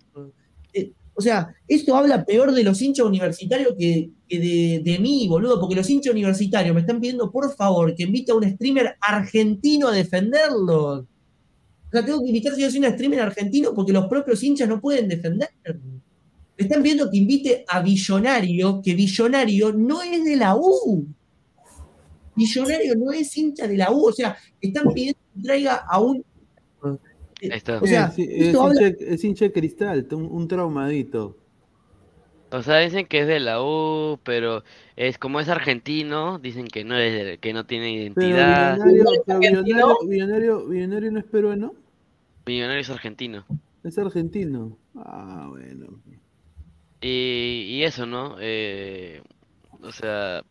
[0.72, 5.28] Eh, o sea, esto habla peor de los hinchas universitarios que, que de, de mí,
[5.28, 8.96] boludo, porque los hinchas universitarios me están pidiendo, por favor, que invite a un streamer
[9.02, 11.04] argentino a defenderlos.
[11.90, 14.68] O sea, tengo que invitar si yo soy un streamer argentino porque los propios hinchas
[14.68, 15.48] no pueden defender.
[15.64, 21.06] Me están pidiendo que invite a Billonario, que Billonario no es de la U.
[22.36, 24.06] Billonario no es hincha de la U.
[24.06, 26.24] O sea, están pidiendo que traiga a un.
[26.82, 26.98] Ahí
[27.42, 27.80] está.
[27.82, 31.36] O sea, es, es esto habla- hincha, es hincha de cristal, un, un traumadito.
[32.52, 34.64] O sea, dicen que es de la U, pero
[34.96, 38.80] es como es argentino, dicen que no es de- que no tiene Pero identidad.
[38.82, 41.74] Millonario, pero millonario, millonario, no es peruano,
[42.46, 43.46] Millonario es argentino.
[43.82, 44.76] es argentino.
[44.94, 46.00] Ah, bueno.
[47.00, 48.36] Y, y eso, ¿no?
[48.40, 49.22] Eh,
[49.82, 50.44] o sea,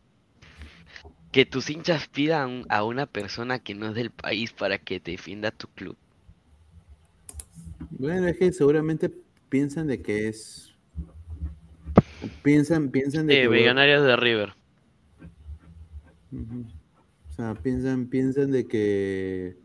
[1.32, 5.12] que tus hinchas pidan a una persona que no es del país para que te
[5.12, 5.98] defienda tu club.
[7.92, 9.12] Bueno, es que seguramente
[9.50, 10.69] piensan de que es.
[12.44, 13.50] Piensan, piensan de Sí, que.
[13.50, 14.54] Millonarios de River.
[16.32, 19.58] O sea, piensan, piensan de que.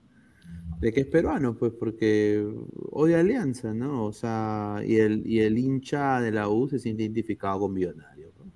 [0.81, 2.47] De que es peruano, pues, porque
[2.91, 4.05] odia Alianza, ¿no?
[4.05, 8.33] O sea, y el, y el hincha de la U se siente identificado con Millonario.
[8.39, 8.53] ¿no?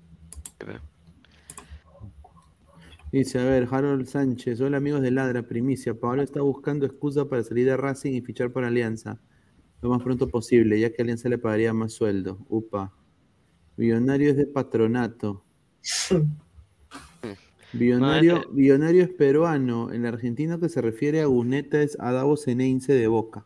[3.11, 5.99] Dice, a ver, Harold Sánchez, hola amigos de Ladra, primicia.
[5.99, 9.19] Pablo está buscando excusa para salir de Racing y fichar por Alianza
[9.81, 12.45] lo más pronto posible, ya que Alianza le pagaría más sueldo.
[12.49, 12.93] Upa.
[13.79, 15.41] Millonario es de patronato.
[17.71, 19.89] Billonario, billonario es peruano.
[19.91, 23.45] El argentino que se refiere a Guneta es Adavo Ceneince de Boca.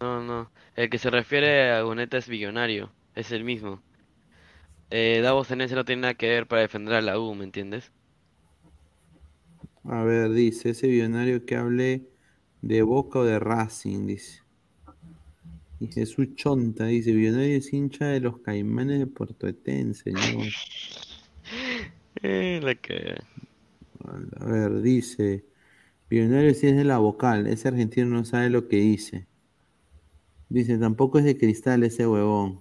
[0.00, 0.50] No, no.
[0.74, 2.90] El que se refiere a Guneta es billonario.
[3.14, 3.80] Es el mismo.
[4.90, 7.92] Eh, Davos Ceneice no tiene nada que ver para defender a la U, ¿me entiendes?
[9.84, 12.08] A ver, dice, ese billonario que hable
[12.62, 14.45] de Boca o de Racing, dice.
[15.80, 20.48] Y Jesús Chonta dice, billonario es hincha de los caimanes de Puerto Etén, señor.
[22.22, 23.16] Eh, la que...
[24.40, 25.44] A ver, dice,
[26.10, 29.26] billonario sí es de la vocal, ese argentino no sabe lo que dice.
[30.48, 32.60] Dice, tampoco es de cristal ese huevón.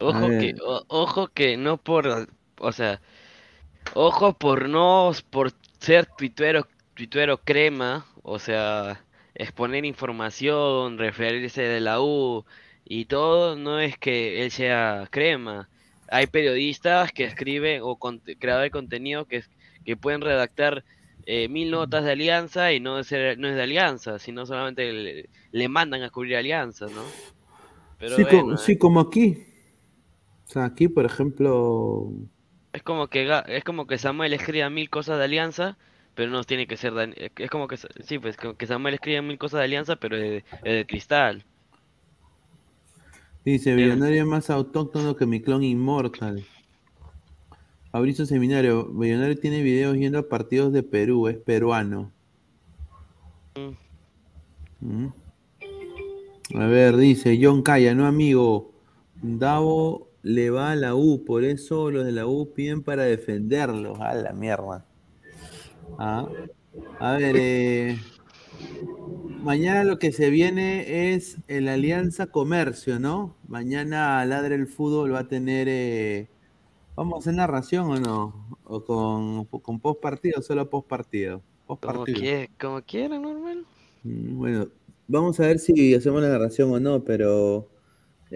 [0.00, 2.28] Ojo que, o- ojo que no por,
[2.60, 3.00] o sea,
[3.94, 9.04] ojo por no, por ser tuitero, tuitero crema, o sea,
[9.38, 12.46] exponer información, referirse de la U
[12.84, 15.70] y todo, no es que él sea crema.
[16.08, 19.44] Hay periodistas que escriben o con- creadores de contenido que,
[19.84, 20.84] que pueden redactar
[21.26, 24.92] eh, mil notas de alianza y no es, ser- no es de alianza, sino solamente
[24.92, 27.16] le, le mandan a cubrir alianza, ¿no?
[27.98, 28.66] Pero sí, bueno, como, eh.
[28.66, 29.44] sí, como aquí.
[30.48, 32.12] O sea, aquí, por ejemplo,
[32.72, 35.76] Es como que es como que Samuel escriba mil cosas de alianza,
[36.18, 39.38] pero no tiene que ser Dan- es como que sí, pues que Samuel escribe mil
[39.38, 41.44] cosas de alianza, pero es de, es de cristal.
[43.44, 46.44] dice, billonario es más autóctono que mi clon inmortal.
[47.92, 52.10] Fabricio Seminario, billonario tiene videos yendo a partidos de Perú, es peruano.
[54.80, 55.06] Mm.
[56.56, 58.72] A ver, dice John Calla, no amigo.
[59.22, 64.00] Davo le va a la U, por eso los de la U piden para defenderlos.
[64.00, 64.84] A la mierda.
[65.96, 66.28] Ah,
[67.00, 67.98] a ver, eh,
[69.42, 73.36] mañana lo que se viene es el Alianza Comercio, ¿no?
[73.46, 75.68] Mañana Ladre el Fútbol va a tener.
[75.70, 76.28] eh,
[76.96, 78.58] ¿Vamos a hacer narración o no?
[78.64, 81.42] ¿O con, con post partido solo post partido?
[81.66, 82.20] Post Como, partido.
[82.20, 83.66] quie- como quieran, normal.
[84.02, 84.68] Mm, Bueno,
[85.06, 87.68] vamos a ver si hacemos la narración o no, pero.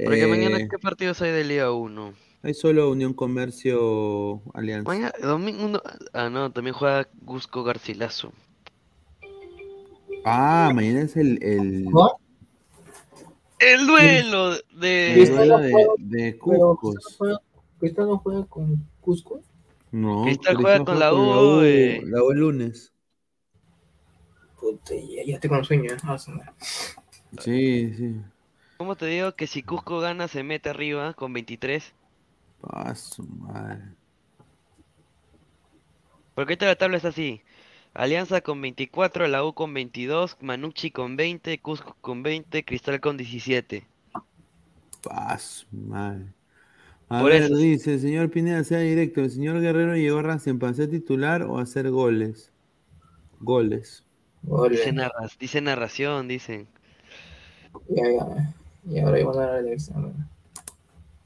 [0.05, 2.15] Porque mañana, eh, ¿qué partidos hay de Liga 1?
[2.43, 4.89] Hay solo Unión Comercio Alianza.
[4.91, 5.83] Mañana, domingo, no-
[6.13, 8.33] ah, no, también juega Cusco Garcilaso.
[10.25, 11.87] Ah, mañana es el, el,
[13.59, 15.23] El duelo de...
[15.23, 16.79] el duelo de, de Pero.
[17.79, 19.41] Cristal no juega con Cusco.
[19.91, 22.01] No, Cristal juega con la U, eh.
[22.05, 22.93] La U el lunes.
[24.61, 25.93] Puta, ya, ya estoy con sueño.
[25.93, 25.97] ¿eh?
[26.05, 26.17] Ah.
[27.41, 28.15] Sí, sí.
[28.77, 31.93] ¿Cómo te digo que si Cusco gana se mete arriba con 23?
[32.63, 33.83] Ah, su madre.
[36.35, 37.43] Porque esta la tabla es así.
[37.95, 43.17] Alianza con 24, la U con 22, Manucci con 20, Cusco con 20, Cristal con
[43.19, 43.87] 17.
[45.11, 46.25] Ah, su madre.
[47.11, 47.57] A Por ver, eso.
[47.57, 49.21] dice, señor Pineda, sea directo.
[49.21, 52.51] ¿El señor Guerrero llegó a Racing para ser titular o hacer goles?
[53.41, 54.05] Goles.
[54.71, 56.67] Dice, narras- dice narración, dicen.
[57.89, 58.55] Ya, ya.
[58.89, 60.29] Y ahora iba a dar la elección.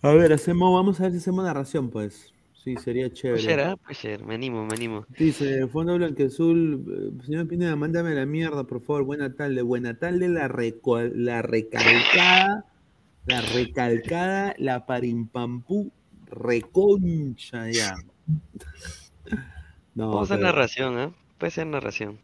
[0.02, 2.32] A ver, hacemos, vamos a ver si hacemos narración, pues.
[2.52, 3.42] Sí, sería Puede chévere.
[3.42, 3.76] ser, ¿ah?
[3.76, 5.06] Puede ser, me animo, me animo.
[5.18, 6.84] Dice, Fondo Blanqueazul,
[7.20, 9.04] eh, señor Pineda, mándame la mierda, por favor.
[9.04, 12.64] Buena tarde, buena tarde, la, reco- la recalcada,
[13.26, 15.90] la recalcada, la parimpampú,
[16.30, 17.94] reconcha ya.
[19.94, 21.10] No, Vamos a hacer pero- narración, ¿ah?
[21.38, 22.18] Puede ser narración.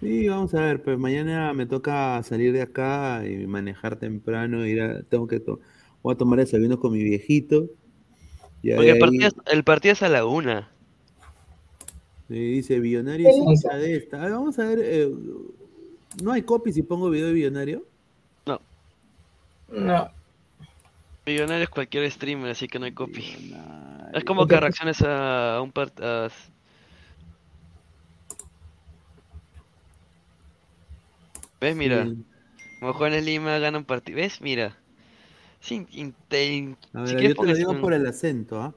[0.00, 4.82] Sí, vamos a ver, pues mañana me toca salir de acá y manejar temprano, ir
[4.82, 5.60] a, tengo que, to-
[6.04, 7.66] voy a tomar desayuno con mi viejito.
[8.62, 10.70] y Porque el partido, es- el partido es a la una.
[12.28, 14.18] Y dice, Billonario es hincha de esta.
[14.20, 15.10] A ver, vamos a ver, eh,
[16.22, 17.84] ¿no hay copy si pongo video de Billonario?
[18.46, 18.60] No.
[19.70, 20.10] No.
[21.26, 23.54] Millonario es cualquier streamer, así que no hay copy.
[24.12, 26.28] Es como que reacciones a un partido.
[31.60, 31.76] ¿Ves?
[31.76, 32.04] Mira.
[32.04, 32.24] Sí.
[32.80, 34.16] Como Juanes Lima gana un partido.
[34.16, 34.40] ¿Ves?
[34.40, 34.76] Mira.
[35.64, 38.74] Sí, inte- A ver, si yo te lo digo un- por el acento, ¿ah?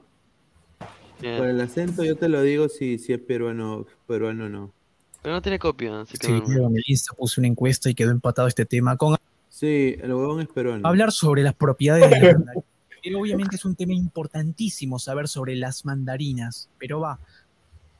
[1.20, 1.36] Ya.
[1.36, 4.72] Por el acento yo te lo digo si, si es peruano, peruano o no.
[5.20, 6.68] Pero no tiene copia, así que Sí, no.
[6.68, 9.16] en el Insta puse una encuesta y quedó empatado este tema con
[9.50, 10.88] Sí, el huevón es peruano.
[10.88, 12.64] hablar sobre las propiedades de las mandarinas.
[13.02, 17.20] Pero obviamente es un tema importantísimo saber sobre las mandarinas, pero va.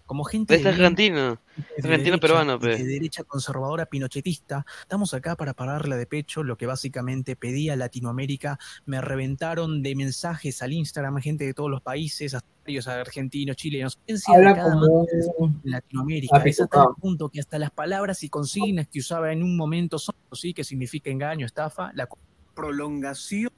[0.08, 1.38] Como gente Es de argentino.
[1.76, 2.78] Es de argentino derecha peruano, pe.
[2.78, 8.58] de derecha conservadora pinochetista, estamos acá para pararle de pecho lo que básicamente pedía Latinoamérica.
[8.86, 13.98] Me reventaron de mensajes al Instagram gente de todos los países, hasta varios argentinos, chilenos,
[14.06, 15.06] ciencia de Habla cada como
[15.40, 16.38] en Latinoamérica.
[16.38, 19.98] Es hasta el punto que hasta las palabras y consignas que usaba en un momento
[19.98, 22.08] son sí que significa engaño, estafa, la
[22.54, 23.52] prolongación,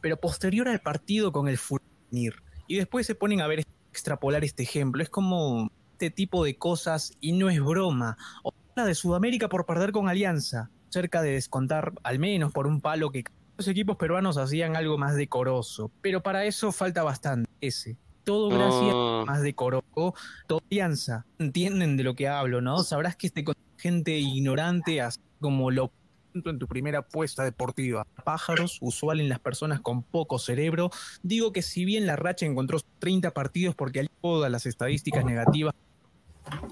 [0.00, 2.36] pero posterior al partido con el Fulanir.
[2.66, 5.02] Y después se ponen a ver extrapolar este ejemplo.
[5.02, 5.70] Es como
[6.02, 8.16] este tipo de cosas y no es broma.
[8.42, 12.80] O la de Sudamérica por perder con Alianza, cerca de descontar al menos por un
[12.80, 13.22] palo que
[13.56, 15.92] los equipos peruanos hacían algo más decoroso.
[16.00, 17.96] Pero para eso falta bastante ese.
[18.24, 19.24] Todo gracias No.
[19.26, 20.14] más decoroso,
[20.48, 21.24] todo alianza.
[21.38, 22.82] Entienden de lo que hablo, ¿no?
[22.82, 23.44] Sabrás que este
[23.76, 25.92] gente ignorante, así como lo
[26.34, 28.06] en tu primera apuesta deportiva.
[28.24, 30.90] Pájaros, usual en las personas con poco cerebro.
[31.22, 35.74] Digo que si bien la racha encontró 30 partidos porque hay todas las estadísticas negativas,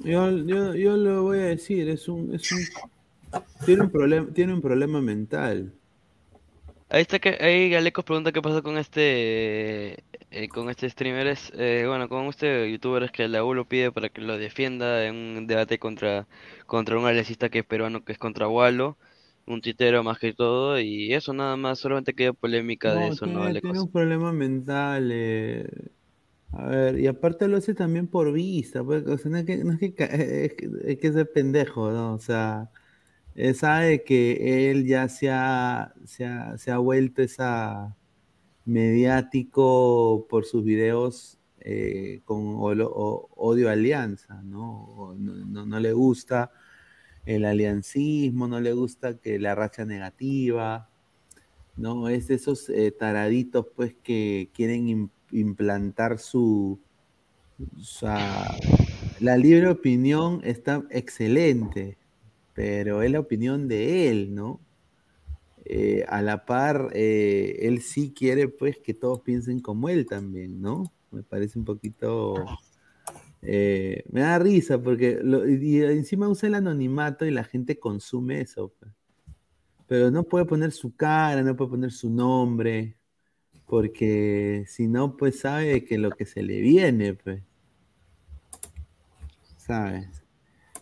[0.05, 2.61] Yo, yo, yo lo voy a decir, es un, es un
[3.65, 5.73] tiene un problema, tiene un problema mental.
[6.89, 10.03] Ahí está que ahí Galecos pregunta qué pasó con este
[10.33, 13.65] eh, con este streamer es eh, bueno con este youtuber es que la U lo
[13.65, 16.27] pide para que lo defienda en un debate contra
[16.67, 18.97] contra un aliancista que es peruano que es contra Walo
[19.47, 23.41] un titero más que todo y eso nada más solamente quedó polémica de eso no
[23.41, 25.11] Galecos tiene un problema mental.
[25.13, 25.69] eh.
[26.53, 28.83] A ver, y aparte lo hace también por vista,
[29.19, 32.15] sea, no es que, es que es que, pendejo, ¿no?
[32.15, 32.71] O sea,
[33.55, 37.97] sabe que él ya se ha, se ha, se ha vuelto esa
[38.67, 42.57] mediático por sus videos eh, con
[43.37, 45.15] odio alianza, ¿no?
[45.19, 46.53] No, no- le gusta
[47.27, 50.91] el aliancismo, no le gusta que la racha negativa,
[51.77, 52.09] ¿no?
[52.09, 56.81] Es de esos eh, taraditos, pues, que quieren im- implantar su...
[57.79, 58.45] sea,
[59.21, 61.99] la libre opinión está excelente,
[62.55, 64.61] pero es la opinión de él, ¿no?
[65.65, 70.61] Eh, a la par, eh, él sí quiere, pues, que todos piensen como él también,
[70.61, 70.93] ¿no?
[71.11, 72.35] Me parece un poquito...
[73.43, 78.41] Eh, me da risa porque lo- y encima usa el anonimato y la gente consume
[78.43, 78.73] eso.
[78.79, 78.93] pues.
[79.87, 82.97] Pero no puede poner su cara, no puede poner su nombre,
[83.71, 87.41] porque si no, pues sabe que lo que se le viene, pues.
[89.59, 90.25] ¿Sabes?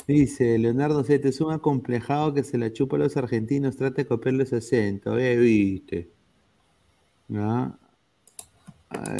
[0.06, 4.06] Dice Leonardo Sete, es un acomplejado que se la chupa a los argentinos, trata de
[4.06, 6.10] copiarle ese acento, eh, viste.
[7.30, 7.78] Ah,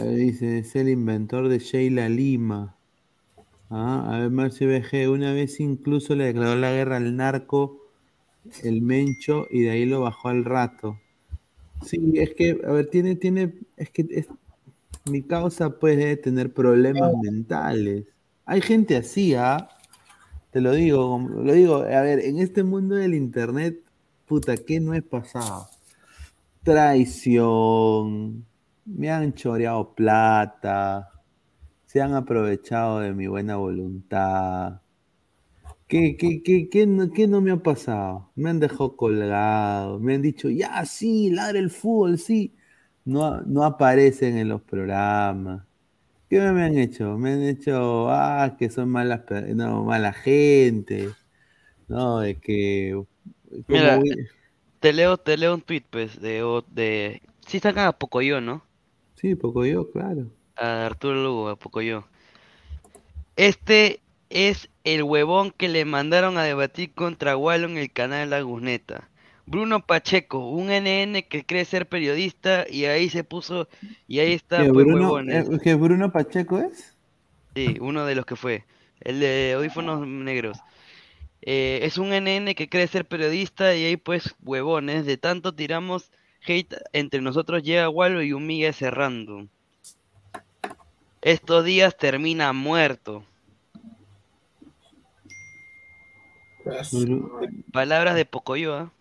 [0.03, 2.74] dice, es el inventor de Sheila Lima.
[3.69, 7.82] Ah, a ver, Marcio BG, una vez incluso le declaró la guerra al narco,
[8.62, 10.99] el Mencho, y de ahí lo bajó al rato.
[11.81, 14.29] Sí, es que, a ver, tiene, tiene, es que es-
[15.05, 18.07] mi causa puede tener problemas mentales.
[18.47, 19.69] Hay gente así, ¿ah?
[20.53, 23.81] Te lo digo, lo digo, a ver, en este mundo del internet,
[24.27, 25.71] puta, ¿qué no es pasado?
[26.63, 28.47] Traición,
[28.85, 31.11] me han choreado plata,
[31.87, 34.83] se han aprovechado de mi buena voluntad.
[35.89, 38.31] ¿Qué, qué, qué, qué no, qué no me ha pasado?
[38.35, 42.55] Me han dejado colgado, me han dicho, ya, sí, ladra el fútbol, sí.
[43.05, 45.66] No, no aparecen en los programas.
[46.31, 47.19] ¿Qué me, han hecho?
[47.19, 49.23] Me han hecho, ah, que son malas,
[49.55, 51.19] no, mala gente.
[51.89, 53.02] No, de que...
[53.69, 54.28] Mira, voy-
[54.81, 57.23] te leo, te leo un tweet, pues, de, de...
[57.47, 58.65] Sí sacan a Pocoyo, ¿no?
[59.16, 60.32] Sí, poco yo, claro.
[60.56, 62.05] A Arturo Lugo, a Pocoyo.
[63.36, 64.01] Este
[64.31, 69.09] es el huevón que le mandaron a debatir contra Wallo en el canal La Gusneta.
[69.47, 73.67] Bruno Pacheco, un NN que cree ser periodista y ahí se puso,
[74.07, 76.95] y ahí está, ¿Que pues, Bruno, eh, que Bruno Pacheco es?
[77.55, 78.65] Sí, uno de los que fue.
[79.01, 80.59] El de audífonos negros.
[81.41, 85.07] Eh, es un NN que cree ser periodista y ahí pues huevones.
[85.07, 86.11] De tanto tiramos
[86.47, 89.47] hate entre nosotros llega Wallo y humilla cerrando.
[91.23, 93.25] Estos días termina muerto.
[97.73, 98.93] Palabras de Pocoyo, ¿ah?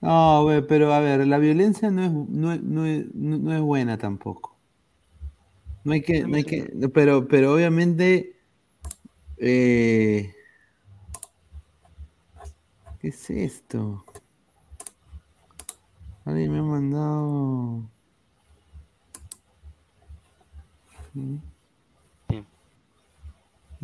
[0.00, 3.54] No, güey, pero a ver, la violencia no es, no, es- no es- no- no
[3.54, 4.54] es buena tampoco.
[5.84, 8.36] No hay que, no hay que, pero, pero obviamente,
[9.38, 10.32] eh,
[13.00, 14.04] ¿qué es esto?
[16.24, 17.82] Alguien me ha mandado.
[21.14, 21.36] ¿Mm?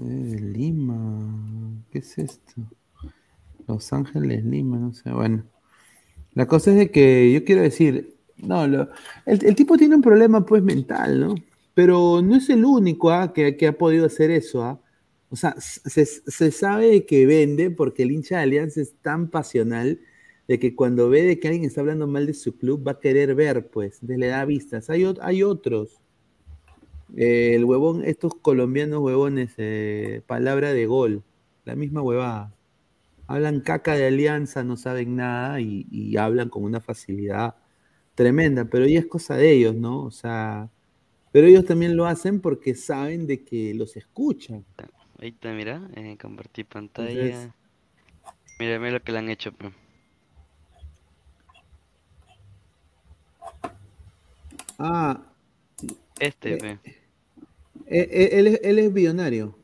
[0.09, 2.63] Eh, Lima, ¿qué es esto?
[3.67, 5.45] Los Ángeles, Lima, no sé, bueno.
[6.35, 8.91] La cosa es de que yo quiero decir, no, lo-
[9.27, 11.37] el, tipo tiene un problema pues mental, ¿no?
[11.75, 13.33] Pero no es el único ¿ah?
[13.35, 14.81] que, que ha podido hacer eso, ¿ah?
[15.31, 20.01] O sea, se, se sabe que vende porque el hincha de Alianza es tan pasional
[20.49, 23.01] de que cuando ve de que alguien está hablando mal de su club va a
[23.01, 24.91] querer ver, pues, le da vistas.
[24.91, 26.02] Hay, hay otros.
[27.17, 31.23] Eh, el huevón, estos colombianos huevones, eh, palabra de gol,
[31.65, 32.55] la misma huevada.
[33.27, 37.55] Hablan caca de alianza, no saben nada y, y hablan con una facilidad
[38.15, 40.03] tremenda, pero ya es cosa de ellos, ¿no?
[40.03, 40.69] O sea,
[41.33, 44.65] pero ellos también lo hacen porque saben de que los escuchan.
[45.19, 47.11] Ahí está, mira, eh, compartir pantalla.
[47.27, 47.51] Entonces-
[48.59, 49.71] Mira, mira lo que le han hecho, pe.
[54.79, 55.21] Ah,
[56.21, 56.79] Este, Eh,
[57.93, 59.57] eh, eh, él, es, él es billonario.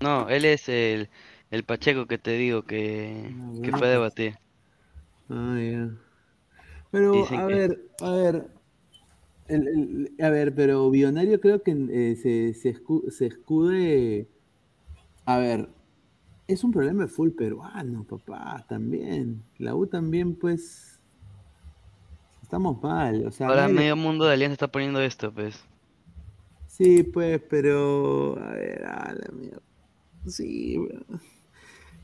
[0.00, 1.08] No, él es el,
[1.50, 4.34] el Pacheco que te digo que, que bueno, fue a debatir.
[5.28, 5.90] Ah, ya.
[6.90, 8.46] Pero, Dicen a que- ver, a ver,
[9.48, 14.28] el- el- a ver, pero Billonario creo que eh, se, se, escu- se escude,
[15.24, 15.68] a ver,
[16.48, 19.42] es un problema full peruano, papá, también.
[19.58, 21.00] La U también, pues,
[22.42, 25.64] estamos mal, o sea, Ahora medio mundo de Alianza está poniendo esto, pues.
[26.72, 29.60] Sí, pues, pero, a ver, a la mierda.
[30.26, 30.78] Sí.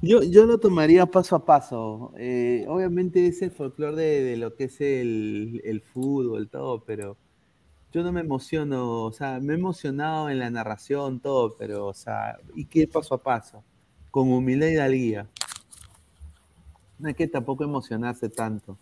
[0.03, 2.12] Yo, yo lo tomaría paso a paso.
[2.19, 7.16] Eh, obviamente es el folclore de, lo que es el, el fútbol, todo, pero
[7.93, 11.95] yo no me emociono, o sea, me he emocionado en la narración, todo, pero, o
[11.95, 13.65] sea, y que paso a paso,
[14.11, 15.31] con humildad y dalguía.
[16.99, 18.78] No hay que tampoco emocionarse tanto,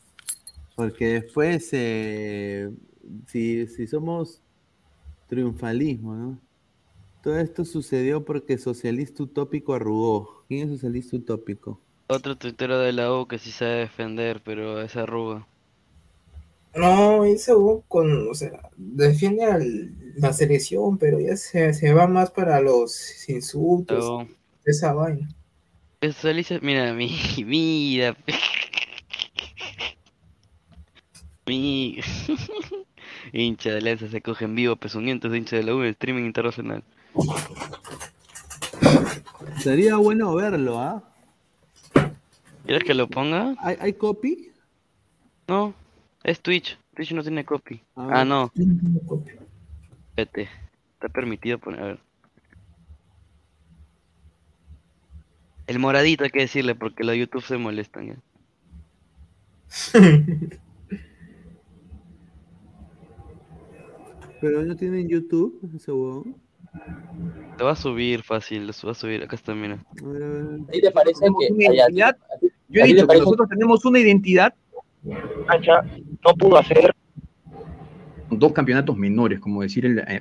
[0.74, 2.72] porque después, eh,
[3.28, 4.42] si, si somos
[5.26, 6.40] triunfalismo, ¿no?
[7.22, 10.44] Todo esto sucedió porque socialista utópico arrugó.
[10.48, 11.80] ¿Quién es socialista utópico?
[12.08, 15.46] Otro tuitero de la U que sí sabe defender, pero es arruga.
[16.74, 19.58] No, ese Hugo con, o sea, defiende a
[20.16, 24.28] la selección, pero ya se, se va más para los insultos, Pero
[24.64, 25.28] esa vaina.
[26.00, 27.10] le dice, mira, mi,
[27.46, 28.16] mira.
[31.46, 32.00] Mi
[33.32, 36.24] hincha de Alianza se coge en vivo, pezuñentos de hincha de la U en streaming
[36.24, 36.82] internacional.
[39.58, 41.02] Sería bueno verlo, ¿ah?
[42.64, 43.54] ¿Quieres que lo ponga?
[43.58, 44.50] ¿Hay, hay copy?
[45.48, 45.74] No,
[46.24, 46.78] es Twitch.
[46.94, 47.80] Twitch no tiene copy.
[47.94, 48.50] Ah, no.
[50.16, 50.48] Vete.
[50.94, 51.80] Está permitido poner.
[51.80, 52.00] a ver.
[55.66, 58.08] El moradito hay que decirle porque los YouTube se molestan.
[58.08, 58.16] ¿ya?
[64.40, 66.36] Pero no tienen YouTube, ese huevón.
[67.56, 69.22] Te va a subir fácil, lo va a subir.
[69.22, 69.82] Acá está, mira.
[70.72, 71.54] ¿Ahí te parece que.
[72.68, 74.54] Yo he ¿a ti te dicho que parece- nosotros tenemos una identidad.
[75.48, 76.94] Ancha no pudo hacer
[78.30, 80.20] dos campeonatos menores, como decir, el, eh,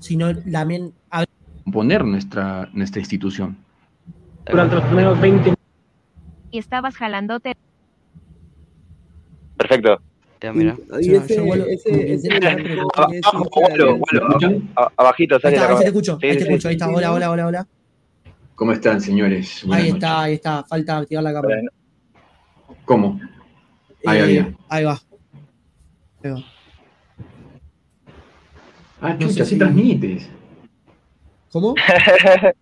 [0.00, 1.24] Sino también a-
[1.64, 3.56] componer nuestra, nuestra institución.
[4.50, 5.54] Durante los primeros 20
[6.50, 7.54] Y estabas jalándote.
[9.58, 10.00] Perfecto.
[10.42, 10.76] Ya, mira.
[11.00, 11.42] Y ese,
[11.72, 12.28] ese,
[14.96, 16.88] abajito Ahí sale está, la ahí te escucho, Sí, ahí te sí, escucho, ahí está.
[16.90, 17.66] Hola, hola, hola, hola.
[18.54, 19.62] ¿Cómo están, señores?
[19.64, 20.02] Buenas Ahí noches.
[20.04, 20.64] está, ahí está.
[20.64, 21.56] Falta activar la cámara.
[22.84, 23.20] ¿Cómo?
[24.06, 24.54] Ahí, Eh, ahí, ahí.
[24.68, 25.00] ahí va.
[26.22, 26.44] Ahí va.
[29.00, 30.30] Ah, no chucha, sé sí si- transmites.
[31.50, 31.74] ¿Cómo?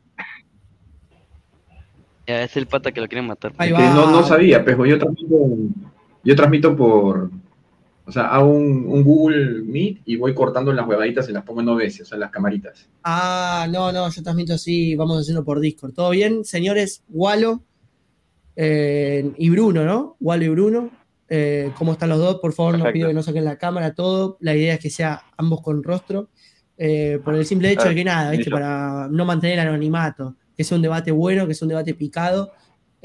[2.27, 3.53] Ya, es el pata que lo quieren matar.
[3.59, 3.95] Ahí Es que va.
[3.95, 5.37] no, no sabía, pero yo transmito,
[6.25, 7.31] yo transmito por,
[8.07, 11.61] o sea, hago un, un Google Meet y voy cortando las huevaditas y las pongo
[11.63, 12.89] en OBS, o sea, las camaritas.
[13.03, 15.93] Ah, no, no, yo transmito así, vamos haciendo por Discord.
[15.95, 17.03] ¿Todo bien, señores?
[17.09, 17.63] Walo
[18.57, 20.17] eh, y Bruno, ¿no?
[20.21, 20.91] Walo y Bruno.
[21.29, 22.39] Eh, ¿Cómo están los dos?
[22.41, 22.93] Por favor, no Perfecto.
[22.95, 24.37] pido que no saquen la cámara, todo.
[24.41, 26.29] La idea es que sea ambos con rostro.
[26.77, 28.51] eh, por el simple hecho de que nada, ¿viste?
[28.51, 30.37] Para no mantener el anonimato.
[30.57, 32.53] Que sea un debate bueno, que sea un debate picado.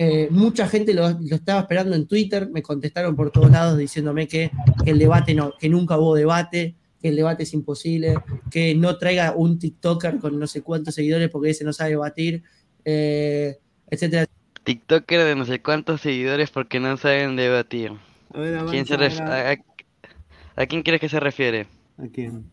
[0.01, 4.29] Eh, mucha gente lo, lo estaba esperando en Twitter, me contestaron por todos lados diciéndome
[4.29, 4.49] que,
[4.85, 8.15] que el debate no, que nunca hubo debate, que el debate es imposible,
[8.49, 12.43] que no traiga un TikToker con no sé cuántos seguidores porque ese no sabe debatir,
[12.85, 13.57] eh,
[13.89, 14.25] etcétera.
[14.63, 17.91] TikToker de no sé cuántos seguidores porque no saben debatir.
[18.33, 21.67] A ver, ¿Quién se ref- a, a- a quién crees que se refiere?
[21.97, 22.45] ¿A quién?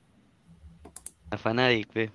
[1.30, 2.10] A Fanatic, pe.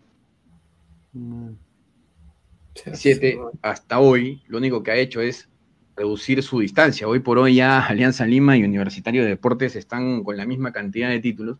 [2.75, 5.49] 7 hasta hoy, lo único que ha hecho es
[5.95, 7.07] reducir su distancia.
[7.07, 11.09] Hoy por hoy ya Alianza Lima y Universitario de Deportes están con la misma cantidad
[11.09, 11.57] de títulos.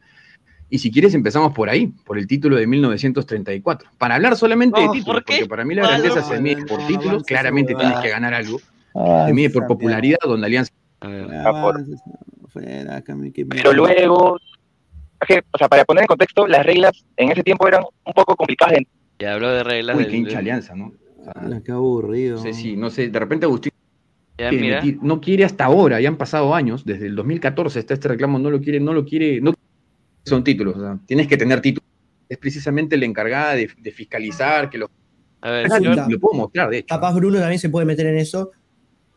[0.69, 3.89] Y si quieres empezamos por ahí, por el título de 1934.
[3.97, 6.88] Para hablar solamente de títulos, porque para mí la Ah, grandeza se mide por no,
[6.88, 8.57] títulos, claramente tienes que ganar algo.
[8.95, 10.71] Ah, Se mide por popularidad, donde Alianza...
[11.01, 11.43] Me
[13.33, 17.83] que- Pero luego, o sea, para poner en contexto, las reglas en ese tiempo eran
[18.05, 18.77] un poco complicadas.
[19.19, 20.93] Ya habló de reglas Uy, del- hincha Alianza, ¿no?
[21.27, 22.38] Ah, qué aburrido.
[22.38, 23.72] no sé si, no sé, de repente Agustín
[24.38, 24.81] Ya, mira.
[25.02, 28.49] no quiere hasta ahora, ya han pasado años, desde el 2014 está este reclamo, no
[28.49, 29.53] lo quiere, no lo quiere, no
[30.26, 31.88] son títulos, o sea, tienes que tener títulos.
[32.30, 34.89] Es precisamente la encargada de, de fiscalizar, que lo,
[35.41, 36.07] A ver, Esa yo- punta.
[36.10, 36.88] lo puedo mostrar, de hecho.
[36.95, 38.52] Capaz Bruno también se puede meter en eso.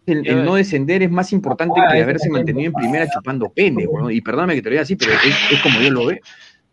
[0.06, 4.12] El, el no descender es más importante que haberse mantenido en primera chupando pene, weón.
[4.12, 6.18] Y perdóname que te lo diga así, pero es, es como yo lo veo.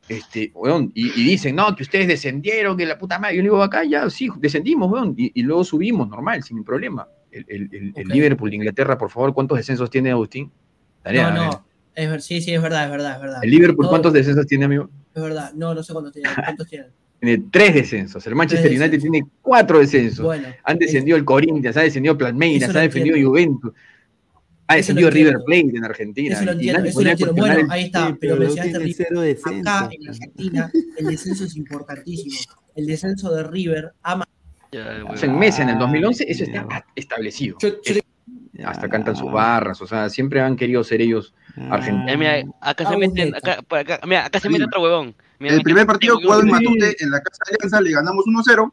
[0.10, 3.36] Este, weón, y, y dicen, no, que ustedes descendieron, que la puta madre.
[3.38, 7.08] Yo le digo, acá ya, sí, descendimos, weón, y, y luego subimos, normal, sin problema.
[7.32, 8.08] El, el- el-.
[8.10, 10.52] Liverpool de Inglaterra, por favor, ¿cuántos descensos tiene Agustín?
[11.02, 11.66] Tarea, no, no.
[11.96, 13.40] Es, sí, sí, es verdad, es verdad, es verdad.
[13.44, 14.90] ¿El Liverpool No, cuántos descensos tiene, amigo?
[15.14, 16.32] Es verdad, no, no sé cuántos tienen.
[16.36, 16.88] ¿Cuántos tienen?
[17.22, 18.26] Tiene tres descensos.
[18.26, 20.26] El Manchester United tiene cuatro descensos.
[20.26, 23.16] Bueno, Han descendido el Corinthians, ha descendido Palmeiras, ha defendido.
[23.30, 23.74] Juventus,
[24.72, 25.38] ha Eso descendido River.
[25.46, 26.36] Plate en Argentina.
[26.36, 27.36] Eso lo entiendo, eso lo entiendo.
[27.36, 28.96] Bueno, ahí está, Sí, pero mencionaste River.
[28.98, 29.70] cero descenso.
[29.70, 32.36] Acá en Argentina el descenso es importantísimo.
[32.76, 34.26] El descenso de River ama.
[35.10, 37.58] O sea, en Mesa en el 2011 eso está a- establecido.
[37.84, 38.02] Es-
[38.64, 41.34] hasta cantan sus barras, o sea, siempre han querido ser ellos
[41.70, 42.12] argentinos.
[42.12, 45.16] Eh, mira, acá se meten, acá, por acá, mira, acá se mete otro huevón.
[45.40, 46.50] Mira, El primer partido jugado en.
[46.50, 48.70] Matute, en la Casa de Alianza, le ganamos 1-0.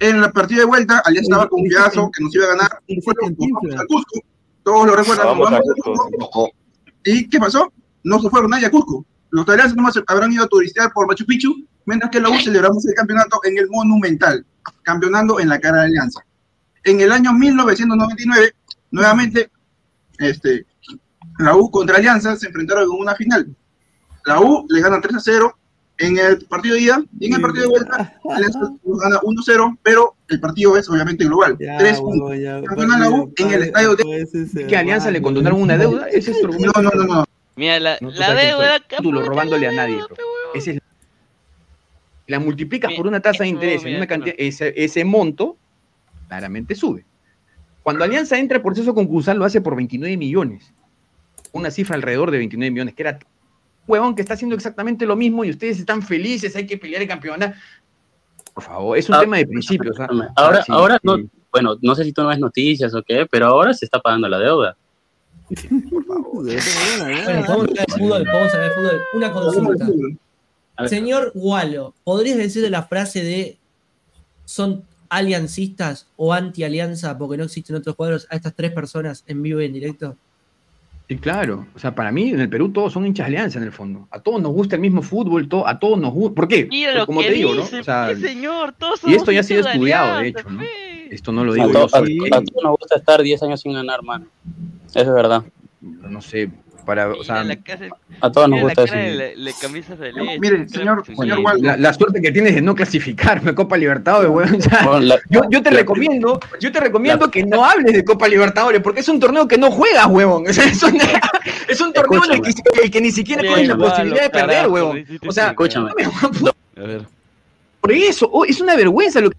[0.00, 2.70] En la partida de vuelta, Alianza estaba confiado que nos iba a ganar.
[3.02, 4.20] Fueron, nos vamos a Cusco.
[4.64, 5.26] Todos lo recuerdan.
[5.26, 6.50] nos Vamos a vamos a Cusco.
[7.04, 7.72] ¿Y qué pasó?
[8.04, 9.04] No se fueron nadie a Cusco.
[9.30, 11.54] Los alianzas nomás habrán ido a turistear por Machu Picchu,
[11.86, 14.44] mientras que la U celebramos el campeonato en el Monumental,
[14.82, 16.20] campeonando en la cara de Alianza.
[16.84, 18.52] En el año 1999,
[18.90, 19.50] nuevamente,
[20.18, 20.66] este,
[21.38, 23.56] la U contra Alianza se enfrentaron en una final.
[24.26, 25.58] La U le gana 3 a 0
[26.02, 29.44] en el partido de ida y en el partido de vuelta Alianza gana 1 a
[29.44, 31.56] 0, pero el partido es obviamente global.
[31.58, 32.32] 3 puntos.
[32.66, 34.66] Campeona la U en el estadio de.
[34.68, 36.06] ¿Que a Alianza le condonaron una deuda?
[36.08, 36.82] Ese es tu argumento.
[36.82, 37.24] No, no, no, no.
[37.56, 38.80] Mira, la, No, tú la deuda.
[38.80, 39.98] título robándole a nadie.
[40.54, 40.80] Ese es-
[42.26, 45.56] la multiplicas por una tasa de interés en una cantidad, ese, ese monto
[46.28, 47.04] claramente sube.
[47.82, 50.72] Cuando Alianza entra al proceso concursal lo hace por 29 millones.
[51.50, 53.18] Una cifra alrededor de 29 millones, que era
[53.86, 57.08] huevón que está haciendo exactamente lo mismo y ustedes están felices, hay que pelear el
[57.08, 57.56] campeonato.
[58.54, 59.98] Por favor, es un Ah, tema de principios.
[59.98, 60.08] ¿ah?
[60.36, 61.00] Ahora, Ah, sí, ahora sí.
[61.04, 61.16] no,
[61.50, 64.28] bueno, no sé si tú no ves noticias o qué, pero ahora se está pagando
[64.28, 64.76] la deuda.
[65.48, 69.00] Bueno, vamos a de fútbol, vamos a de fútbol.
[69.14, 69.86] Una consulta.
[70.86, 73.58] Señor Walo, ¿podrías decir la frase de
[74.44, 79.60] son aliancistas o anti-alianza porque no existen otros cuadros a estas tres personas en vivo
[79.60, 80.16] y en directo?
[81.12, 81.66] Sí, claro.
[81.74, 84.08] O sea, para mí en el Perú todos son hinchas de alianza en el fondo.
[84.10, 86.34] A todos nos gusta el mismo fútbol, to- a todos nos gusta.
[86.34, 86.66] ¿Por qué?
[86.70, 87.80] Mira lo Como que te digo, dice, ¿no?
[87.82, 90.62] O sea, señor, todos y esto ya ha sido de estudiado, de hecho, ¿no?
[91.10, 91.96] Esto no lo digo to- yo.
[91.96, 92.18] a- sí.
[92.32, 94.26] a todos nos gusta estar 10 años sin ganar, mano.
[94.86, 95.42] Eso es verdad.
[95.82, 96.50] No sé,
[96.84, 97.44] para, o sea,
[98.20, 98.94] A todos nos gusta la eso.
[99.96, 100.38] de.
[100.40, 101.62] Mire, señor, Waldo.
[101.62, 104.56] la, la suerte que tienes de no clasificarme Copa Libertadores, weón.
[104.56, 107.94] O sea, Bueno, la- yo, yo te la- recomiendo, yo te recomiendo que no hables
[107.94, 110.44] de Copa Libertadores, porque es un torneo que no juegas, huevón.
[110.46, 110.98] Es, un,
[111.68, 112.52] es un torneo en el que,
[112.82, 115.04] el que ni siquiera tienes la posibilidad de perder, carajo, huevón.
[115.26, 115.90] O sea, Escúchame.
[116.76, 117.02] A ver,
[117.80, 119.36] por eso, oh, es una vergüenza lo que.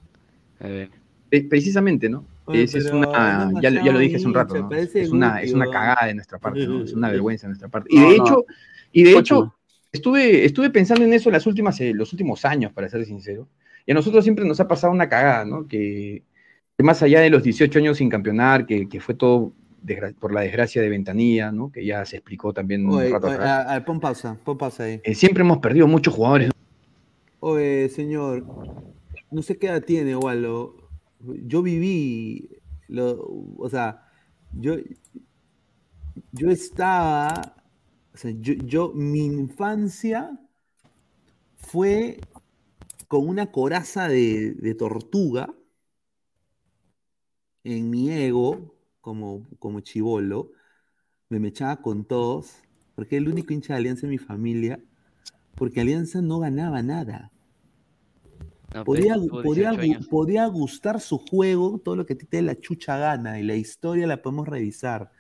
[0.64, 0.90] a ver.
[1.50, 2.24] Precisamente, ¿no?
[2.52, 6.08] Es, una, ya, lo- ya lo dije hace un rato, Es una, es una cagada
[6.08, 6.84] de nuestra parte, ¿no?
[6.84, 7.90] Es una vergüenza de nuestra parte.
[7.92, 8.24] Y de no.
[8.26, 8.46] hecho,
[8.92, 9.56] y de hecho,
[9.92, 13.48] estuve, estuve pensando en eso las últimas, eh, los últimos años, para ser sincero.
[13.86, 15.68] Y a nosotros siempre nos ha pasado una cagada, ¿no?
[15.68, 16.24] Que,
[16.78, 19.54] que más allá de los 18 años sin campeonar, que, que fue todo
[20.20, 21.72] por la desgracia de Ventanilla, ¿no?
[21.72, 23.50] Que ya se explicó también un rato oye, atrás.
[23.68, 25.02] a- a- pon pausa, pon pausa ahí.
[25.04, 26.52] Eh, siempre hemos perdido muchos jugadores.
[27.42, 28.46] Oye, señor,
[29.32, 30.76] no sé qué edad tiene, Walo.
[31.24, 32.50] Yo viví,
[32.88, 33.18] lo,
[33.58, 34.06] o sea,
[34.54, 34.76] yo,
[36.32, 37.56] yo estaba,
[38.14, 40.40] o sea, yo, yo, mi infancia
[41.56, 42.20] fue
[43.08, 45.54] con una coraza de, de tortuga
[47.64, 50.52] en mi ego, como, como chivolo,
[51.30, 52.58] me mechaba con todos,
[52.96, 54.80] porque el único hincha de Alianza en mi familia,
[55.56, 57.33] porque Alianza no ganaba nada.
[58.74, 60.08] No, pues, Podía, podía, 18 gu- años.
[60.08, 64.08] podía gustar su juego, todo lo que te dé la chucha gana, y la historia
[64.08, 65.12] la podemos revisar,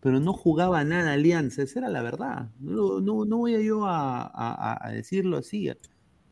[0.00, 2.50] pero no jugaba nada Alianza, esa era la verdad.
[2.60, 5.70] No, no, no voy a yo a, a- a decirlo así.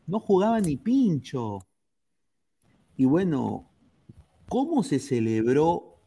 [0.05, 1.67] No jugaba ni pincho.
[2.95, 3.69] Y bueno,
[4.47, 5.99] cómo se celebró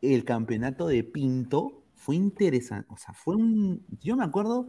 [0.00, 2.86] el campeonato de Pinto fue interesante.
[2.90, 3.84] O sea, fue un.
[4.00, 4.68] Yo me acuerdo.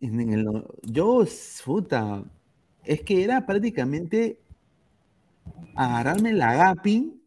[0.00, 1.24] En el, yo,
[1.64, 2.24] puta.
[2.84, 4.38] Es que era prácticamente
[5.74, 7.20] agarrarme la gapi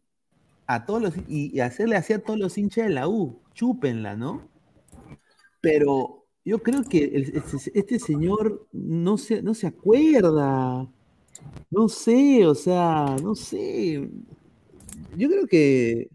[0.66, 3.40] a todos los, y, hacerle así a todos los hinchas de la U.
[3.54, 4.48] Chúpenla, ¿no?
[5.60, 10.88] Pero yo creo que este, este señor no se, no se acuerda.
[11.70, 14.08] No sé, o sea, no sé.
[15.16, 16.10] Yo creo que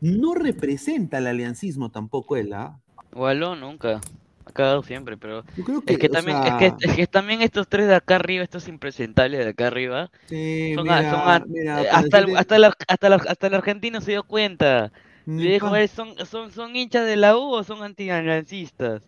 [0.00, 2.80] no representa el aliancismo tampoco él, ¿ah?
[3.14, 4.00] Wallo nunca.
[4.46, 5.44] Ha cagado siempre, pero.
[5.64, 8.44] creo es que, también, sea- es que, es que también estos tres de acá arriba,
[8.44, 12.36] estos impresentables de acá arriba, Sí, son, mira, a- son a- mira, para hasta, el,
[12.36, 12.56] hasta,
[12.88, 14.92] hasta, hasta argentino se dio cuenta.
[15.26, 19.02] Ni Le dijo, "Eh, ¿son, son, ¿son hinchas de la U o son antialiancistas?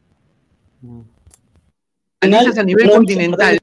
[2.21, 3.59] Analizas a nivel no, continental.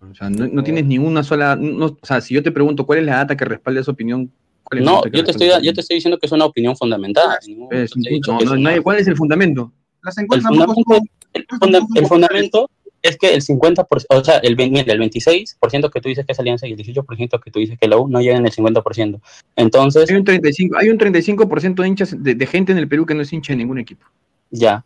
[0.00, 1.56] O sea, no, no tienes ninguna sola.
[1.56, 4.32] no- o sea, si yo te pregunto cuál es la data que respalda esa opinión,
[4.64, 6.32] ¿cuál es la No, data que yo te, estoy, yo te estoy diciendo que es
[6.32, 7.38] una opinión fundamentada.
[7.46, 9.72] no, es no ¿Cuál es el fundamento?
[10.06, 10.94] Las el encuestas fundamento,
[11.34, 12.70] el, funda- el fundamento
[13.02, 16.38] es que el 50%, o sea, el, mira, el 26% que tú dices que es
[16.40, 19.20] Alianza y el 18% que tú dices que la U no llegan al 50%.
[19.56, 21.44] Entonces, Hay un 35%, hay un 35
[21.82, 24.06] de hinchas de, de gente en el Perú que no es hincha de ningún equipo.
[24.50, 24.84] ya,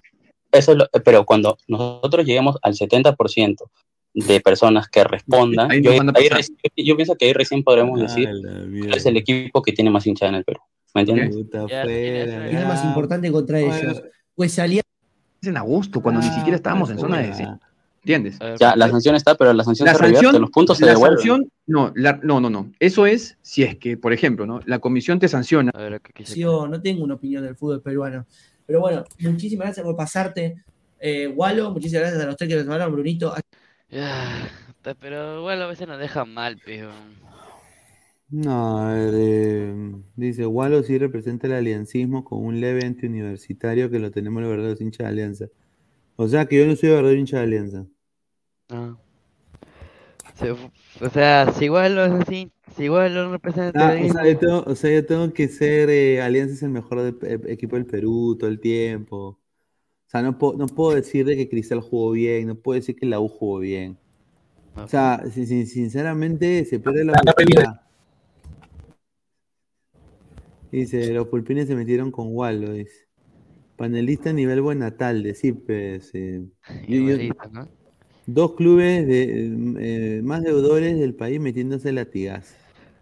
[0.53, 3.71] eso es lo- pero cuando nosotros lleguemos al 70%
[4.13, 6.39] de personas que respondan, Ahí yo, ahí pasar.
[6.41, 8.29] reci- yo pienso que ahí recién podremos Ah, decir
[8.89, 10.61] cuál es el equipo que tiene más hinchas en el Perú.
[10.95, 11.37] ¿Me entiendes?
[11.37, 14.03] Puta Ya, fuera, Es lo más importante contra Bueno, ellos.
[14.35, 14.83] Pues salía.
[15.43, 17.59] Es en agosto, cuando ni Ah, siquiera estábamos en zona de descenso.
[18.03, 18.39] ¿Entiendes?
[18.59, 20.93] Ya, la sanción está, pero la sanción La se revierte, sanción, los puntos se la
[20.93, 21.19] devuelven.
[21.19, 22.73] sanción, no, la- no, no, no.
[22.81, 24.61] Eso es si es que, por ejemplo, ¿no?
[24.65, 25.71] La comisión te sanciona.
[26.35, 28.27] Yo no tengo una opinión del fútbol peruano.
[28.67, 30.63] Pero bueno, muchísimas gracias por pasarte,
[30.99, 31.73] eh, Walo.
[31.73, 33.35] Muchísimas gracias a los tres que nos hablaron, Brunito.
[33.91, 34.49] Ya,
[34.99, 36.91] pero bueno, a veces nos deja mal, pero.
[38.31, 39.75] No, a ver, eh,
[40.15, 44.81] dice, Wallo sí representa el aliancismo con un leve antiuniversitario que lo tenemos los verdaderos
[44.81, 45.47] hinchas de Alianza.
[46.17, 47.87] O sea que yo no soy verdadero hincha de Alianza.
[48.69, 48.97] Ah.
[50.37, 54.13] Se- o sea, si igual lo es así, si igual lo representa Ah, el o,
[54.13, 57.35] sea, yo tengo, o sea, yo tengo que ser, eh, Alianza es el mejor de-
[57.35, 59.17] eh, equipo del Perú todo el tiempo.
[59.17, 59.39] O
[60.07, 63.07] sea, no, puedo- no puedo decir de que Cristal jugó bien, no puedo decir que
[63.07, 63.99] la U jugó bien.
[64.77, 67.81] O sea, sin- sin- sinceramente se pierde la oportunidad.
[70.71, 73.09] Dice, los pulpines se metieron con Wallo, dice.
[73.77, 75.37] Panelista a nivel Buenatal, de
[76.13, 76.45] eh,
[76.87, 77.69] Igualito, ¿no?
[78.27, 82.55] dos clubes de eh, más deudores del país metiéndose latigas.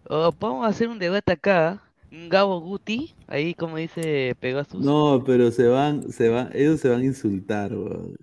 [0.09, 1.83] O podemos hacer un debate acá.
[2.11, 4.83] Gabo Guti, ahí como dice Pegasus.
[4.83, 8.17] No, pero se van, se van, ellos se van a insultar, weón.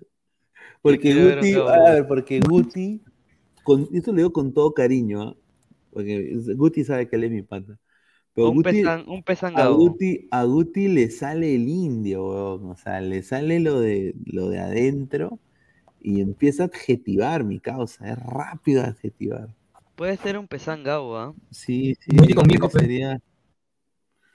[0.82, 3.00] Porque ver Guti, a ver, porque Guti,
[3.62, 5.36] con, esto lo digo con todo cariño, ¿ah?
[5.92, 7.78] Porque Guti sabe que él es mi pata.
[8.36, 9.68] Pero Un Guti, pesan- un pesan a.
[9.68, 12.70] Guti, a Guti le sale el indio, weón.
[12.70, 15.38] O sea, le sale lo de, lo de adentro
[16.02, 18.10] y empieza a adjetivar mi causa.
[18.12, 19.48] Es rápido adjetivar.
[19.96, 21.32] Puede ser un pesan Gabo, ¿ah?
[21.50, 22.14] Sí, sí.
[22.14, 22.82] Guti con Mirko, pues.
[22.84, 23.18] sería.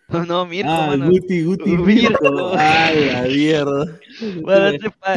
[0.28, 1.10] No, Mirko, Ah, mano.
[1.10, 1.86] Guti, Guti, Mirko.
[1.86, 2.52] Mirko.
[2.58, 3.86] Ay, la mierda.
[4.42, 5.16] Bueno, pa-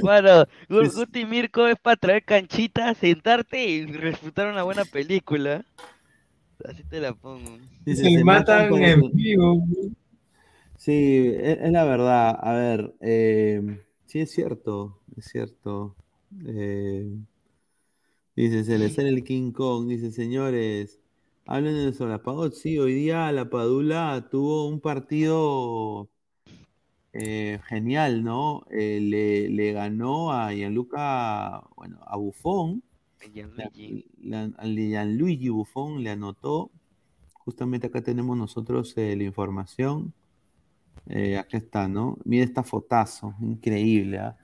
[0.00, 5.62] bueno, Gu- Guti Mirko es para traer canchita, sentarte y disfrutar una buena película.
[6.64, 7.58] Así te la pongo.
[7.84, 9.66] Dice, Se se matan en vivo.
[10.76, 12.38] Sí, es, es la verdad.
[12.40, 15.94] A ver, eh, sí es cierto, es cierto.
[16.46, 17.08] Eh,
[18.36, 19.88] dice, se le sale el King Kong.
[19.88, 21.00] Dice, señores,
[21.46, 22.54] hablen de Solapagot.
[22.54, 26.08] Sí, hoy día la Padula tuvo un partido
[27.12, 28.66] eh, genial, ¿no?
[28.70, 32.82] Eh, le, le ganó a Gianluca, bueno, a Buffon.
[33.32, 34.06] Gianluigi.
[34.22, 36.70] La- Gianluigi Buffon le anotó.
[37.32, 40.12] Justamente acá tenemos nosotros eh, la información.
[41.08, 42.16] Eh, acá está, ¿no?
[42.24, 44.18] Mira esta fotazo, increíble.
[44.18, 44.36] ¿ah?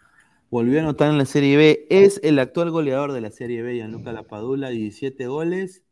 [0.51, 1.87] Volvió a anotar en la Serie B.
[1.91, 5.85] Es el actual goleador de la Serie B, Gianluca Lapadula, 17 goles.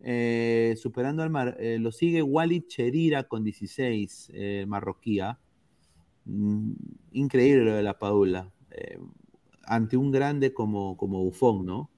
[0.00, 5.20] Eh, superando al mar, eh, lo sigue Walid Cherira con 16, eh, marroquí.
[5.20, 5.38] ¿ah?
[6.24, 6.72] Mm,
[7.12, 8.50] increíble lo de Lapadula.
[8.70, 8.98] Eh,
[9.64, 11.90] ante un grande como, como Buffon, ¿no?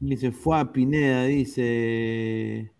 [0.00, 2.72] Dice, fue a Pineda, dice.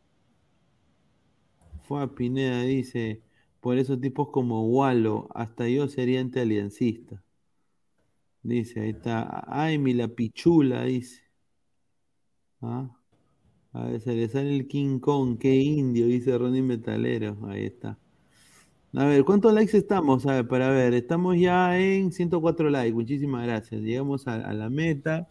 [1.83, 3.23] Fue a Pineda, dice.
[3.61, 7.23] Por esos tipos como Walo, hasta yo sería antialiancista.
[8.43, 9.45] Dice, ahí está.
[9.49, 11.23] Ay, mi la pichula, dice.
[12.63, 12.91] ¿Ah?
[13.73, 17.39] A ver, se le sale el King Kong, qué indio, dice Ronnie Metalero.
[17.49, 17.99] Ahí está.
[18.95, 20.25] A ver, ¿cuántos likes estamos?
[20.49, 22.95] Para ver, estamos ya en 104 likes.
[22.95, 23.83] Muchísimas gracias.
[23.83, 25.29] Llegamos a, la meta.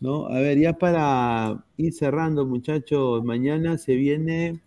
[0.00, 0.26] ¿no?
[0.28, 4.60] A ver, ya para ir cerrando, muchachos, mañana se viene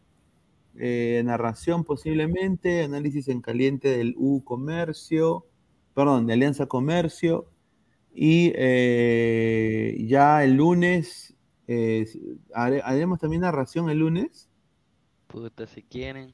[0.76, 5.46] eh, narración posiblemente, análisis en caliente del U Comercio,
[5.94, 7.46] perdón, de Alianza Comercio,
[8.14, 11.36] y eh, ya el lunes,
[11.68, 12.06] eh,
[12.54, 14.50] hare- haremos también narración el lunes.
[15.28, 16.34] Puta, si quieren.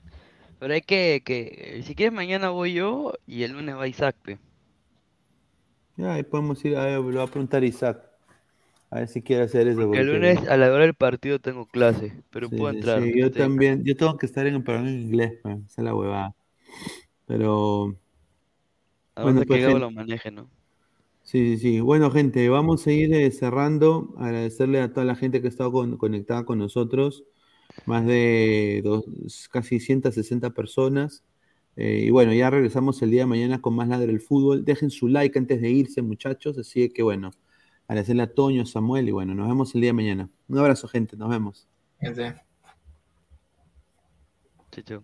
[0.60, 4.40] Pero hay que, que, si quieres mañana voy yo y el lunes va Isaac, pe.
[5.98, 8.04] Ya, ahí podemos ir, a ver, lo va a preguntar Isaac,
[8.92, 9.88] a ver si quiere hacer eso.
[9.88, 13.10] Porque el lunes a la hora del partido tengo clase, pero Sí, puedo entrar.
[13.10, 15.96] sí, yo también, yo tengo que estar en el programa en inglés, esa es la
[15.96, 16.36] huevada.
[17.28, 17.98] Pero,
[19.18, 20.50] A bueno, pues, que lo maneje, ¿no?
[21.24, 21.80] sí, sí, sí.
[21.82, 24.14] Bueno, gente, vamos a ir eh, cerrando.
[24.18, 27.24] Agradecerle a toda la gente que ha estado con- conectada con nosotros.
[27.86, 29.06] Más de dos,
[29.52, 31.24] casi 160 personas.
[31.76, 34.64] Eh, y bueno, ya regresamos el día de mañana con más Ladre el Fútbol.
[34.64, 36.58] Dejen su like antes de irse, muchachos.
[36.58, 37.32] Así que bueno,
[37.88, 40.30] agradecerle a Toño, Samuel y bueno, nos vemos el día de mañana.
[40.48, 41.18] Un abrazo, gente.
[41.18, 41.68] Nos vemos.
[42.00, 42.36] Gente.
[44.72, 45.04] Chau, chau.